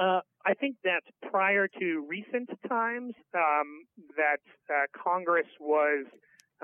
Uh, 0.00 0.20
I 0.46 0.54
think 0.54 0.76
that 0.84 1.04
prior 1.28 1.68
to 1.68 2.06
recent 2.08 2.48
times, 2.66 3.12
um, 3.36 3.84
that 4.16 4.40
uh, 4.72 4.88
Congress 4.96 5.46
was 5.60 6.06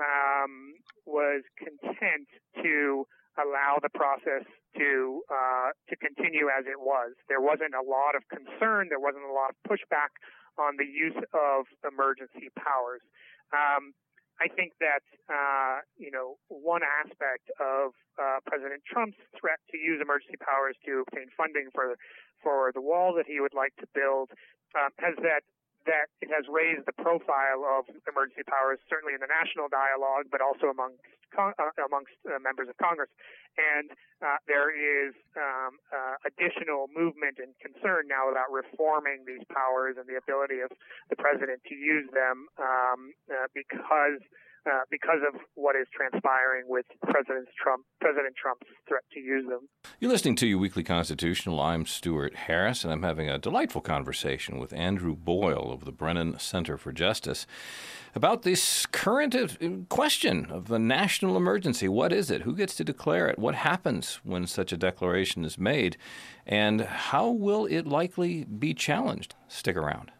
um, 0.01 0.73
was 1.05 1.43
content 1.61 2.25
to 2.63 3.05
allow 3.37 3.77
the 3.77 3.93
process 3.93 4.41
to 4.77 5.21
uh, 5.29 5.69
to 5.89 5.95
continue 5.95 6.49
as 6.49 6.65
it 6.65 6.81
was. 6.81 7.13
There 7.29 7.41
wasn't 7.41 7.77
a 7.77 7.85
lot 7.85 8.17
of 8.17 8.25
concern. 8.33 8.89
There 8.89 8.99
wasn't 8.99 9.29
a 9.29 9.33
lot 9.33 9.53
of 9.53 9.57
pushback 9.69 10.17
on 10.57 10.81
the 10.81 10.89
use 10.89 11.21
of 11.37 11.69
emergency 11.85 12.49
powers. 12.57 13.05
Um, 13.53 13.93
I 14.39 14.47
think 14.47 14.73
that 14.79 15.01
uh, 15.29 15.81
you 15.97 16.11
know 16.11 16.37
one 16.47 16.81
aspect 16.85 17.49
of 17.59 17.93
uh, 18.21 18.39
President 18.45 18.83
Trump's 18.85 19.17
threat 19.39 19.59
to 19.71 19.77
use 19.77 19.99
emergency 20.01 20.37
powers 20.37 20.77
to 20.85 21.03
obtain 21.07 21.29
funding 21.35 21.69
for 21.73 21.97
for 22.43 22.71
the 22.73 22.81
wall 22.81 23.13
that 23.17 23.25
he 23.25 23.39
would 23.39 23.53
like 23.53 23.73
to 23.81 23.87
build 23.93 24.29
um, 24.77 24.93
has 24.99 25.15
that 25.25 25.41
that 25.87 26.11
it 26.21 26.29
has 26.29 26.45
raised 26.51 26.85
the 26.85 26.93
profile 26.93 27.63
of 27.63 27.87
emergency 28.05 28.43
powers, 28.45 28.77
certainly 28.91 29.15
in 29.15 29.21
the 29.23 29.31
national 29.31 29.71
dialogue, 29.71 30.27
but 30.29 30.43
also 30.43 30.67
amongst 30.67 31.01
uh, 31.35 31.51
amongst 31.83 32.15
uh, 32.27 32.39
members 32.39 32.69
of 32.69 32.77
Congress. 32.77 33.09
And 33.57 33.91
uh, 34.21 34.37
there 34.45 34.69
is 34.69 35.17
um, 35.35 35.81
uh, 35.89 36.21
additional 36.27 36.87
movement 36.93 37.41
and 37.41 37.51
concern 37.57 38.05
now 38.07 38.29
about 38.29 38.53
reforming 38.53 39.25
these 39.25 39.43
powers 39.49 39.97
and 39.97 40.05
the 40.05 40.19
ability 40.19 40.61
of 40.61 40.69
the 41.09 41.17
president 41.17 41.65
to 41.67 41.75
use 41.75 42.07
them 42.13 42.47
um, 42.59 43.17
uh, 43.31 43.47
because. 43.55 44.21
Uh, 44.67 44.81
because 44.91 45.19
of 45.25 45.39
what 45.55 45.77
is 45.77 45.87
transpiring 45.95 46.65
with 46.67 46.85
President 47.01 47.47
Trump, 47.63 47.85
President 48.01 48.35
Trump's 48.35 48.67
threat 48.85 49.03
to 49.13 49.19
use 49.19 49.45
them. 49.47 49.69
You're 50.01 50.11
listening 50.11 50.35
to 50.37 50.47
your 50.47 50.57
weekly 50.57 50.83
constitutional. 50.83 51.61
I'm 51.61 51.85
Stewart 51.85 52.35
Harris, 52.35 52.83
and 52.83 52.91
I'm 52.91 53.03
having 53.03 53.29
a 53.29 53.37
delightful 53.37 53.79
conversation 53.79 54.59
with 54.59 54.73
Andrew 54.73 55.15
Boyle 55.15 55.71
of 55.71 55.85
the 55.85 55.93
Brennan 55.93 56.37
Center 56.37 56.77
for 56.77 56.91
Justice 56.91 57.47
about 58.13 58.41
this 58.41 58.85
current 58.87 59.33
uh, 59.35 59.47
question 59.87 60.47
of 60.47 60.69
a 60.69 60.79
national 60.79 61.37
emergency. 61.37 61.87
What 61.87 62.11
is 62.11 62.29
it? 62.29 62.41
Who 62.41 62.53
gets 62.53 62.75
to 62.75 62.83
declare 62.83 63.29
it? 63.29 63.39
What 63.39 63.55
happens 63.55 64.19
when 64.23 64.47
such 64.47 64.73
a 64.73 64.77
declaration 64.77 65.45
is 65.45 65.57
made? 65.57 65.95
And 66.45 66.81
how 66.81 67.29
will 67.29 67.67
it 67.67 67.87
likely 67.87 68.43
be 68.43 68.73
challenged? 68.73 69.33
Stick 69.47 69.77
around. 69.77 70.11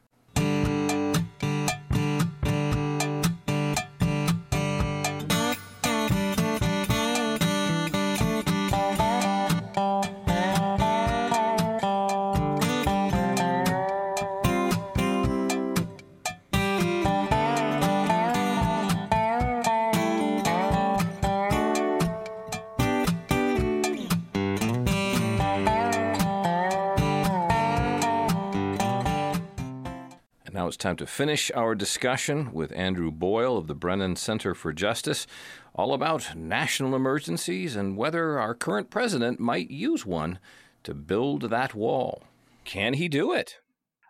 Time 30.87 30.95
to 30.95 31.05
finish 31.05 31.51
our 31.53 31.75
discussion 31.75 32.53
with 32.53 32.71
Andrew 32.71 33.11
Boyle 33.11 33.57
of 33.57 33.67
the 33.67 33.75
Brennan 33.75 34.15
Center 34.15 34.55
for 34.55 34.71
Justice, 34.71 35.27
all 35.75 35.93
about 35.93 36.33
national 36.33 36.95
emergencies 36.95 37.75
and 37.75 37.97
whether 37.97 38.39
our 38.39 38.55
current 38.55 38.89
president 38.89 39.37
might 39.37 39.69
use 39.69 40.05
one 40.05 40.39
to 40.83 40.93
build 40.93 41.49
that 41.49 41.75
wall. 41.75 42.23
Can 42.63 42.93
he 42.93 43.09
do 43.09 43.33
it? 43.33 43.59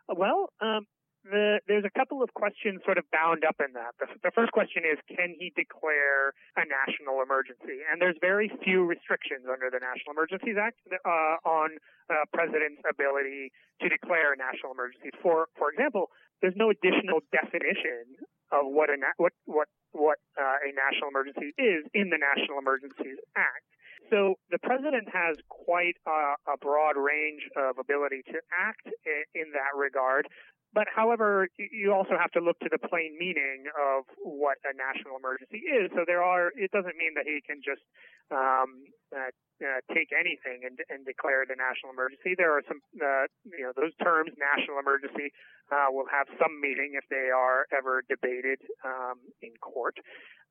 Well, 0.07 0.53
um, 0.61 0.85
the, 1.31 1.59
there's 1.67 1.83
a 1.83 1.89
couple 1.89 2.23
of 2.23 2.33
questions 2.33 2.81
sort 2.85 2.97
of 2.97 3.05
bound 3.11 3.43
up 3.43 3.55
in 3.59 3.73
that. 3.73 3.97
The, 3.99 4.07
the, 4.23 4.31
first 4.31 4.51
question 4.51 4.83
is, 4.85 4.97
can 5.09 5.35
he 5.37 5.51
declare 5.55 6.31
a 6.55 6.63
national 6.63 7.21
emergency? 7.21 7.83
And 7.89 8.01
there's 8.01 8.15
very 8.21 8.51
few 8.63 8.85
restrictions 8.85 9.49
under 9.51 9.69
the 9.69 9.79
National 9.79 10.15
Emergencies 10.15 10.55
Act 10.55 10.79
uh, 10.93 11.41
on 11.43 11.81
uh, 12.09 12.23
president's 12.31 12.81
ability 12.87 13.51
to 13.81 13.89
declare 13.89 14.33
a 14.33 14.37
national 14.37 14.71
emergency. 14.71 15.11
For 15.21 15.47
for 15.57 15.71
example, 15.71 16.09
there's 16.41 16.57
no 16.57 16.69
additional 16.69 17.21
definition 17.31 18.17
of 18.51 18.69
what 18.69 18.89
a 18.89 18.97
what 19.17 19.33
what 19.45 19.67
what 19.91 20.17
uh, 20.39 20.57
a 20.63 20.69
national 20.71 21.09
emergency 21.09 21.51
is 21.57 21.83
in 21.93 22.09
the 22.09 22.19
National 22.19 22.59
Emergencies 22.59 23.17
Act. 23.35 23.65
So 24.09 24.35
the 24.51 24.59
president 24.59 25.07
has 25.11 25.37
quite 25.49 25.97
a, 26.07 26.35
a 26.47 26.57
broad 26.59 26.95
range 26.95 27.43
of 27.55 27.77
ability 27.77 28.23
to 28.31 28.39
act 28.51 28.87
in, 28.87 29.23
in 29.35 29.47
that 29.53 29.75
regard. 29.75 30.27
But 30.73 30.87
however, 30.93 31.47
you 31.57 31.93
also 31.93 32.19
have 32.19 32.29
to 32.35 32.41
look 32.43 32.59
to 32.59 32.69
the 32.69 32.77
plain 32.77 33.15
meaning 33.17 33.71
of 33.73 34.03
what 34.19 34.59
a 34.67 34.75
national 34.75 35.15
emergency 35.15 35.63
is. 35.63 35.89
So 35.95 36.03
there 36.05 36.21
are, 36.21 36.51
it 36.55 36.71
doesn't 36.71 36.99
mean 36.99 37.15
that 37.15 37.25
he 37.25 37.39
can 37.41 37.63
just 37.63 37.81
um, 38.29 38.85
uh, 39.15 39.31
uh, 39.63 39.79
take 39.95 40.11
anything 40.11 40.67
and, 40.67 40.77
and 40.91 41.07
declare 41.07 41.41
it 41.41 41.49
a 41.49 41.57
national 41.57 41.95
emergency. 41.95 42.35
There 42.35 42.51
are 42.51 42.61
some, 42.67 42.83
uh, 42.99 43.31
you 43.47 43.63
know, 43.63 43.73
those 43.73 43.95
terms, 44.03 44.35
national 44.35 44.77
emergency, 44.77 45.31
uh, 45.71 45.87
will 45.89 46.11
have 46.11 46.27
some 46.35 46.59
meaning 46.59 46.99
if 46.99 47.07
they 47.09 47.31
are 47.31 47.65
ever 47.71 48.03
debated 48.05 48.59
um, 48.83 49.23
in 49.41 49.55
court. 49.63 49.95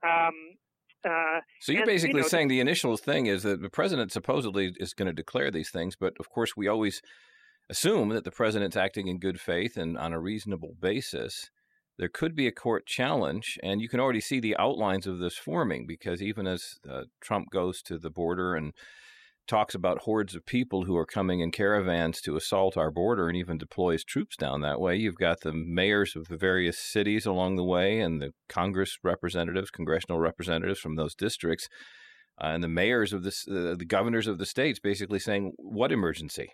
Um, 0.03 0.57
uh, 1.05 1.41
so 1.61 1.73
you're 1.73 1.83
and, 1.83 1.89
basically 1.89 2.19
you 2.19 2.23
know, 2.23 2.29
saying 2.29 2.49
the 2.49 2.61
initial 2.61 2.97
thing 2.97 3.27
is 3.27 3.43
that 3.43 3.63
the 3.63 3.71
president 3.71 4.13
supposedly 4.13 4.73
is 4.79 4.95
going 4.95 5.07
to 5.07 5.13
declare 5.13 5.51
these 5.51 5.71
things, 5.71 5.97
but 5.97 6.15
of 6.19 6.31
course 6.31 6.57
we 6.57 6.69
always 6.69 7.01
assume 7.69 8.11
that 8.11 8.25
the 8.25 8.31
president's 8.31 8.77
acting 8.77 9.09
in 9.09 9.19
good 9.19 9.41
faith 9.41 9.77
and 9.77 9.99
on 9.99 10.13
a 10.13 10.21
reasonable 10.21 10.75
basis, 10.81 11.51
there 11.99 12.09
could 12.09 12.35
be 12.35 12.47
a 12.47 12.53
court 12.53 12.87
challenge. 12.87 13.59
And 13.63 13.81
you 13.81 13.89
can 13.89 14.01
already 14.01 14.21
see 14.21 14.41
the 14.41 14.57
outlines 14.57 15.07
of 15.07 15.19
this 15.19 15.37
forming 15.37 15.87
because 15.87 16.23
even 16.23 16.47
as 16.47 16.79
uh, 16.89 17.03
Trump 17.21 17.51
goes 17.51 17.83
to 17.83 17.99
the 17.99 18.11
border 18.11 18.55
and 18.55 18.73
talks 19.47 19.75
about 19.75 20.03
hordes 20.03 20.35
of 20.35 20.45
people 20.45 20.85
who 20.85 20.97
are 20.97 21.07
coming 21.07 21.41
in 21.41 21.51
caravans 21.51 22.21
to 22.21 22.37
assault 22.37 22.77
our 22.77 22.91
border 22.91 23.29
and 23.29 23.37
even 23.37 23.59
deploys 23.59 24.05
troops 24.05 24.37
down 24.37 24.61
that 24.61 24.81
way. 24.81 24.97
You've 24.97 25.17
got 25.17 25.41
the 25.41 25.53
mayors 25.53 26.17
of 26.17 26.29
the 26.29 26.37
various 26.37 26.79
cities 26.79 27.27
along 27.27 27.57
the 27.57 27.65
way 27.65 28.01
and 28.01 28.21
the 28.21 28.33
Congress 28.49 28.99
representatives, 29.03 29.71
congressional 29.71 30.19
representatives 30.19 30.81
from 30.81 30.97
those 30.97 31.15
districts, 31.15 31.69
uh, 32.41 32.49
and 32.49 32.63
the 32.63 32.69
mayors 32.69 33.13
of 33.13 33.23
this, 33.23 33.47
uh, 33.49 33.75
the 33.79 33.87
governors 33.87 34.27
of 34.27 34.39
the 34.39 34.47
states 34.47 34.79
basically 34.79 35.19
saying, 35.19 35.53
What 35.57 35.93
emergency? 35.93 36.51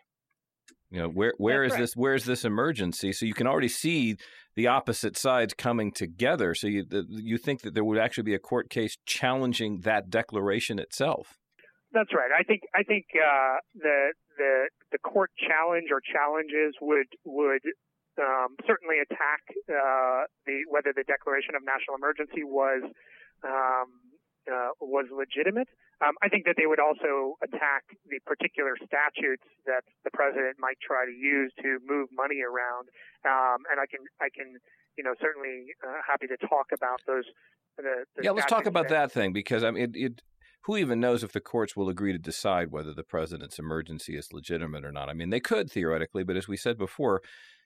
You 0.90 0.99
know, 1.01 1.09
where 1.09 1.32
where 1.38 1.62
That's 1.62 1.72
is 1.72 1.72
right. 1.72 1.80
this 1.80 1.97
where 1.97 2.14
is 2.14 2.24
this 2.26 2.45
emergency? 2.45 3.14
So 3.14 3.24
you 3.24 3.32
can 3.32 3.47
already 3.47 3.68
see 3.68 4.16
the 4.55 4.66
opposite 4.66 5.16
sides 5.16 5.55
coming 5.55 5.90
together. 5.90 6.55
So 6.55 6.66
you 6.66 6.84
you 7.09 7.38
think 7.38 7.62
that 7.62 7.72
there 7.72 7.82
would 7.82 7.99
actually 7.99 8.24
be 8.24 8.34
a 8.34 8.38
court 8.38 8.68
case 8.68 8.99
challenging 9.07 9.80
that 9.80 10.11
declaration 10.11 10.78
itself? 10.78 11.38
That's 11.93 12.12
right. 12.12 12.32
I 12.32 12.43
think 12.43 12.62
I 12.74 12.82
think 12.82 13.07
uh, 13.14 13.61
the 13.76 14.12
the 14.36 14.68
the 14.93 14.99
court 14.99 15.30
challenge 15.36 15.88
or 15.93 16.01
challenges 16.01 16.74
would 16.80 17.09
would 17.24 17.64
um, 18.18 18.57
certainly 18.66 18.97
attack 19.01 19.45
uh, 19.68 20.24
the 20.47 20.64
whether 20.68 20.93
the 20.97 21.05
declaration 21.05 21.55
of 21.55 21.62
national 21.64 21.97
emergency 21.97 22.45
was 22.45 22.82
um, 23.45 23.88
uh, 24.49 24.72
was 24.80 25.07
legitimate. 25.12 25.68
Um, 26.03 26.18
I 26.20 26.28
think 26.28 26.47
that 26.47 26.57
they 26.59 26.66
would 26.66 26.80
also 26.80 27.38
attack 27.47 27.86
the 28.11 28.18
particular 28.26 28.74
statutes 28.76 29.47
that 29.66 29.86
the 30.03 30.11
president 30.11 30.59
might 30.59 30.78
try 30.82 31.07
to 31.07 31.12
use 31.14 31.53
to 31.62 31.78
move 31.86 32.09
money 32.11 32.43
around. 32.43 32.90
Um, 33.22 33.62
and 33.70 33.78
I 33.78 33.86
can, 33.86 34.03
I 34.18 34.26
can, 34.34 34.59
you 34.99 35.05
know, 35.05 35.14
certainly 35.22 35.70
uh, 35.78 36.03
happy 36.03 36.26
to 36.26 36.36
talk 36.49 36.74
about 36.74 36.99
those. 37.07 37.24
The, 37.76 38.05
the 38.16 38.24
yeah, 38.24 38.32
let's 38.32 38.51
talk 38.51 38.66
about 38.66 38.88
that 38.88 39.12
thing 39.12 39.32
because 39.32 39.62
I 39.62 39.70
mean, 39.70 39.84
it, 39.84 39.97
it, 39.97 40.22
who 40.64 40.76
even 40.76 41.00
knows 41.00 41.24
if 41.24 41.32
the 41.32 41.40
courts 41.40 41.76
will 41.76 41.88
agree 41.88 42.12
to 42.12 42.18
decide 42.18 42.70
whether 42.70 42.94
the 42.94 43.02
president's 43.02 43.58
emergency 43.58 44.16
is 44.16 44.32
legitimate 44.32 44.84
or 44.84 44.92
not? 44.92 45.08
I 45.08 45.12
mean, 45.14 45.30
they 45.30 45.40
could 45.40 45.70
theoretically, 45.70 46.24
but 46.24 46.36
as 46.36 46.48
we 46.48 46.56
said 46.56 46.78
before, 46.78 47.20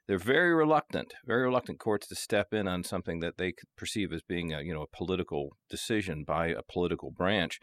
they're 0.06 0.18
very 0.18 0.54
reluctant, 0.54 1.14
very 1.26 1.42
reluctant 1.42 1.78
courts 1.80 2.06
to 2.08 2.14
step 2.14 2.54
in 2.54 2.68
on 2.68 2.84
something 2.84 3.20
that 3.20 3.38
they 3.38 3.54
perceive 3.76 4.12
as 4.12 4.22
being 4.22 4.52
a 4.52 4.62
you 4.62 4.72
know 4.72 4.82
a 4.82 4.96
political 4.96 5.56
decision 5.68 6.24
by 6.24 6.48
a 6.48 6.62
political 6.62 7.10
branch. 7.10 7.58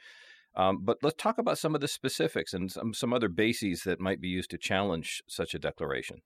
Um, 0.56 0.80
but 0.84 0.98
let's 1.02 1.16
talk 1.18 1.38
about 1.38 1.58
some 1.58 1.74
of 1.74 1.82
the 1.82 1.88
specifics 1.88 2.54
and 2.54 2.72
some, 2.72 2.94
some 2.94 3.12
other 3.12 3.30
bases 3.30 3.84
that 3.84 4.00
might 4.00 4.22
be 4.22 4.28
used 4.28 4.52
to 4.52 4.58
challenge 4.58 5.24
such 5.28 5.56
a 5.56 5.60
declaration. 5.60 6.22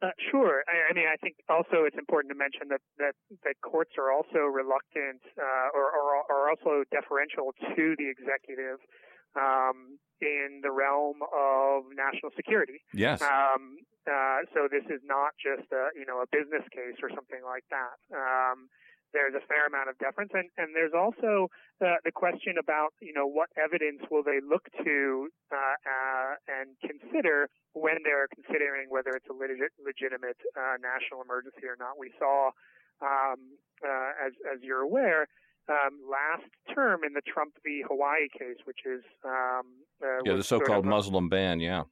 Uh, 0.00 0.14
sure. 0.30 0.62
I, 0.70 0.90
I, 0.90 0.92
mean, 0.94 1.10
I 1.10 1.18
think 1.18 1.42
also 1.50 1.82
it's 1.82 1.98
important 1.98 2.30
to 2.30 2.38
mention 2.38 2.70
that 2.70 2.82
that, 3.02 3.18
that 3.42 3.58
courts 3.66 3.98
are 3.98 4.14
also 4.14 4.46
reluctant 4.46 5.18
uh, 5.34 5.74
or, 5.74 5.90
or, 5.90 6.22
are 6.30 6.46
also 6.50 6.86
deferential 6.94 7.50
to 7.74 7.84
the 7.98 8.06
executive 8.06 8.78
um, 9.34 9.98
in 10.22 10.62
the 10.62 10.70
realm 10.70 11.18
of 11.34 11.90
national 11.90 12.30
security. 12.36 12.78
Yes. 12.94 13.22
Um, 13.22 13.82
uh, 14.06 14.46
so 14.54 14.70
this 14.70 14.86
is 14.86 15.02
not 15.04 15.34
just 15.36 15.66
a 15.74 15.90
you 15.98 16.06
know 16.06 16.22
a 16.22 16.28
business 16.30 16.64
case 16.70 16.96
or 17.02 17.10
something 17.10 17.42
like 17.42 17.66
that. 17.74 17.98
Um, 18.14 18.70
there's 19.12 19.34
a 19.34 19.44
fair 19.46 19.66
amount 19.66 19.88
of 19.88 19.96
deference, 19.98 20.30
and, 20.34 20.48
and 20.58 20.74
there's 20.74 20.92
also 20.92 21.48
uh, 21.80 21.96
the 22.04 22.12
question 22.12 22.58
about 22.58 22.92
you 23.00 23.12
know 23.12 23.26
what 23.26 23.48
evidence 23.56 24.02
will 24.10 24.22
they 24.22 24.40
look 24.44 24.68
to 24.84 25.28
uh, 25.52 25.76
uh, 25.80 26.32
and 26.48 26.76
consider 26.84 27.48
when 27.72 28.04
they're 28.04 28.28
considering 28.28 28.90
whether 28.90 29.16
it's 29.16 29.28
a 29.30 29.36
legit, 29.36 29.72
legitimate 29.80 30.38
uh, 30.56 30.76
national 30.80 31.22
emergency 31.22 31.64
or 31.64 31.76
not. 31.78 31.96
We 31.98 32.12
saw, 32.18 32.50
um, 33.00 33.56
uh, 33.84 34.12
as 34.26 34.32
as 34.44 34.60
you're 34.62 34.82
aware. 34.82 35.26
Um, 35.68 36.00
last 36.08 36.48
term 36.74 37.04
in 37.04 37.12
the 37.12 37.20
Trump 37.20 37.52
v. 37.62 37.84
Hawaii 37.86 38.32
case, 38.32 38.56
which 38.64 38.88
is 38.88 39.04
um, 39.22 39.84
uh, 40.00 40.24
yeah, 40.24 40.34
the 40.34 40.42
so-called 40.42 40.86
Muslim 40.86 41.28
ban, 41.28 41.60
yeah, 41.60 41.82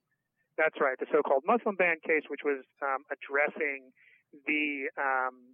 that's 0.56 0.80
right, 0.80 0.96
the 0.98 1.04
so-called 1.12 1.44
Muslim 1.46 1.76
ban 1.76 1.96
case, 2.00 2.24
which 2.28 2.40
was 2.42 2.64
um, 2.80 3.04
addressing 3.12 3.92
the 4.46 4.88
um, 4.96 5.52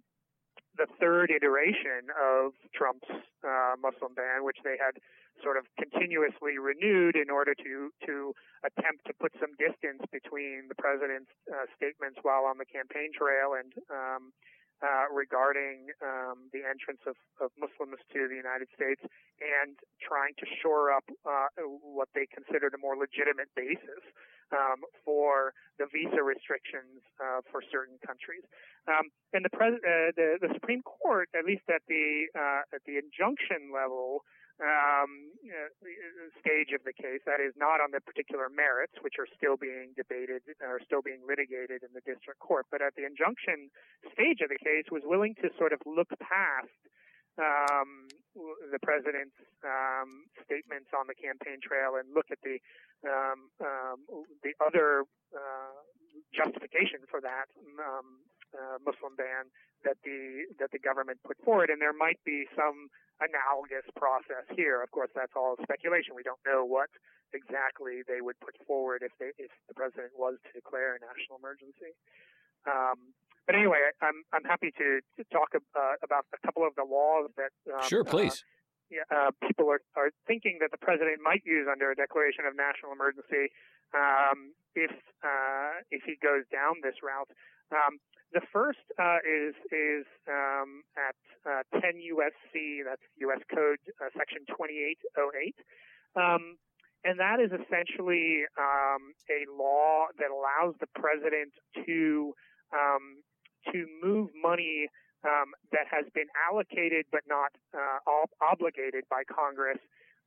the 0.77 0.87
third 0.99 1.29
iteration 1.29 2.09
of 2.17 2.53
Trump's 2.73 3.09
uh, 3.45 3.75
Muslim 3.77 4.13
ban, 4.15 4.43
which 4.43 4.57
they 4.63 4.77
had 4.77 4.97
sort 5.41 5.57
of 5.57 5.65
continuously 5.77 6.57
renewed 6.61 7.15
in 7.15 7.29
order 7.29 7.53
to 7.55 7.89
to 8.05 8.33
attempt 8.61 9.05
to 9.05 9.13
put 9.17 9.33
some 9.41 9.53
distance 9.57 10.01
between 10.11 10.69
the 10.69 10.77
president's 10.77 11.31
uh, 11.49 11.65
statements 11.75 12.19
while 12.21 12.45
on 12.45 12.57
the 12.57 12.65
campaign 12.65 13.09
trail 13.13 13.57
and 13.57 13.73
um, 13.89 14.31
uh, 14.83 15.07
regarding 15.07 15.95
um, 16.03 16.51
the 16.51 16.59
entrance 16.67 16.99
of, 17.07 17.15
of, 17.39 17.55
Muslims 17.55 18.03
to 18.11 18.27
the 18.27 18.35
United 18.35 18.67
States 18.75 18.99
and 19.39 19.79
trying 20.03 20.35
to 20.35 20.45
shore 20.59 20.91
up 20.91 21.07
uh, 21.23 21.47
what 21.79 22.11
they 22.11 22.27
considered 22.27 22.75
a 22.75 22.79
more 22.83 22.99
legitimate 22.99 23.47
basis 23.55 24.03
um, 24.51 24.83
for 25.07 25.55
the 25.79 25.87
visa 25.87 26.19
restrictions 26.19 26.99
uh, 27.23 27.39
for 27.47 27.63
certain 27.71 27.95
countries. 28.03 28.43
Um, 28.91 29.07
and 29.31 29.47
the, 29.47 29.53
pres- 29.55 29.79
uh, 29.79 30.11
the, 30.19 30.35
the 30.43 30.51
Supreme 30.53 30.83
Court, 30.83 31.31
at 31.31 31.47
least 31.47 31.63
at 31.71 31.81
the 31.87 32.27
uh, 32.35 32.75
at 32.75 32.83
the 32.83 32.99
injunction 32.99 33.71
level, 33.71 34.27
um, 34.61 35.33
stage 36.39 36.71
of 36.77 36.85
the 36.85 36.93
case, 36.93 37.25
that 37.25 37.41
is 37.41 37.53
not 37.57 37.81
on 37.81 37.89
the 37.89 38.01
particular 38.01 38.49
merits, 38.49 38.93
which 39.01 39.17
are 39.17 39.27
still 39.33 39.57
being 39.57 39.97
debated 39.97 40.45
or 40.61 40.77
still 40.85 41.01
being 41.01 41.25
litigated 41.25 41.81
in 41.81 41.89
the 41.93 42.03
district 42.05 42.39
court, 42.39 42.69
but 42.69 42.81
at 42.81 42.93
the 42.93 43.05
injunction 43.05 43.73
stage 44.13 44.45
of 44.45 44.49
the 44.53 44.61
case, 44.61 44.85
was 44.93 45.01
willing 45.05 45.33
to 45.41 45.49
sort 45.57 45.73
of 45.73 45.81
look 45.89 46.09
past 46.21 46.69
um, 47.41 48.13
the 48.69 48.77
president's 48.85 49.37
um, 49.65 50.29
statements 50.45 50.93
on 50.93 51.09
the 51.09 51.17
campaign 51.17 51.57
trail 51.57 51.97
and 51.97 52.13
look 52.13 52.29
at 52.29 52.37
the 52.45 52.61
the 53.03 54.53
other 54.63 55.03
uh, 55.35 55.75
justification 56.31 57.03
for 57.09 57.19
that 57.19 57.51
uh, 58.53 58.77
Muslim 58.85 59.17
ban 59.17 59.49
that 59.83 59.97
the 60.05 60.47
that 60.59 60.71
the 60.71 60.79
government 60.79 61.19
put 61.25 61.37
forward, 61.43 61.69
and 61.69 61.81
there 61.81 61.93
might 61.93 62.19
be 62.23 62.45
some 62.55 62.87
analogous 63.23 63.87
process 63.95 64.43
here. 64.55 64.83
Of 64.83 64.91
course, 64.91 65.09
that's 65.15 65.33
all 65.35 65.55
speculation. 65.63 66.15
We 66.15 66.23
don't 66.23 66.41
know 66.45 66.65
what 66.65 66.91
exactly 67.33 68.05
they 68.05 68.21
would 68.21 68.39
put 68.39 68.55
forward 68.67 69.01
if 69.01 69.11
they 69.19 69.33
if 69.41 69.51
the 69.67 69.73
president 69.73 70.13
was 70.17 70.37
to 70.45 70.51
declare 70.53 70.95
a 70.95 70.99
national 71.01 71.39
emergency. 71.39 71.95
Um, 72.67 73.15
but 73.45 73.55
anyway, 73.55 73.91
I'm 74.01 74.23
I'm 74.31 74.45
happy 74.45 74.71
to, 74.77 75.01
to 75.17 75.21
talk 75.31 75.51
uh, 75.55 75.95
about 76.03 76.25
a 76.31 76.39
couple 76.45 76.65
of 76.65 76.75
the 76.75 76.83
laws 76.83 77.31
that 77.35 77.51
um, 77.67 77.83
sure, 77.87 78.03
please. 78.03 78.43
Uh, 78.43 78.51
yeah, 78.93 79.07
uh, 79.09 79.31
people 79.41 79.71
are, 79.73 79.81
are 79.97 80.13
thinking 80.27 80.61
that 80.61 80.69
the 80.69 80.77
president 80.77 81.17
might 81.23 81.41
use 81.45 81.65
under 81.65 81.89
a 81.89 81.95
declaration 81.95 82.45
of 82.45 82.53
national 82.53 82.93
emergency 82.93 83.49
um, 83.97 84.53
if 84.75 84.91
uh, 85.25 85.81
if 85.89 86.03
he 86.05 86.15
goes 86.21 86.45
down 86.51 86.81
this 86.83 87.01
route. 87.01 87.29
Um, 87.73 87.97
the 88.33 88.41
first 88.51 88.81
uh, 88.97 89.21
is 89.25 89.53
is 89.69 90.05
um, 90.29 90.81
at 90.97 91.17
uh, 91.45 91.81
10 91.81 92.01
USC, 92.13 92.81
that's 92.85 93.01
U.S. 93.29 93.41
Code 93.53 93.81
uh, 94.01 94.09
Section 94.17 94.45
2808. 94.47 95.53
Um, 96.15 96.57
and 97.03 97.19
that 97.19 97.39
is 97.43 97.51
essentially 97.51 98.47
um, 98.57 99.13
a 99.29 99.43
law 99.51 100.07
that 100.17 100.31
allows 100.31 100.73
the 100.79 100.87
president 100.95 101.51
to 101.85 102.33
um, 102.73 103.21
to 103.71 103.85
move 104.01 104.29
money 104.33 104.87
um, 105.23 105.53
that 105.71 105.87
has 105.91 106.05
been 106.13 106.27
allocated 106.35 107.05
but 107.11 107.21
not 107.27 107.51
uh, 107.75 107.99
ob- 108.07 108.33
obligated 108.41 109.03
by 109.09 109.23
Congress 109.27 109.79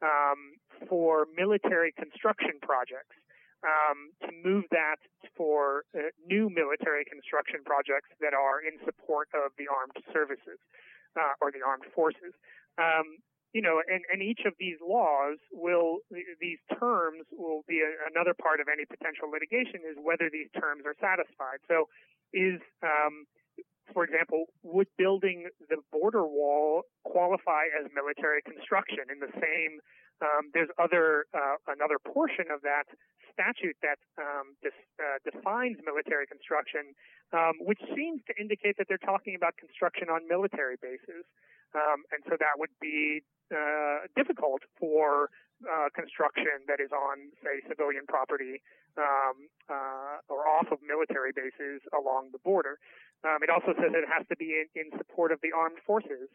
um, 0.03 0.57
for 0.89 1.27
military 1.37 1.93
construction 1.93 2.61
projects. 2.63 3.17
Um, 3.65 4.13
to 4.23 4.31
move 4.45 4.65
that 4.71 5.01
for 5.35 5.89
uh, 5.91 6.13
new 6.29 6.47
military 6.53 7.05
construction 7.05 7.65
projects 7.65 8.13
that 8.21 8.31
are 8.37 8.61
in 8.61 8.79
support 8.85 9.27
of 9.35 9.51
the 9.59 9.67
armed 9.67 9.97
services 10.13 10.61
uh, 11.17 11.35
or 11.41 11.51
the 11.51 11.65
armed 11.65 11.89
forces. 11.97 12.37
Um, 12.79 13.19
you 13.57 13.63
know, 13.65 13.81
and, 13.81 14.05
and 14.13 14.21
each 14.21 14.45
of 14.45 14.53
these 14.61 14.77
laws 14.85 15.41
will, 15.51 16.05
these 16.13 16.61
terms 16.79 17.25
will 17.33 17.65
be 17.67 17.81
a, 17.81 17.91
another 18.05 18.37
part 18.37 18.61
of 18.61 18.69
any 18.69 18.85
potential 18.85 19.33
litigation 19.33 19.81
is 19.89 19.97
whether 19.97 20.29
these 20.29 20.53
terms 20.53 20.85
are 20.85 20.95
satisfied. 21.01 21.65
So 21.65 21.89
is, 22.37 22.61
um, 22.85 23.25
for 23.97 24.05
example, 24.05 24.53
would 24.63 24.93
building 24.99 25.49
the 25.73 25.81
border 25.91 26.29
wall 26.29 26.85
qualify 27.09 27.73
as 27.73 27.89
military 27.97 28.43
construction 28.45 29.09
in 29.09 29.25
the 29.25 29.33
same, 29.41 29.81
um, 30.23 30.51
there's 30.55 30.71
other, 30.79 31.27
uh, 31.35 31.61
another 31.69 31.99
portion 32.01 32.49
of 32.53 32.63
that 32.63 32.89
statute 33.33 33.77
that 33.85 34.01
um, 34.17 34.57
dis, 34.65 34.73
uh, 34.97 35.21
defines 35.21 35.77
military 35.85 36.27
construction, 36.27 36.97
um, 37.37 37.61
which 37.61 37.81
seems 37.93 38.25
to 38.25 38.33
indicate 38.41 38.81
that 38.81 38.89
they're 38.89 39.03
talking 39.03 39.37
about 39.37 39.57
construction 39.61 40.09
on 40.09 40.25
military 40.25 40.81
bases. 40.81 41.29
Um, 41.77 42.09
and 42.09 42.25
so 42.25 42.41
that 42.41 42.57
would 42.57 42.73
be 42.81 43.21
uh, 43.53 44.09
difficult 44.17 44.65
for 44.81 45.29
uh, 45.69 45.93
construction 45.93 46.65
that 46.69 46.81
is 46.81 46.93
on, 46.93 47.29
say, 47.45 47.61
civilian 47.69 48.09
property 48.09 48.65
um, 48.97 49.53
uh, 49.69 50.33
or 50.33 50.49
off 50.49 50.73
of 50.73 50.81
military 50.81 51.37
bases 51.37 51.85
along 51.93 52.33
the 52.33 52.41
border. 52.41 52.81
Um, 53.25 53.45
it 53.45 53.53
also 53.53 53.77
says 53.77 53.93
it 53.93 54.09
has 54.09 54.25
to 54.33 54.37
be 54.37 54.65
in, 54.65 54.69
in 54.73 54.89
support 54.97 55.33
of 55.33 55.41
the 55.45 55.53
armed 55.53 55.81
forces. 55.85 56.33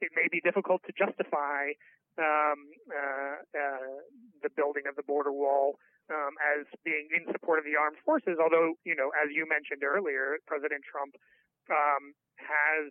It 0.00 0.12
may 0.16 0.32
be 0.32 0.40
difficult 0.40 0.80
to 0.88 0.92
justify 0.96 1.76
um, 2.20 2.58
uh, 2.92 3.36
uh, 3.56 3.98
the 4.42 4.50
building 4.52 4.84
of 4.88 4.94
the 4.96 5.02
border 5.02 5.32
wall 5.32 5.76
um, 6.10 6.34
as 6.42 6.66
being 6.84 7.08
in 7.14 7.24
support 7.32 7.58
of 7.58 7.64
the 7.64 7.78
armed 7.78 7.96
forces, 8.04 8.36
although, 8.36 8.74
you 8.84 8.94
know, 8.94 9.10
as 9.16 9.30
you 9.32 9.46
mentioned 9.48 9.82
earlier, 9.82 10.38
President 10.46 10.82
Trump 10.84 11.14
um, 11.70 12.12
has 12.36 12.90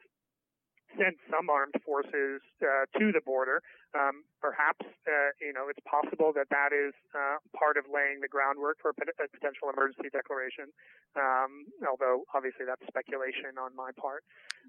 sent 0.98 1.18
some 1.30 1.50
armed 1.50 1.76
forces 1.86 2.42
uh, 2.62 2.86
to 2.98 3.12
the 3.12 3.22
border. 3.26 3.62
Um, 3.94 4.24
perhaps, 4.42 4.86
uh, 4.86 5.34
you 5.42 5.54
know, 5.54 5.66
it's 5.70 5.82
possible 5.86 6.32
that 6.36 6.50
that 6.50 6.70
is 6.74 6.94
uh, 7.14 7.38
part 7.58 7.78
of 7.78 7.86
laying 7.92 8.22
the 8.22 8.28
groundwork 8.28 8.78
for 8.82 8.92
a, 8.92 9.28
potential 9.28 9.70
emergency 9.74 10.10
declaration. 10.14 10.70
Um, 11.16 11.66
although, 11.90 12.24
obviously, 12.34 12.66
that's 12.66 12.86
speculation 12.88 13.58
on 13.58 13.76
my 13.76 13.92
part. 14.00 14.24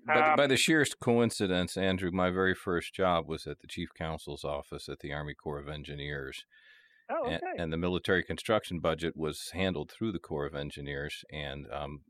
But 0.07 0.17
um, 0.17 0.37
by 0.37 0.47
the 0.47 0.57
sheerest 0.57 1.01
coincidence, 1.01 1.77
Andrew, 1.77 2.11
my 2.11 2.31
very 2.31 2.55
first 2.55 2.95
job 2.95 3.29
was 3.29 3.47
at 3.47 3.61
the 3.61 3.67
chief 3.67 3.91
counsel's 3.97 4.45
office 4.45 4.89
at 4.89 5.01
the 5.01 5.13
Army 5.13 5.35
Corps 5.35 5.59
of 5.59 5.69
Engineers. 5.69 6.45
Oh, 7.11 7.27
okay. 7.27 7.35
and, 7.35 7.61
and, 7.61 7.73
the 7.73 7.77
military 7.77 8.23
construction 8.23 8.79
budget 8.79 9.17
was 9.17 9.51
handled 9.53 9.91
through 9.91 10.13
the 10.13 10.21
Corps 10.21 10.47
of 10.47 10.55
Engineers. 10.55 11.25
And 11.33 11.67
um, 11.73 12.03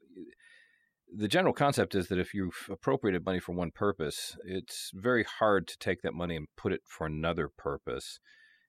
the 1.14 1.28
general 1.28 1.52
concept 1.52 1.94
is 1.94 2.08
that 2.08 2.18
if 2.18 2.34
you've 2.34 2.68
appropriated 2.70 3.24
money 3.24 3.40
for 3.40 3.52
one 3.52 3.70
purpose, 3.70 4.36
it's 4.44 4.90
very 4.94 5.24
hard 5.24 5.66
to 5.68 5.78
take 5.78 6.02
that 6.02 6.14
money 6.14 6.36
and 6.36 6.46
put 6.56 6.72
it 6.72 6.82
for 6.86 7.06
another 7.06 7.48
purpose. 7.48 8.18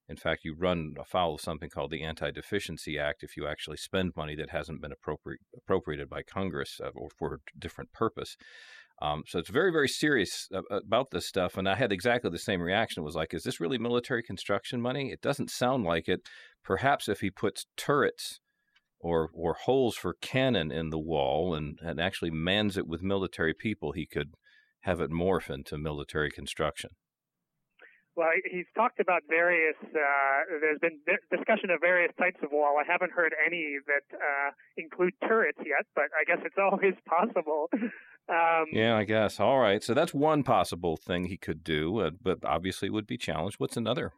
In 0.10 0.18
fact, 0.18 0.44
you 0.44 0.56
run 0.58 0.96
afoul 1.00 1.36
of 1.36 1.42
something 1.42 1.70
called 1.70 1.92
the 1.92 2.04
Anti 2.04 2.32
Deficiency 2.32 3.00
Act 3.00 3.24
if 3.24 3.38
you 3.38 3.48
actually 3.48 3.78
spend 3.78 4.12
money 4.18 4.36
that 4.36 4.50
hasn't 4.50 4.82
been 4.82 4.92
appropri- 4.92 5.38
appropriated 5.56 6.10
by 6.10 6.22
Congress 6.22 6.82
uh, 6.84 6.89
or 6.96 7.10
for 7.18 7.36
a 7.36 7.60
different 7.60 7.94
purpose. 7.94 8.36
Um, 9.02 9.24
so 9.26 9.39
it's 9.39 9.50
very, 9.50 9.72
very 9.72 9.88
serious 9.88 10.50
about 10.70 11.12
this 11.12 11.26
stuff. 11.26 11.58
And 11.58 11.68
I 11.68 11.76
had 11.76 11.92
exactly 11.92 12.30
the 12.30 12.38
same 12.38 12.62
reaction. 12.62 13.02
It 13.02 13.06
was 13.06 13.16
like, 13.16 13.34
is 13.34 13.44
this 13.44 13.60
really 13.60 13.80
military 13.80 14.22
construction 14.22 14.80
money? 14.82 15.12
It 15.12 15.22
doesn't 15.22 15.50
sound 15.50 15.86
like 15.86 16.08
it. 16.08 16.22
Perhaps 16.64 17.10
if 17.10 17.22
he 17.22 17.32
puts 17.32 17.66
turrets 17.78 18.41
or 19.02 19.30
or 19.34 19.54
holes 19.54 19.95
for 19.95 20.14
cannon 20.14 20.72
in 20.72 20.89
the 20.89 20.99
wall 20.99 21.54
and, 21.54 21.80
and 21.82 21.99
actually 21.99 22.32
mans 22.32 22.78
it 22.78 22.88
with 22.88 23.02
military 23.02 23.54
people, 23.54 23.91
he 23.91 24.06
could 24.06 24.36
have 24.82 25.02
it 25.02 25.12
morph 25.12 25.49
into 25.49 25.78
military 25.78 26.32
construction. 26.32 26.91
Well, 28.16 28.30
he's 28.49 28.66
talked 28.76 28.99
about 28.99 29.22
various. 29.30 29.76
Uh, 29.82 30.60
there's 30.60 30.80
been 30.80 30.99
discussion 31.32 31.70
of 31.70 31.80
various 31.80 32.12
types 32.20 32.38
of 32.43 32.49
wall. 32.52 32.76
I 32.78 32.89
haven't 32.89 33.14
heard 33.14 33.34
any 33.45 33.78
that 33.88 34.16
uh, 34.18 34.52
include 34.76 35.14
turrets 35.26 35.60
yet, 35.60 35.86
but 35.95 36.06
I 36.20 36.26
guess 36.28 36.43
it's 36.45 36.58
always 36.60 36.93
possible. 37.08 37.70
Um, 38.30 38.66
yeah, 38.72 38.97
I 38.97 39.06
guess. 39.06 39.39
All 39.39 39.60
right, 39.60 39.82
so 39.82 39.93
that's 39.93 40.14
one 40.14 40.43
possible 40.43 40.97
thing 40.97 41.26
he 41.26 41.38
could 41.38 41.64
do, 41.64 41.99
uh, 41.99 42.12
but 42.22 42.39
obviously 42.43 42.89
would 42.89 43.08
be 43.08 43.18
challenged. 43.18 43.60
What's 43.60 43.78
another? 43.78 44.12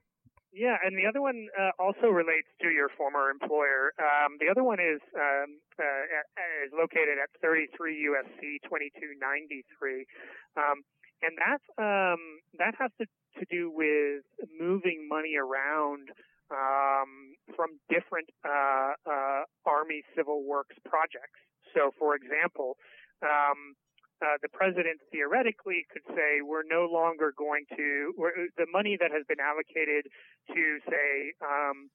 Yeah, 0.54 0.78
and 0.86 0.94
the 0.94 1.10
other 1.10 1.18
one 1.20 1.50
uh, 1.58 1.74
also 1.82 2.14
relates 2.14 2.48
to 2.62 2.70
your 2.70 2.86
former 2.94 3.34
employer. 3.34 3.90
Um, 3.98 4.38
the 4.38 4.54
other 4.54 4.62
one 4.62 4.78
is 4.78 5.02
um, 5.18 5.58
uh, 5.82 6.62
is 6.62 6.70
located 6.70 7.18
at 7.18 7.34
33 7.42 7.74
USC 8.14 8.62
2293, 8.70 10.06
um, 10.54 10.86
and 11.26 11.34
that's 11.42 11.66
um, 11.82 12.22
that 12.62 12.78
has 12.78 12.94
to, 13.02 13.10
to 13.42 13.46
do 13.50 13.74
with 13.74 14.22
moving 14.54 15.10
money 15.10 15.42
around 15.42 16.14
um, 16.54 17.34
from 17.58 17.82
different 17.90 18.30
uh, 18.46 18.94
uh, 19.10 19.50
Army 19.66 20.06
Civil 20.14 20.46
Works 20.46 20.78
projects. 20.86 21.42
So, 21.74 21.90
for 21.98 22.14
example. 22.14 22.78
Uh, 24.22 24.38
the 24.42 24.50
president 24.50 25.02
theoretically 25.12 25.86
could 25.92 26.04
say 26.16 26.40
we're 26.42 26.64
no 26.64 26.88
longer 26.88 27.34
going 27.38 27.66
to 27.76 28.14
the 28.58 28.66
money 28.72 28.98
that 29.00 29.12
has 29.12 29.24
been 29.28 29.40
allocated 29.40 30.08
to 30.48 30.80
say 30.88 31.34
um, 31.44 31.90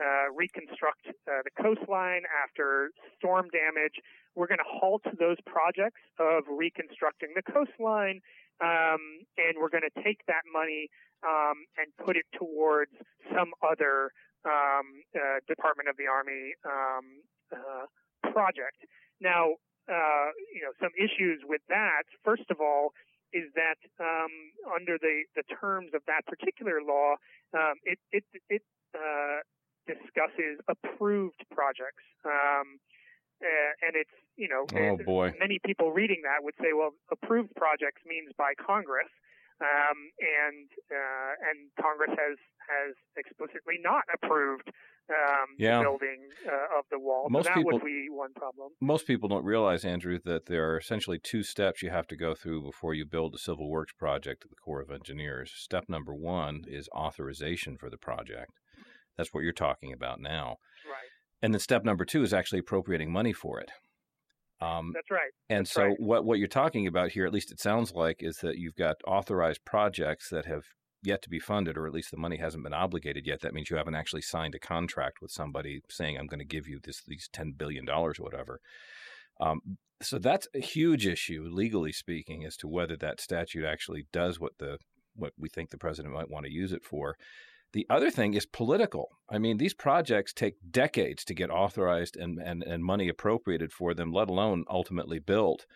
uh, 0.00 0.32
reconstruct 0.34 1.06
uh, 1.06 1.42
the 1.44 1.54
coastline 1.62 2.22
after 2.42 2.90
storm 3.18 3.46
damage. 3.52 4.00
We're 4.34 4.48
going 4.48 4.58
to 4.58 4.66
halt 4.66 5.02
those 5.18 5.36
projects 5.46 6.00
of 6.18 6.44
reconstructing 6.48 7.30
the 7.36 7.42
coastline, 7.46 8.20
um, 8.60 9.22
and 9.38 9.54
we're 9.60 9.70
going 9.70 9.86
to 9.86 10.02
take 10.02 10.26
that 10.26 10.42
money 10.52 10.88
um, 11.22 11.64
and 11.78 11.94
put 12.04 12.16
it 12.16 12.26
towards 12.34 12.92
some 13.30 13.52
other 13.62 14.10
um, 14.44 15.06
uh, 15.14 15.38
Department 15.46 15.88
of 15.88 15.96
the 15.96 16.06
Army 16.10 16.54
um, 16.66 17.22
uh, 17.52 17.86
project. 18.32 18.82
Now, 19.20 19.56
uh, 19.88 20.28
you 20.52 20.62
know, 20.62 20.72
some 20.80 20.92
issues 20.96 21.42
with 21.44 21.60
that. 21.68 22.04
First 22.24 22.48
of 22.50 22.60
all, 22.60 22.92
is 23.32 23.50
that 23.58 23.82
um, 23.98 24.30
under 24.70 24.96
the, 24.96 25.24
the 25.34 25.42
terms 25.60 25.90
of 25.92 26.02
that 26.06 26.24
particular 26.26 26.80
law, 26.80 27.16
um, 27.52 27.74
it 27.84 27.98
it, 28.12 28.24
it 28.48 28.62
uh, 28.94 29.42
discusses 29.86 30.62
approved 30.68 31.42
projects. 31.50 32.06
Um, 32.24 32.78
and 33.44 33.92
it's 33.92 34.16
you 34.36 34.48
know, 34.48 34.64
oh 34.64 34.96
boy, 35.04 35.34
many 35.38 35.60
people 35.60 35.92
reading 35.92 36.22
that 36.24 36.42
would 36.42 36.54
say, 36.56 36.72
well, 36.72 36.94
approved 37.10 37.54
projects 37.56 38.00
means 38.06 38.32
by 38.38 38.54
Congress, 38.56 39.10
um, 39.60 39.98
and 40.18 40.66
uh, 40.88 41.32
and 41.50 41.68
Congress 41.76 42.14
has 42.16 42.38
has 42.64 42.94
explicitly 43.18 43.76
not 43.82 44.04
approved 44.14 44.70
um, 45.10 45.46
yeah. 45.58 45.80
building 45.80 46.28
uh, 46.46 46.78
of 46.78 46.84
the 46.90 46.98
wall. 46.98 47.26
Most 47.28 47.46
so 47.46 47.50
that 47.50 47.56
people, 47.56 47.72
would 47.72 47.84
be 47.84 48.06
one 48.10 48.32
problem. 48.34 48.70
Most 48.80 49.06
people 49.06 49.28
don't 49.28 49.44
realize, 49.44 49.84
Andrew, 49.84 50.18
that 50.24 50.46
there 50.46 50.70
are 50.70 50.78
essentially 50.78 51.18
two 51.18 51.42
steps 51.42 51.82
you 51.82 51.90
have 51.90 52.06
to 52.08 52.16
go 52.16 52.34
through 52.34 52.62
before 52.62 52.94
you 52.94 53.04
build 53.04 53.34
a 53.34 53.38
civil 53.38 53.68
works 53.70 53.92
project 53.92 54.44
at 54.44 54.50
the 54.50 54.56
Corps 54.56 54.80
of 54.80 54.90
Engineers. 54.90 55.52
Step 55.54 55.84
number 55.88 56.14
one 56.14 56.62
is 56.66 56.88
authorization 56.94 57.76
for 57.76 57.90
the 57.90 57.98
project. 57.98 58.52
That's 59.16 59.32
what 59.32 59.44
you're 59.44 59.52
talking 59.52 59.92
about 59.92 60.20
now. 60.20 60.56
Right. 60.86 61.10
And 61.42 61.54
then 61.54 61.60
step 61.60 61.84
number 61.84 62.04
two 62.04 62.22
is 62.22 62.32
actually 62.32 62.60
appropriating 62.60 63.12
money 63.12 63.32
for 63.32 63.60
it. 63.60 63.70
Um, 64.60 64.92
That's 64.94 65.10
right. 65.10 65.30
And 65.50 65.66
That's 65.66 65.72
so 65.72 65.84
right. 65.84 65.96
what 65.98 66.24
what 66.24 66.38
you're 66.38 66.48
talking 66.48 66.86
about 66.86 67.10
here, 67.10 67.26
at 67.26 67.32
least 67.32 67.52
it 67.52 67.60
sounds 67.60 67.92
like, 67.92 68.18
is 68.20 68.38
that 68.38 68.56
you've 68.56 68.76
got 68.76 68.96
authorized 69.06 69.64
projects 69.64 70.30
that 70.30 70.46
have 70.46 70.64
yet 71.06 71.22
to 71.22 71.30
be 71.30 71.38
funded, 71.38 71.76
or 71.76 71.86
at 71.86 71.92
least 71.92 72.10
the 72.10 72.16
money 72.16 72.36
hasn't 72.36 72.64
been 72.64 72.74
obligated 72.74 73.26
yet. 73.26 73.40
That 73.40 73.54
means 73.54 73.70
you 73.70 73.76
haven't 73.76 73.94
actually 73.94 74.22
signed 74.22 74.54
a 74.54 74.58
contract 74.58 75.20
with 75.20 75.30
somebody 75.30 75.82
saying, 75.88 76.16
"I'm 76.16 76.26
going 76.26 76.38
to 76.38 76.44
give 76.44 76.68
you 76.68 76.80
this 76.82 77.02
these 77.06 77.28
ten 77.32 77.52
billion 77.52 77.84
dollars 77.84 78.18
or 78.18 78.24
whatever." 78.24 78.60
Um, 79.40 79.78
so 80.02 80.18
that's 80.18 80.48
a 80.54 80.60
huge 80.60 81.06
issue, 81.06 81.48
legally 81.50 81.92
speaking, 81.92 82.44
as 82.44 82.56
to 82.58 82.68
whether 82.68 82.96
that 82.96 83.20
statute 83.20 83.64
actually 83.64 84.06
does 84.12 84.38
what 84.38 84.58
the 84.58 84.78
what 85.16 85.32
we 85.38 85.48
think 85.48 85.70
the 85.70 85.78
president 85.78 86.14
might 86.14 86.30
want 86.30 86.46
to 86.46 86.52
use 86.52 86.72
it 86.72 86.84
for. 86.84 87.16
The 87.72 87.86
other 87.90 88.10
thing 88.10 88.34
is 88.34 88.46
political. 88.46 89.18
I 89.28 89.38
mean, 89.38 89.58
these 89.58 89.74
projects 89.74 90.32
take 90.32 90.54
decades 90.70 91.24
to 91.24 91.34
get 91.34 91.50
authorized 91.50 92.16
and, 92.16 92.38
and, 92.38 92.62
and 92.62 92.84
money 92.84 93.08
appropriated 93.08 93.72
for 93.72 93.94
them, 93.94 94.12
let 94.12 94.28
alone 94.28 94.64
ultimately 94.70 95.18
built. 95.18 95.66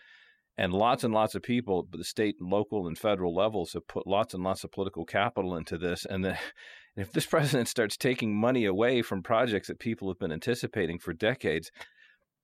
And 0.59 0.73
lots 0.73 1.05
and 1.05 1.13
lots 1.13 1.35
of 1.35 1.41
people, 1.41 1.87
the 1.89 2.03
state 2.03 2.35
and 2.41 2.49
local 2.49 2.85
and 2.85 2.97
federal 2.97 3.33
levels, 3.33 3.71
have 3.71 3.87
put 3.87 4.05
lots 4.05 4.33
and 4.33 4.43
lots 4.43 4.65
of 4.65 4.73
political 4.73 5.05
capital 5.05 5.55
into 5.55 5.77
this. 5.77 6.03
And 6.03 6.25
then 6.25 6.37
if 6.97 7.13
this 7.13 7.25
president 7.33 7.69
starts 7.69 7.95
taking 7.95 8.35
money 8.35 8.65
away 8.65 9.01
from 9.01 9.23
projects 9.23 9.69
that 9.69 9.79
people 9.79 10.09
have 10.09 10.19
been 10.19 10.33
anticipating 10.33 10.99
for 10.99 11.13
decades, 11.13 11.71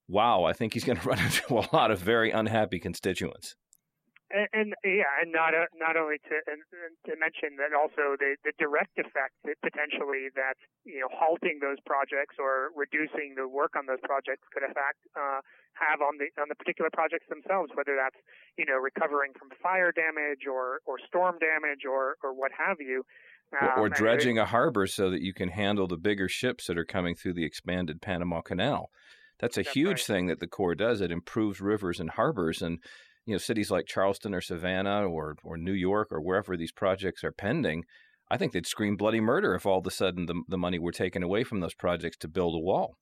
wow, 0.08 0.46
I 0.46 0.54
think 0.54 0.74
he's 0.74 0.86
going 0.86 0.98
to 1.02 1.10
run 1.10 1.20
into 1.20 1.56
a 1.56 1.68
lot 1.76 1.92
of 1.92 2.00
very 2.00 2.32
unhappy 2.32 2.80
constituents. 2.80 3.58
And, 4.34 4.50
and 4.58 4.70
yeah, 4.82 5.22
and 5.22 5.30
not 5.30 5.54
uh, 5.54 5.70
not 5.78 5.94
only 5.94 6.18
to 6.18 6.36
and, 6.50 6.66
and 6.74 6.98
to 7.06 7.14
mention 7.14 7.62
that 7.62 7.78
also 7.78 8.18
the, 8.18 8.34
the 8.42 8.58
direct 8.58 8.98
effect 8.98 9.38
that 9.46 9.54
potentially 9.62 10.34
that 10.34 10.58
you 10.82 10.98
know 10.98 11.10
halting 11.14 11.62
those 11.62 11.78
projects 11.86 12.42
or 12.42 12.74
reducing 12.74 13.38
the 13.38 13.46
work 13.46 13.78
on 13.78 13.86
those 13.86 14.02
projects 14.02 14.42
could 14.50 14.66
affect 14.66 14.98
uh, 15.14 15.46
have 15.78 16.02
on 16.02 16.18
the 16.18 16.34
on 16.42 16.50
the 16.50 16.58
particular 16.58 16.90
projects 16.90 17.30
themselves, 17.30 17.70
whether 17.78 17.94
that's 17.94 18.18
you 18.58 18.66
know 18.66 18.82
recovering 18.82 19.30
from 19.38 19.54
fire 19.62 19.94
damage 19.94 20.50
or 20.50 20.82
or 20.90 20.98
storm 21.06 21.38
damage 21.38 21.86
or 21.86 22.18
or 22.26 22.34
what 22.34 22.50
have 22.58 22.82
you. 22.82 23.06
Or, 23.54 23.78
or 23.78 23.86
Um, 23.86 23.94
dredging 23.94 24.40
a 24.40 24.46
harbor 24.46 24.88
so 24.88 25.12
that 25.12 25.22
you 25.22 25.38
can 25.38 25.50
handle 25.50 25.86
the 25.86 26.02
bigger 26.02 26.28
ships 26.28 26.66
that 26.66 26.80
are 26.80 26.86
coming 26.86 27.14
through 27.14 27.34
the 27.38 27.46
expanded 27.46 28.02
Panama 28.02 28.42
Canal. 28.42 28.90
That's 29.40 29.58
a 29.58 29.62
That's 29.62 29.74
huge 29.74 30.02
right. 30.02 30.02
thing 30.02 30.28
that 30.28 30.40
the 30.40 30.48
Corps 30.48 30.74
does. 30.74 31.00
It 31.00 31.12
improves 31.12 31.62
rivers 31.62 32.00
and 32.00 32.10
harbors. 32.10 32.64
And, 32.64 32.80
you 33.26 33.34
know, 33.34 33.40
cities 33.40 33.72
like 33.72 33.88
Charleston 33.88 34.34
or 34.34 34.42
Savannah 34.42 35.08
or, 35.08 35.36
or 35.44 35.58
New 35.58 35.74
York 35.74 36.10
or 36.12 36.22
wherever 36.22 36.56
these 36.56 36.72
projects 36.72 37.24
are 37.24 37.32
pending, 37.32 37.84
I 38.30 38.38
think 38.38 38.54
they'd 38.54 38.68
scream 38.68 38.98
bloody 38.98 39.22
murder 39.22 39.56
if 39.56 39.66
all 39.66 39.80
of 39.80 39.88
a 39.88 39.92
sudden 39.92 40.26
the, 40.26 40.42
the 40.48 40.58
money 40.58 40.80
were 40.80 40.92
taken 40.92 41.24
away 41.24 41.44
from 41.44 41.60
those 41.60 41.74
projects 41.74 42.18
to 42.18 42.28
build 42.28 42.56
a 42.56 42.60
wall. 42.60 42.98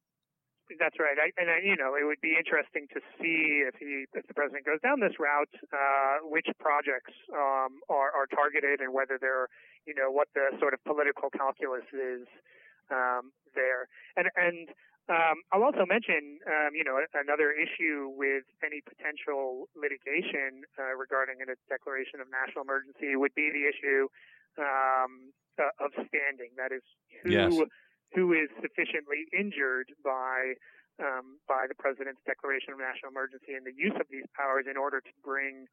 That's 0.80 0.98
right, 0.98 1.20
I, 1.20 1.30
and 1.38 1.52
I, 1.52 1.60
you 1.62 1.76
know 1.76 1.94
it 1.94 2.08
would 2.08 2.22
be 2.24 2.36
interesting 2.40 2.88
to 2.96 3.00
see 3.20 3.68
if 3.68 3.76
he, 3.78 4.08
if 4.16 4.26
the 4.26 4.34
president 4.34 4.66
goes 4.66 4.80
down 4.82 5.02
this 5.02 5.20
route, 5.20 5.52
uh, 5.70 6.24
which 6.24 6.48
projects 6.58 7.14
um, 7.36 7.84
are, 7.92 8.10
are 8.16 8.26
targeted 8.32 8.80
and 8.80 8.94
whether 8.94 9.20
they're, 9.20 9.52
you 9.86 9.94
know, 9.94 10.10
what 10.10 10.30
the 10.34 10.56
sort 10.60 10.74
of 10.74 10.80
political 10.88 11.30
calculus 11.30 11.86
is 11.92 12.26
um, 12.90 13.36
there. 13.54 13.92
And 14.16 14.32
and 14.36 14.70
um, 15.12 15.44
I'll 15.52 15.64
also 15.68 15.84
mention, 15.86 16.40
um, 16.48 16.72
you 16.76 16.84
know, 16.84 16.96
another 17.14 17.52
issue 17.52 18.08
with 18.16 18.48
any 18.64 18.80
potential 18.80 19.68
litigation 19.76 20.64
uh, 20.80 20.96
regarding 20.96 21.44
a 21.44 21.48
declaration 21.68 22.24
of 22.24 22.32
national 22.32 22.64
emergency 22.64 23.16
would 23.20 23.36
be 23.36 23.52
the 23.52 23.68
issue 23.68 24.08
um, 24.56 25.36
uh, 25.60 25.76
of 25.84 25.92
standing. 26.08 26.56
That 26.56 26.72
is, 26.72 26.84
who 27.24 27.32
Yes. 27.32 27.52
who 28.16 28.32
is 28.32 28.48
sufficiently 28.62 29.28
injured 29.34 29.92
by 30.06 30.56
um, 31.02 31.42
by 31.50 31.66
the 31.68 31.76
president's 31.76 32.22
declaration 32.24 32.72
of 32.72 32.80
national 32.80 33.12
emergency 33.12 33.58
and 33.58 33.66
the 33.66 33.74
use 33.76 33.98
of 34.00 34.08
these 34.14 34.26
powers 34.38 34.66
in 34.70 34.78
order 34.78 35.02
to 35.02 35.14
bring 35.26 35.68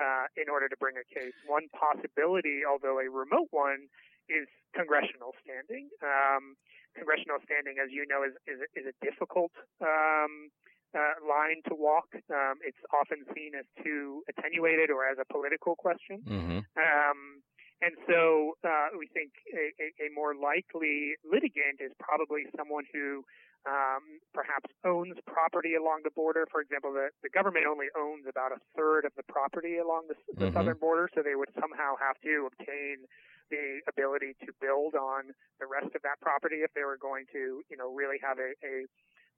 uh, 0.00 0.26
in 0.40 0.48
order 0.48 0.68
to 0.68 0.76
bring 0.80 0.96
a 0.96 1.04
case. 1.12 1.34
One 1.44 1.68
possibility, 1.76 2.64
although 2.64 2.98
a 2.98 3.10
remote 3.10 3.48
one, 3.50 3.92
is 4.28 4.48
congressional 4.74 5.32
standing. 5.42 5.88
Um, 6.02 6.56
congressional 6.94 7.38
standing, 7.44 7.76
as 7.82 7.90
you 7.90 8.04
know, 8.06 8.22
is 8.22 8.34
is, 8.46 8.60
is 8.76 8.84
a 8.86 8.94
difficult 9.04 9.52
um, 9.80 10.50
uh, 10.94 11.16
line 11.24 11.64
to 11.68 11.74
walk. 11.74 12.08
Um, 12.28 12.60
it's 12.60 12.80
often 12.92 13.24
seen 13.34 13.52
as 13.58 13.64
too 13.82 14.22
attenuated 14.28 14.90
or 14.90 15.08
as 15.08 15.16
a 15.20 15.24
political 15.24 15.74
question. 15.76 16.20
Mm-hmm. 16.26 16.60
Um, 16.76 17.42
and 17.82 17.98
so 18.06 18.54
uh, 18.62 18.94
we 18.94 19.08
think 19.10 19.32
a, 19.50 19.74
a, 19.82 19.86
a 20.06 20.08
more 20.14 20.34
likely 20.38 21.18
litigant 21.26 21.82
is 21.82 21.90
probably 21.98 22.46
someone 22.56 22.84
who 22.94 23.24
um, 23.66 24.18
perhaps 24.34 24.70
owns 24.84 25.14
property 25.26 25.74
along 25.74 26.02
the 26.04 26.10
border. 26.14 26.46
For 26.50 26.60
example, 26.60 26.92
the, 26.92 27.10
the 27.22 27.30
government 27.30 27.66
only 27.66 27.86
owns 27.98 28.26
about 28.28 28.52
a 28.52 28.58
third 28.76 29.04
of 29.04 29.12
the 29.16 29.22
property 29.26 29.78
along 29.78 30.06
the, 30.08 30.16
the 30.34 30.50
Mhm. 30.50 30.54
southern 30.54 30.78
border, 30.78 31.08
so 31.14 31.22
they 31.22 31.34
would 31.34 31.50
somehow 31.58 31.94
have 31.98 32.18
to 32.22 32.50
obtain 32.50 33.06
the 33.52 33.84
ability 33.86 34.32
to 34.40 34.50
build 34.60 34.96
on 34.96 35.36
the 35.60 35.68
rest 35.68 35.94
of 35.94 36.00
that 36.02 36.16
property 36.24 36.64
if 36.64 36.72
they 36.74 36.82
were 36.88 36.96
going 36.96 37.28
to, 37.36 37.60
you 37.68 37.76
know, 37.76 37.92
really 37.92 38.16
have 38.24 38.38
a, 38.40 38.56
a 38.64 38.88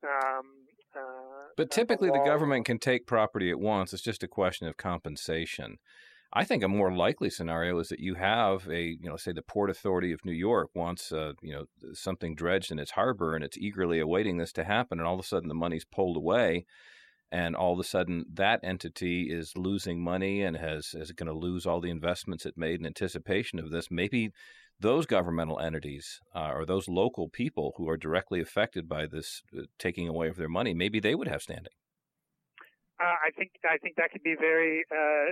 um, 0.06 0.46
uh, 0.94 1.50
But 1.56 1.70
typically, 1.70 2.10
the 2.10 2.22
government 2.24 2.66
can 2.66 2.78
take 2.78 3.06
property 3.06 3.50
at 3.50 3.58
once. 3.58 3.92
It's 3.92 4.02
just 4.02 4.22
a 4.22 4.28
question 4.28 4.68
of 4.68 4.76
compensation. 4.76 5.78
I 6.36 6.44
think 6.44 6.64
a 6.64 6.68
more 6.68 6.92
likely 6.92 7.30
scenario 7.30 7.78
is 7.78 7.88
that 7.88 8.00
you 8.00 8.14
have 8.14 8.68
a, 8.68 8.82
you 8.82 9.08
know, 9.08 9.16
say 9.16 9.32
the 9.32 9.42
Port 9.42 9.70
Authority 9.70 10.12
of 10.12 10.24
New 10.24 10.32
York 10.32 10.70
wants, 10.74 11.12
uh, 11.12 11.32
you 11.42 11.52
know, 11.52 11.64
something 11.92 12.34
dredged 12.34 12.72
in 12.72 12.80
its 12.80 12.92
harbor, 12.92 13.34
and 13.34 13.44
it's 13.44 13.56
eagerly 13.56 14.00
awaiting 14.00 14.38
this 14.38 14.52
to 14.54 14.64
happen, 14.64 14.98
and 14.98 15.06
all 15.06 15.14
of 15.14 15.20
a 15.20 15.26
sudden 15.26 15.48
the 15.48 15.54
money's 15.54 15.84
pulled 15.84 16.16
away, 16.16 16.66
and 17.34 17.56
all 17.56 17.72
of 17.72 17.80
a 17.80 17.84
sudden 17.84 18.24
that 18.32 18.60
entity 18.62 19.26
is 19.28 19.56
losing 19.56 20.00
money 20.00 20.42
and 20.42 20.56
has 20.56 20.94
is 20.94 21.10
going 21.10 21.26
to 21.26 21.46
lose 21.46 21.66
all 21.66 21.80
the 21.80 21.90
investments 21.90 22.46
it 22.46 22.56
made 22.56 22.78
in 22.78 22.86
anticipation 22.86 23.58
of 23.58 23.70
this. 23.70 23.88
Maybe 23.90 24.30
those 24.78 25.04
governmental 25.06 25.58
entities 25.58 26.20
uh, 26.34 26.50
or 26.54 26.64
those 26.64 26.88
local 26.88 27.28
people 27.28 27.72
who 27.76 27.88
are 27.88 27.96
directly 27.96 28.40
affected 28.40 28.88
by 28.88 29.06
this 29.06 29.42
uh, 29.56 29.62
taking 29.78 30.08
away 30.08 30.28
of 30.28 30.36
their 30.36 30.48
money, 30.48 30.74
maybe 30.74 31.00
they 31.00 31.16
would 31.16 31.28
have 31.28 31.42
standing. 31.42 31.72
Uh, 33.00 33.16
I 33.26 33.30
think 33.36 33.50
I 33.64 33.78
think 33.78 33.96
that 33.96 34.12
could 34.12 34.22
be 34.22 34.36
very 34.38 34.84
uh, 34.92 35.30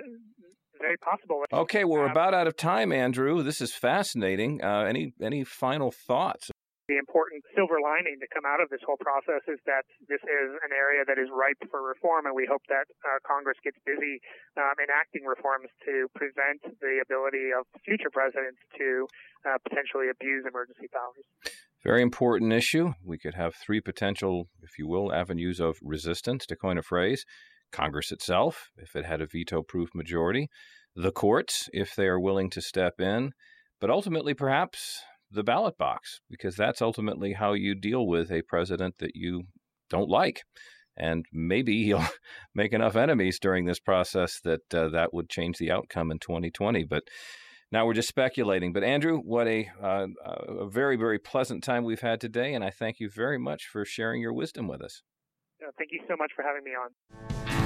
very 0.81 0.97
possible. 0.97 1.45
Okay, 1.53 1.85
well, 1.85 2.01
we're 2.01 2.07
Um, 2.07 2.11
about 2.11 2.35
out 2.35 2.49
of 2.49 2.57
time, 2.57 2.91
Andrew. 2.91 3.45
This 3.45 3.61
is 3.61 3.73
fascinating. 3.73 4.61
Uh, 4.65 4.83
any 4.93 5.15
any 5.23 5.45
final 5.45 5.93
thoughts? 5.93 6.51
The 6.93 7.01
important 7.01 7.41
silver 7.57 7.81
lining 7.81 8.21
to 8.21 8.29
come 8.29 8.45
out 8.45 8.61
of 8.61 8.69
this 8.69 8.85
whole 8.85 9.01
process 9.01 9.41
is 9.49 9.57
that 9.65 9.89
this 10.13 10.21
is 10.21 10.49
an 10.61 10.77
area 10.77 11.09
that 11.09 11.17
is 11.17 11.33
ripe 11.33 11.57
for 11.73 11.81
reform, 11.81 12.29
and 12.29 12.37
we 12.37 12.45
hope 12.45 12.61
that 12.69 12.85
uh, 13.01 13.17
Congress 13.25 13.57
gets 13.65 13.81
busy 13.89 14.21
um, 14.61 14.77
enacting 14.77 15.25
reforms 15.25 15.73
to 15.89 16.05
prevent 16.13 16.61
the 16.85 17.01
ability 17.01 17.49
of 17.57 17.65
future 17.81 18.13
presidents 18.13 18.61
to 18.77 19.09
uh, 19.49 19.57
potentially 19.65 20.13
abuse 20.13 20.45
emergency 20.45 20.85
powers. 20.93 21.25
Very 21.81 22.05
important 22.05 22.53
issue. 22.53 22.93
We 23.01 23.17
could 23.17 23.35
have 23.35 23.57
three 23.57 23.81
potential, 23.81 24.53
if 24.61 24.77
you 24.79 24.87
will, 24.87 25.09
avenues 25.09 25.59
of 25.59 25.81
resistance, 25.81 26.45
to 26.47 26.57
coin 26.57 26.77
a 26.77 26.83
phrase. 26.83 27.25
Congress 27.73 28.13
itself, 28.13 28.69
if 28.77 28.95
it 28.95 29.09
had 29.09 29.23
a 29.23 29.27
veto 29.27 29.63
proof 29.63 29.89
majority, 29.95 30.51
the 30.95 31.11
courts, 31.11 31.71
if 31.73 31.97
they 31.97 32.07
are 32.07 32.21
willing 32.21 32.51
to 32.51 32.61
step 32.61 33.01
in, 33.01 33.33
but 33.81 33.89
ultimately, 33.89 34.35
perhaps 34.35 35.01
the 35.33 35.43
ballot 35.43 35.77
box, 35.79 36.21
because 36.31 36.57
that's 36.57 36.83
ultimately 36.83 37.33
how 37.33 37.53
you 37.53 37.75
deal 37.75 38.07
with 38.07 38.31
a 38.31 38.43
president 38.43 38.97
that 38.99 39.13
you 39.15 39.45
don't 39.91 40.09
like. 40.09 40.43
And 40.97 41.25
maybe 41.33 41.83
he'll 41.85 42.07
make 42.55 42.73
enough 42.73 42.97
enemies 42.97 43.39
during 43.41 43.65
this 43.65 43.81
process 43.81 44.41
that 44.45 44.75
uh, 44.75 44.89
that 44.91 45.13
would 45.13 45.29
change 45.29 45.59
the 45.59 45.71
outcome 45.71 46.11
in 46.11 46.19
2020. 46.19 46.85
But 46.85 47.05
now 47.71 47.87
we're 47.87 47.95
just 47.95 48.09
speculating. 48.09 48.73
But 48.73 48.85
Andrew, 48.85 49.19
what 49.19 49.49
a 49.49 49.69
uh, 49.83 50.07
a 50.25 50.69
very 50.69 50.97
very 50.97 51.19
pleasant 51.19 51.65
time 51.65 51.85
we've 51.85 52.01
had 52.01 52.21
today, 52.21 52.55
and 52.55 52.63
I 52.63 52.71
thank 52.71 53.01
you 53.01 53.09
very 53.09 53.39
much 53.39 53.65
for 53.65 53.85
sharing 53.85 54.21
your 54.21 54.35
wisdom 54.35 54.69
with 54.69 54.83
us. 54.83 55.03
Thank 55.79 55.93
you 55.93 56.01
so 56.09 56.17
much 56.17 56.33
for 56.37 56.43
having 56.43 56.65
me 56.65 56.73
on. 56.73 57.62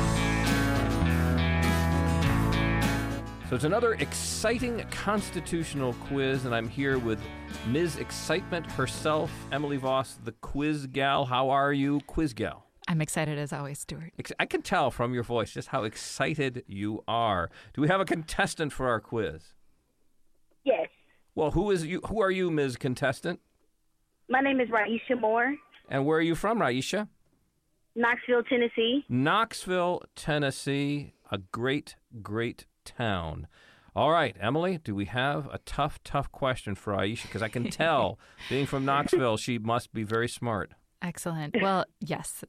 So 3.49 3.55
it's 3.55 3.65
another 3.65 3.93
exciting 3.95 4.85
constitutional 4.91 5.93
quiz, 6.09 6.47
and 6.47 6.55
I'm 6.55 6.69
here 6.69 6.99
with 6.99 7.21
Ms. 7.69 7.97
Excitement 7.99 8.69
herself, 8.73 9.31
Emily 9.53 9.77
Voss, 9.77 10.19
the 10.25 10.33
quiz 10.33 10.89
gal. 10.89 11.25
How 11.27 11.51
are 11.51 11.73
you, 11.73 12.01
quiz 12.09 12.33
gal? 12.35 12.67
I'm 12.89 13.01
excited 13.01 13.39
as 13.39 13.53
always, 13.53 13.79
Stewart. 13.79 14.13
I 14.41 14.47
can 14.47 14.63
tell 14.63 14.91
from 14.91 15.15
your 15.15 15.23
voice 15.23 15.53
just 15.53 15.69
how 15.69 15.85
excited 15.85 16.65
you 16.67 17.05
are. 17.07 17.49
Do 17.73 17.83
we 17.83 17.87
have 17.87 18.01
a 18.01 18.05
contestant 18.05 18.73
for 18.73 18.89
our 18.89 18.99
quiz? 18.99 19.55
Yes. 20.65 20.89
Well, 21.37 21.53
who 21.53 21.71
is 21.71 21.87
you? 21.87 22.01
Who 22.09 22.21
are 22.21 22.33
you, 22.33 22.51
Ms. 22.51 22.77
Contestant? 22.77 23.39
My 24.29 24.41
name 24.41 24.61
is 24.61 24.69
Raisha 24.71 25.21
Moore, 25.21 25.55
And 25.89 26.05
where 26.05 26.19
are 26.19 26.23
you 26.23 26.35
from, 26.35 26.59
Raisha? 26.59 27.07
Knoxville, 27.95 28.43
Tennessee. 28.43 29.05
Knoxville, 29.09 30.03
Tennessee, 30.17 31.13
a 31.31 31.39
great, 31.39 31.95
great 32.23 32.67
town. 32.87 33.47
All 33.95 34.11
right, 34.11 34.37
Emily, 34.39 34.79
do 34.79 34.95
we 34.95 35.07
have 35.07 35.47
a 35.53 35.59
tough, 35.65 35.99
tough 36.05 36.31
question 36.31 36.75
for 36.75 36.95
Aisha? 36.95 37.23
Because 37.23 37.43
I 37.43 37.49
can 37.49 37.65
tell, 37.71 38.19
being 38.49 38.67
from 38.67 38.85
Knoxville, 38.85 39.39
she 39.39 39.59
must 39.59 39.93
be 39.93 40.03
very 40.03 40.29
smart. 40.29 40.73
Excellent. 41.01 41.57
Well, 41.61 41.85
yes. 42.01 42.45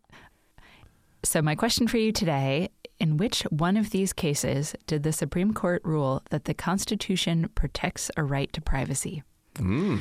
So, 1.24 1.42
my 1.42 1.56
question 1.56 1.88
for 1.88 1.98
you 1.98 2.12
today 2.12 2.70
in 3.00 3.18
which 3.18 3.44
one 3.44 3.78
of 3.78 3.92
these 3.92 4.14
cases 4.14 4.76
did 4.88 5.04
the 5.04 5.14
Supreme 5.14 5.54
Court 5.54 5.82
rule 5.86 6.22
that 6.32 6.46
the 6.46 6.54
Constitution 6.54 7.50
protects 7.56 8.12
a 8.18 8.24
right 8.24 8.52
to 8.54 8.62
privacy? 8.62 9.24
Mm. 9.56 10.00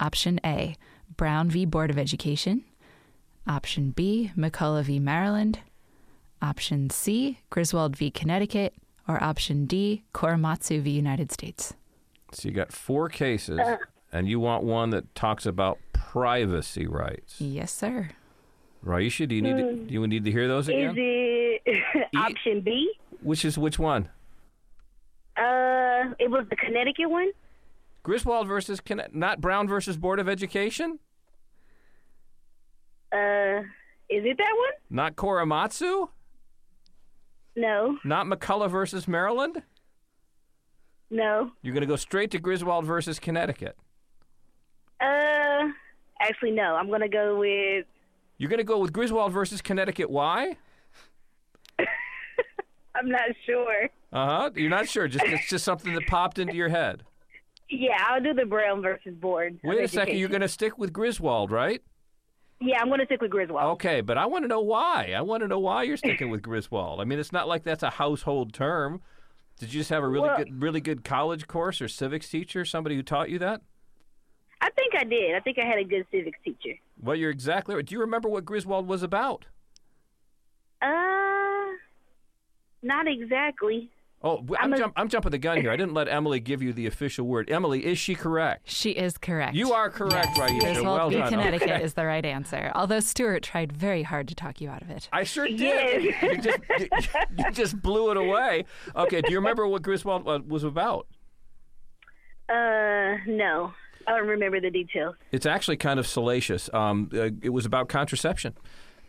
Option 0.00 0.40
A, 0.44 0.76
Brown 1.16 1.50
v. 1.50 1.66
Board 1.66 1.90
of 1.90 1.98
Education. 1.98 2.64
Option 3.46 3.90
B, 3.90 4.32
McCulloch 4.36 4.84
v. 4.84 4.98
Maryland. 4.98 5.60
Option 6.42 6.90
C, 6.90 7.38
Griswold 7.50 7.96
v. 7.96 8.10
Connecticut. 8.10 8.74
Or 9.08 9.22
option 9.22 9.66
D, 9.66 10.02
Korematsu 10.14 10.80
v. 10.82 10.90
United 10.90 11.32
States. 11.32 11.74
So 12.32 12.48
you 12.48 12.54
got 12.54 12.72
four 12.72 13.08
cases, 13.08 13.58
and 14.12 14.28
you 14.28 14.38
want 14.38 14.62
one 14.62 14.90
that 14.90 15.12
talks 15.14 15.46
about 15.46 15.78
privacy 15.92 16.86
rights. 16.86 17.40
Yes, 17.40 17.72
sir. 17.72 18.10
Raisha, 18.84 19.26
do 19.28 19.34
you 19.34 19.42
need 19.42 19.56
to, 19.56 19.74
do 19.74 19.92
you 19.94 20.06
need 20.06 20.24
to 20.24 20.30
hear 20.30 20.46
those 20.48 20.68
again? 20.68 20.90
Is 20.90 20.92
again? 20.92 21.58
it 21.66 22.16
option 22.16 22.60
B? 22.60 22.92
Which 23.22 23.44
is 23.44 23.58
which 23.58 23.78
one? 23.78 24.08
Uh, 25.36 26.14
it 26.18 26.30
was 26.30 26.46
the 26.48 26.56
Connecticut 26.56 27.10
one. 27.10 27.30
Griswold 28.02 28.46
versus 28.46 28.80
Conne- 28.80 29.10
not 29.12 29.40
Brown 29.40 29.68
versus 29.68 29.96
Board 29.96 30.18
of 30.20 30.28
Education, 30.28 30.98
Uh, 33.12 33.60
is 34.08 34.24
it 34.24 34.38
that 34.38 34.54
one? 34.56 34.72
not 34.88 35.16
Korematsu, 35.16 36.08
No, 37.56 37.98
not 38.04 38.26
McCulloch 38.26 38.70
versus 38.70 39.06
Maryland. 39.08 39.62
no. 41.10 41.50
You're 41.62 41.74
going 41.74 41.82
to 41.82 41.86
go 41.86 41.96
straight 41.96 42.30
to 42.32 42.38
Griswold 42.38 42.84
versus 42.84 43.18
Connecticut. 43.18 43.76
Uh, 45.00 45.68
actually, 46.20 46.52
no. 46.52 46.76
I'm 46.76 46.90
gonna 46.90 47.08
go 47.08 47.38
with. 47.38 47.86
You're 48.38 48.48
going 48.50 48.58
to 48.58 48.64
go 48.64 48.78
with 48.78 48.92
Griswold 48.92 49.32
versus 49.32 49.60
Connecticut. 49.60 50.08
Why? 50.10 50.56
I'm 52.94 53.08
not 53.08 53.30
sure. 53.46 53.84
Uh 54.12 54.26
huh. 54.26 54.50
You're 54.54 54.70
not 54.70 54.88
sure. 54.88 55.08
Just 55.08 55.24
it's 55.26 55.48
just 55.48 55.64
something 55.64 55.94
that 55.94 56.06
popped 56.06 56.38
into 56.38 56.54
your 56.54 56.68
head. 56.68 57.04
Yeah, 57.68 57.96
I'll 58.08 58.20
do 58.22 58.34
the 58.34 58.46
Brown 58.46 58.82
versus 58.82 59.14
Board. 59.14 59.60
Wait 59.62 59.84
a 59.84 59.88
second. 59.88 60.16
You're 60.18 60.28
going 60.28 60.40
to 60.40 60.48
stick 60.48 60.76
with 60.78 60.92
Griswold, 60.92 61.50
right? 61.52 61.82
Yeah, 62.60 62.78
I'm 62.80 62.90
gonna 62.90 63.06
stick 63.06 63.22
with 63.22 63.30
Griswold. 63.30 63.62
Okay, 63.72 64.02
but 64.02 64.18
I 64.18 64.26
want 64.26 64.44
to 64.44 64.48
know 64.48 64.60
why. 64.60 65.14
I 65.16 65.22
want 65.22 65.42
to 65.42 65.48
know 65.48 65.58
why 65.58 65.82
you're 65.84 65.96
sticking 65.96 66.28
with 66.30 66.42
Griswold. 66.42 67.00
I 67.00 67.04
mean, 67.04 67.18
it's 67.18 67.32
not 67.32 67.48
like 67.48 67.62
that's 67.62 67.82
a 67.82 67.90
household 67.90 68.52
term. 68.52 69.00
Did 69.58 69.72
you 69.72 69.80
just 69.80 69.90
have 69.90 70.02
a 70.02 70.08
really 70.08 70.28
Well- 70.28 70.36
good, 70.38 70.62
really 70.62 70.80
good 70.80 71.02
college 71.04 71.46
course 71.46 71.80
or 71.80 71.88
civics 71.88 72.28
teacher, 72.28 72.64
somebody 72.64 72.96
who 72.96 73.02
taught 73.02 73.30
you 73.30 73.38
that? 73.38 73.62
I 74.60 74.68
think 74.70 74.94
I 74.94 75.04
did. 75.04 75.34
I 75.34 75.40
think 75.40 75.58
I 75.58 75.64
had 75.64 75.78
a 75.78 75.84
good 75.84 76.06
civics 76.10 76.38
teacher. 76.44 76.78
Well, 77.00 77.16
you're 77.16 77.30
exactly 77.30 77.74
right. 77.74 77.84
Do 77.84 77.94
you 77.94 78.00
remember 78.00 78.28
what 78.28 78.44
Griswold 78.44 78.86
was 78.86 79.02
about? 79.02 79.46
Uh, 80.82 81.66
not 82.82 83.06
exactly. 83.08 83.90
Oh, 84.22 84.36
w- 84.36 84.54
I'm, 84.60 84.76
jump, 84.76 84.92
I'm 84.96 85.08
jumping 85.08 85.30
the 85.30 85.38
gun 85.38 85.62
here. 85.62 85.70
I 85.70 85.76
didn't 85.76 85.94
let 85.94 86.06
Emily 86.06 86.40
give 86.40 86.62
you 86.62 86.74
the 86.74 86.86
official 86.86 87.26
word. 87.26 87.50
Emily, 87.50 87.86
is 87.86 87.98
she 87.98 88.14
correct? 88.14 88.68
She 88.70 88.90
is 88.90 89.16
correct. 89.16 89.54
You 89.54 89.72
are 89.72 89.88
correct, 89.88 90.36
Raisha. 90.36 90.60
Griswold 90.60 90.86
Well 90.98 91.08
v. 91.08 91.16
done. 91.16 91.28
Connecticut 91.30 91.70
Okay. 91.70 91.82
is 91.82 91.94
the 91.94 92.04
right 92.04 92.24
answer. 92.26 92.70
Although 92.74 93.00
Stewart 93.00 93.42
tried 93.42 93.72
very 93.72 94.02
hard 94.02 94.28
to 94.28 94.34
talk 94.34 94.60
you 94.60 94.68
out 94.68 94.82
of 94.82 94.90
it. 94.90 95.08
I 95.10 95.24
sure 95.24 95.46
did. 95.48 95.58
Yes. 96.04 96.22
You, 96.22 96.36
just, 96.38 96.58
you, 96.78 96.88
you 97.38 97.50
just 97.52 97.80
blew 97.80 98.10
it 98.10 98.18
away. 98.18 98.66
Okay, 98.94 99.22
do 99.22 99.30
you 99.30 99.38
remember 99.38 99.66
what 99.66 99.80
Griswold 99.80 100.28
uh, 100.28 100.40
was 100.46 100.64
about? 100.64 101.06
Uh, 102.48 103.16
no. 103.26 103.72
I 104.06 104.16
don't 104.18 104.26
remember 104.28 104.60
the 104.60 104.70
details. 104.70 105.14
It's 105.32 105.46
actually 105.46 105.76
kind 105.76 105.98
of 106.00 106.06
salacious. 106.06 106.68
Um, 106.74 107.10
uh, 107.14 107.30
it 107.42 107.50
was 107.52 107.64
about 107.64 107.88
contraception. 107.88 108.54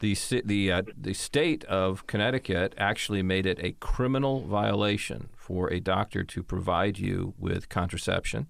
The 0.01 0.17
the 0.43 0.71
uh, 0.71 0.81
the 0.99 1.13
state 1.13 1.63
of 1.65 2.07
Connecticut 2.07 2.73
actually 2.75 3.21
made 3.21 3.45
it 3.45 3.59
a 3.61 3.73
criminal 3.73 4.41
violation 4.41 5.29
for 5.35 5.71
a 5.71 5.79
doctor 5.79 6.23
to 6.23 6.41
provide 6.41 6.97
you 6.97 7.35
with 7.37 7.69
contraception, 7.69 8.47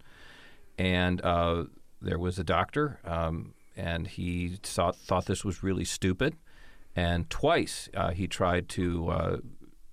and 0.77 1.21
uh, 1.21 1.65
there 2.01 2.17
was 2.17 2.39
a 2.39 2.45
doctor, 2.45 3.01
um, 3.03 3.53
and 3.75 4.07
he 4.07 4.59
thought 4.63 4.95
thought 4.95 5.25
this 5.25 5.43
was 5.43 5.61
really 5.61 5.83
stupid, 5.83 6.37
and 6.95 7.29
twice 7.29 7.89
uh, 7.95 8.11
he 8.11 8.27
tried 8.27 8.67
to. 8.69 9.09
Uh, 9.09 9.37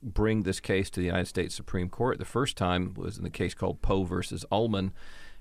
bring 0.00 0.44
this 0.44 0.60
case 0.60 0.90
to 0.90 1.00
the 1.00 1.06
United 1.06 1.26
States 1.26 1.56
Supreme 1.56 1.88
Court. 1.88 2.20
The 2.20 2.24
first 2.24 2.56
time 2.56 2.94
was 2.94 3.18
in 3.18 3.24
the 3.24 3.30
case 3.30 3.52
called 3.52 3.82
Poe 3.82 4.04
versus 4.04 4.44
Ullman, 4.48 4.92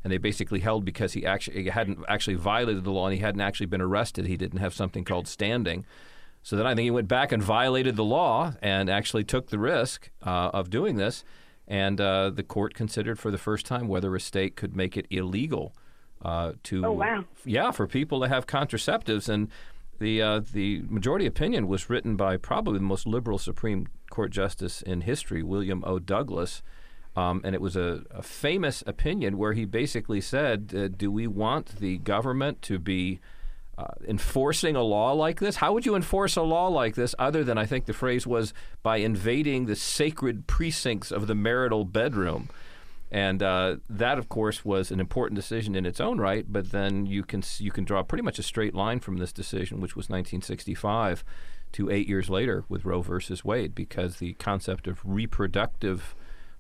and 0.07 0.13
they 0.13 0.17
basically 0.17 0.61
held 0.61 0.85
because 0.85 1.11
he 1.11 1.25
actually 1.25 1.63
he 1.63 1.69
hadn't 1.69 1.99
actually 2.07 2.35
violated 2.35 2.85
the 2.85 2.91
law 2.91 3.07
and 3.07 3.13
he 3.13 3.19
hadn't 3.21 3.41
actually 3.41 3.65
been 3.65 3.81
arrested. 3.81 4.25
He 4.25 4.37
didn't 4.37 4.59
have 4.59 4.73
something 4.73 5.03
called 5.03 5.27
standing. 5.27 5.85
So 6.43 6.55
then 6.55 6.65
I 6.65 6.73
think 6.75 6.85
he 6.85 6.91
went 6.91 7.09
back 7.09 7.33
and 7.33 7.43
violated 7.43 7.97
the 7.97 8.05
law 8.05 8.53
and 8.61 8.89
actually 8.89 9.25
took 9.25 9.49
the 9.49 9.59
risk 9.59 10.09
uh, 10.25 10.51
of 10.53 10.69
doing 10.69 10.95
this. 10.95 11.25
And 11.67 11.99
uh, 11.99 12.29
the 12.29 12.41
court 12.41 12.73
considered 12.73 13.19
for 13.19 13.31
the 13.31 13.37
first 13.37 13.65
time 13.65 13.89
whether 13.89 14.15
a 14.15 14.21
state 14.21 14.55
could 14.55 14.77
make 14.77 14.95
it 14.95 15.07
illegal 15.09 15.73
uh, 16.23 16.53
to 16.63 16.85
Oh, 16.85 16.93
wow. 16.93 17.25
yeah 17.43 17.71
for 17.71 17.85
people 17.85 18.21
to 18.21 18.29
have 18.29 18.47
contraceptives 18.47 19.27
and 19.27 19.49
the 19.99 20.21
uh, 20.21 20.39
the 20.53 20.83
majority 20.87 21.25
opinion 21.25 21.67
was 21.67 21.89
written 21.89 22.15
by 22.15 22.37
probably 22.37 22.79
the 22.79 22.85
most 22.85 23.05
liberal 23.05 23.37
Supreme 23.37 23.87
Court 24.09 24.31
justice 24.31 24.81
in 24.81 25.01
history, 25.01 25.43
William 25.43 25.83
O. 25.85 25.99
Douglas, 25.99 26.61
um, 27.17 27.41
and 27.43 27.55
it 27.55 27.61
was 27.61 27.75
a, 27.75 28.03
a 28.11 28.21
famous 28.21 28.83
opinion 28.85 29.39
where 29.39 29.53
he 29.53 29.65
basically 29.65 30.21
said, 30.21 30.71
uh, 30.77 30.87
"Do 30.87 31.11
we 31.11 31.25
want 31.25 31.79
the 31.79 31.97
government 31.97 32.61
to 32.61 32.77
be 32.77 33.19
uh, 33.75 33.87
enforcing 34.07 34.75
a 34.75 34.83
law 34.83 35.13
like 35.13 35.39
this? 35.39 35.55
How 35.55 35.73
would 35.73 35.83
you 35.83 35.95
enforce 35.95 36.35
a 36.35 36.43
law 36.43 36.67
like 36.67 36.93
this 36.93 37.15
other 37.17 37.43
than 37.43 37.57
I 37.57 37.65
think 37.65 37.85
the 37.87 37.93
phrase 37.93 38.27
was 38.27 38.53
by 38.83 38.97
invading 38.97 39.65
the 39.65 39.75
sacred 39.75 40.45
precincts 40.45 41.11
of 41.11 41.25
the 41.25 41.33
marital 41.33 41.85
bedroom?" 41.85 42.49
And 43.11 43.41
uh, 43.41 43.77
that, 43.89 44.19
of 44.19 44.29
course, 44.29 44.63
was 44.63 44.91
an 44.91 44.99
important 44.99 45.37
decision 45.37 45.75
in 45.75 45.87
its 45.87 45.99
own 45.99 46.19
right. 46.19 46.45
But 46.47 46.69
then 46.69 47.07
you 47.07 47.23
can 47.23 47.41
you 47.57 47.71
can 47.71 47.83
draw 47.83 48.03
pretty 48.03 48.21
much 48.23 48.37
a 48.37 48.43
straight 48.43 48.75
line 48.75 48.99
from 48.99 49.17
this 49.17 49.33
decision, 49.33 49.81
which 49.81 49.95
was 49.95 50.05
1965, 50.05 51.23
to 51.71 51.89
eight 51.89 52.07
years 52.07 52.29
later 52.29 52.63
with 52.69 52.85
Roe 52.85 53.01
versus 53.01 53.43
Wade, 53.43 53.73
because 53.73 54.17
the 54.17 54.33
concept 54.33 54.85
of 54.85 54.99
reproductive 55.03 56.15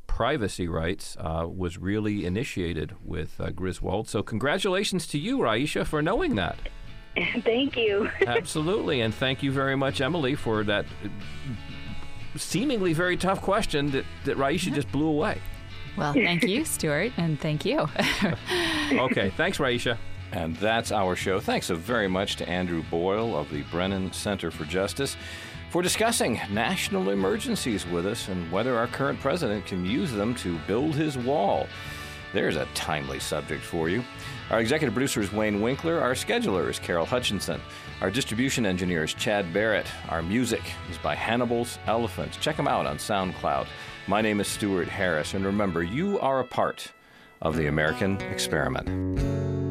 privacy 0.07 0.67
rights 0.67 1.15
uh, 1.19 1.45
was 1.47 1.77
really 1.77 2.25
initiated 2.25 2.95
with 3.03 3.39
uh, 3.39 3.51
Griswold. 3.51 4.07
So 4.07 4.23
congratulations 4.23 5.05
to 5.07 5.19
you, 5.19 5.37
Raisha, 5.37 5.85
for 5.85 6.01
knowing 6.01 6.35
that. 6.35 6.57
Thank 7.43 7.77
you. 7.77 8.09
Absolutely, 8.27 9.01
and 9.01 9.13
thank 9.13 9.41
you 9.41 9.51
very 9.51 9.75
much, 9.75 10.01
Emily, 10.01 10.35
for 10.35 10.63
that 10.63 10.85
uh, 11.03 11.09
seemingly 12.35 12.93
very 12.93 13.17
tough 13.17 13.41
question 13.41 13.89
that, 13.91 14.05
that 14.25 14.37
Raisha 14.37 14.73
just 14.73 14.91
blew 14.91 15.07
away. 15.07 15.41
Well, 15.97 16.13
thank 16.13 16.43
you, 16.43 16.63
Stewart, 16.65 17.11
and 17.17 17.39
thank 17.39 17.65
you. 17.65 17.87
Okay, 18.91 19.31
thanks, 19.31 19.57
Raisha. 19.57 19.97
And 20.31 20.55
that's 20.57 20.91
our 20.91 21.15
show. 21.15 21.39
Thanks 21.39 21.67
so 21.67 21.75
very 21.75 22.07
much 22.07 22.35
to 22.35 22.47
Andrew 22.47 22.83
Boyle 22.91 23.35
of 23.35 23.49
the 23.49 23.63
Brennan 23.63 24.11
Center 24.11 24.51
for 24.51 24.65
Justice 24.65 25.15
for 25.77 25.83
discussing 25.83 26.41
national 26.49 27.11
emergencies 27.11 27.85
with 27.85 28.07
us 28.07 28.29
and 28.29 28.51
whether 28.51 28.75
our 28.75 28.87
current 28.87 29.19
president 29.19 29.63
can 29.67 29.85
use 29.85 30.11
them 30.11 30.33
to 30.33 30.57
build 30.65 30.95
his 30.95 31.19
wall. 31.19 31.67
There's 32.33 32.55
a 32.55 32.65
timely 32.73 33.19
subject 33.19 33.63
for 33.63 33.87
you. 33.87 34.03
Our 34.49 34.59
executive 34.59 34.95
producer 34.95 35.21
is 35.21 35.31
Wayne 35.31 35.61
Winkler. 35.61 36.01
Our 36.01 36.13
scheduler 36.13 36.67
is 36.67 36.79
Carol 36.79 37.05
Hutchinson. 37.05 37.61
Our 38.01 38.09
distribution 38.09 38.65
engineer 38.65 39.03
is 39.03 39.13
Chad 39.13 39.53
Barrett. 39.53 39.85
Our 40.09 40.23
music 40.23 40.63
is 40.89 40.97
by 40.97 41.13
Hannibal's 41.13 41.77
Elephant. 41.85 42.35
Check 42.41 42.57
them 42.57 42.67
out 42.67 42.87
on 42.87 42.97
SoundCloud. 42.97 43.67
My 44.07 44.21
name 44.21 44.39
is 44.39 44.47
Stewart 44.47 44.87
Harris, 44.87 45.35
and 45.35 45.45
remember, 45.45 45.83
you 45.83 46.19
are 46.21 46.39
a 46.39 46.43
part 46.43 46.91
of 47.43 47.55
the 47.55 47.67
American 47.67 48.19
experiment. 48.21 49.66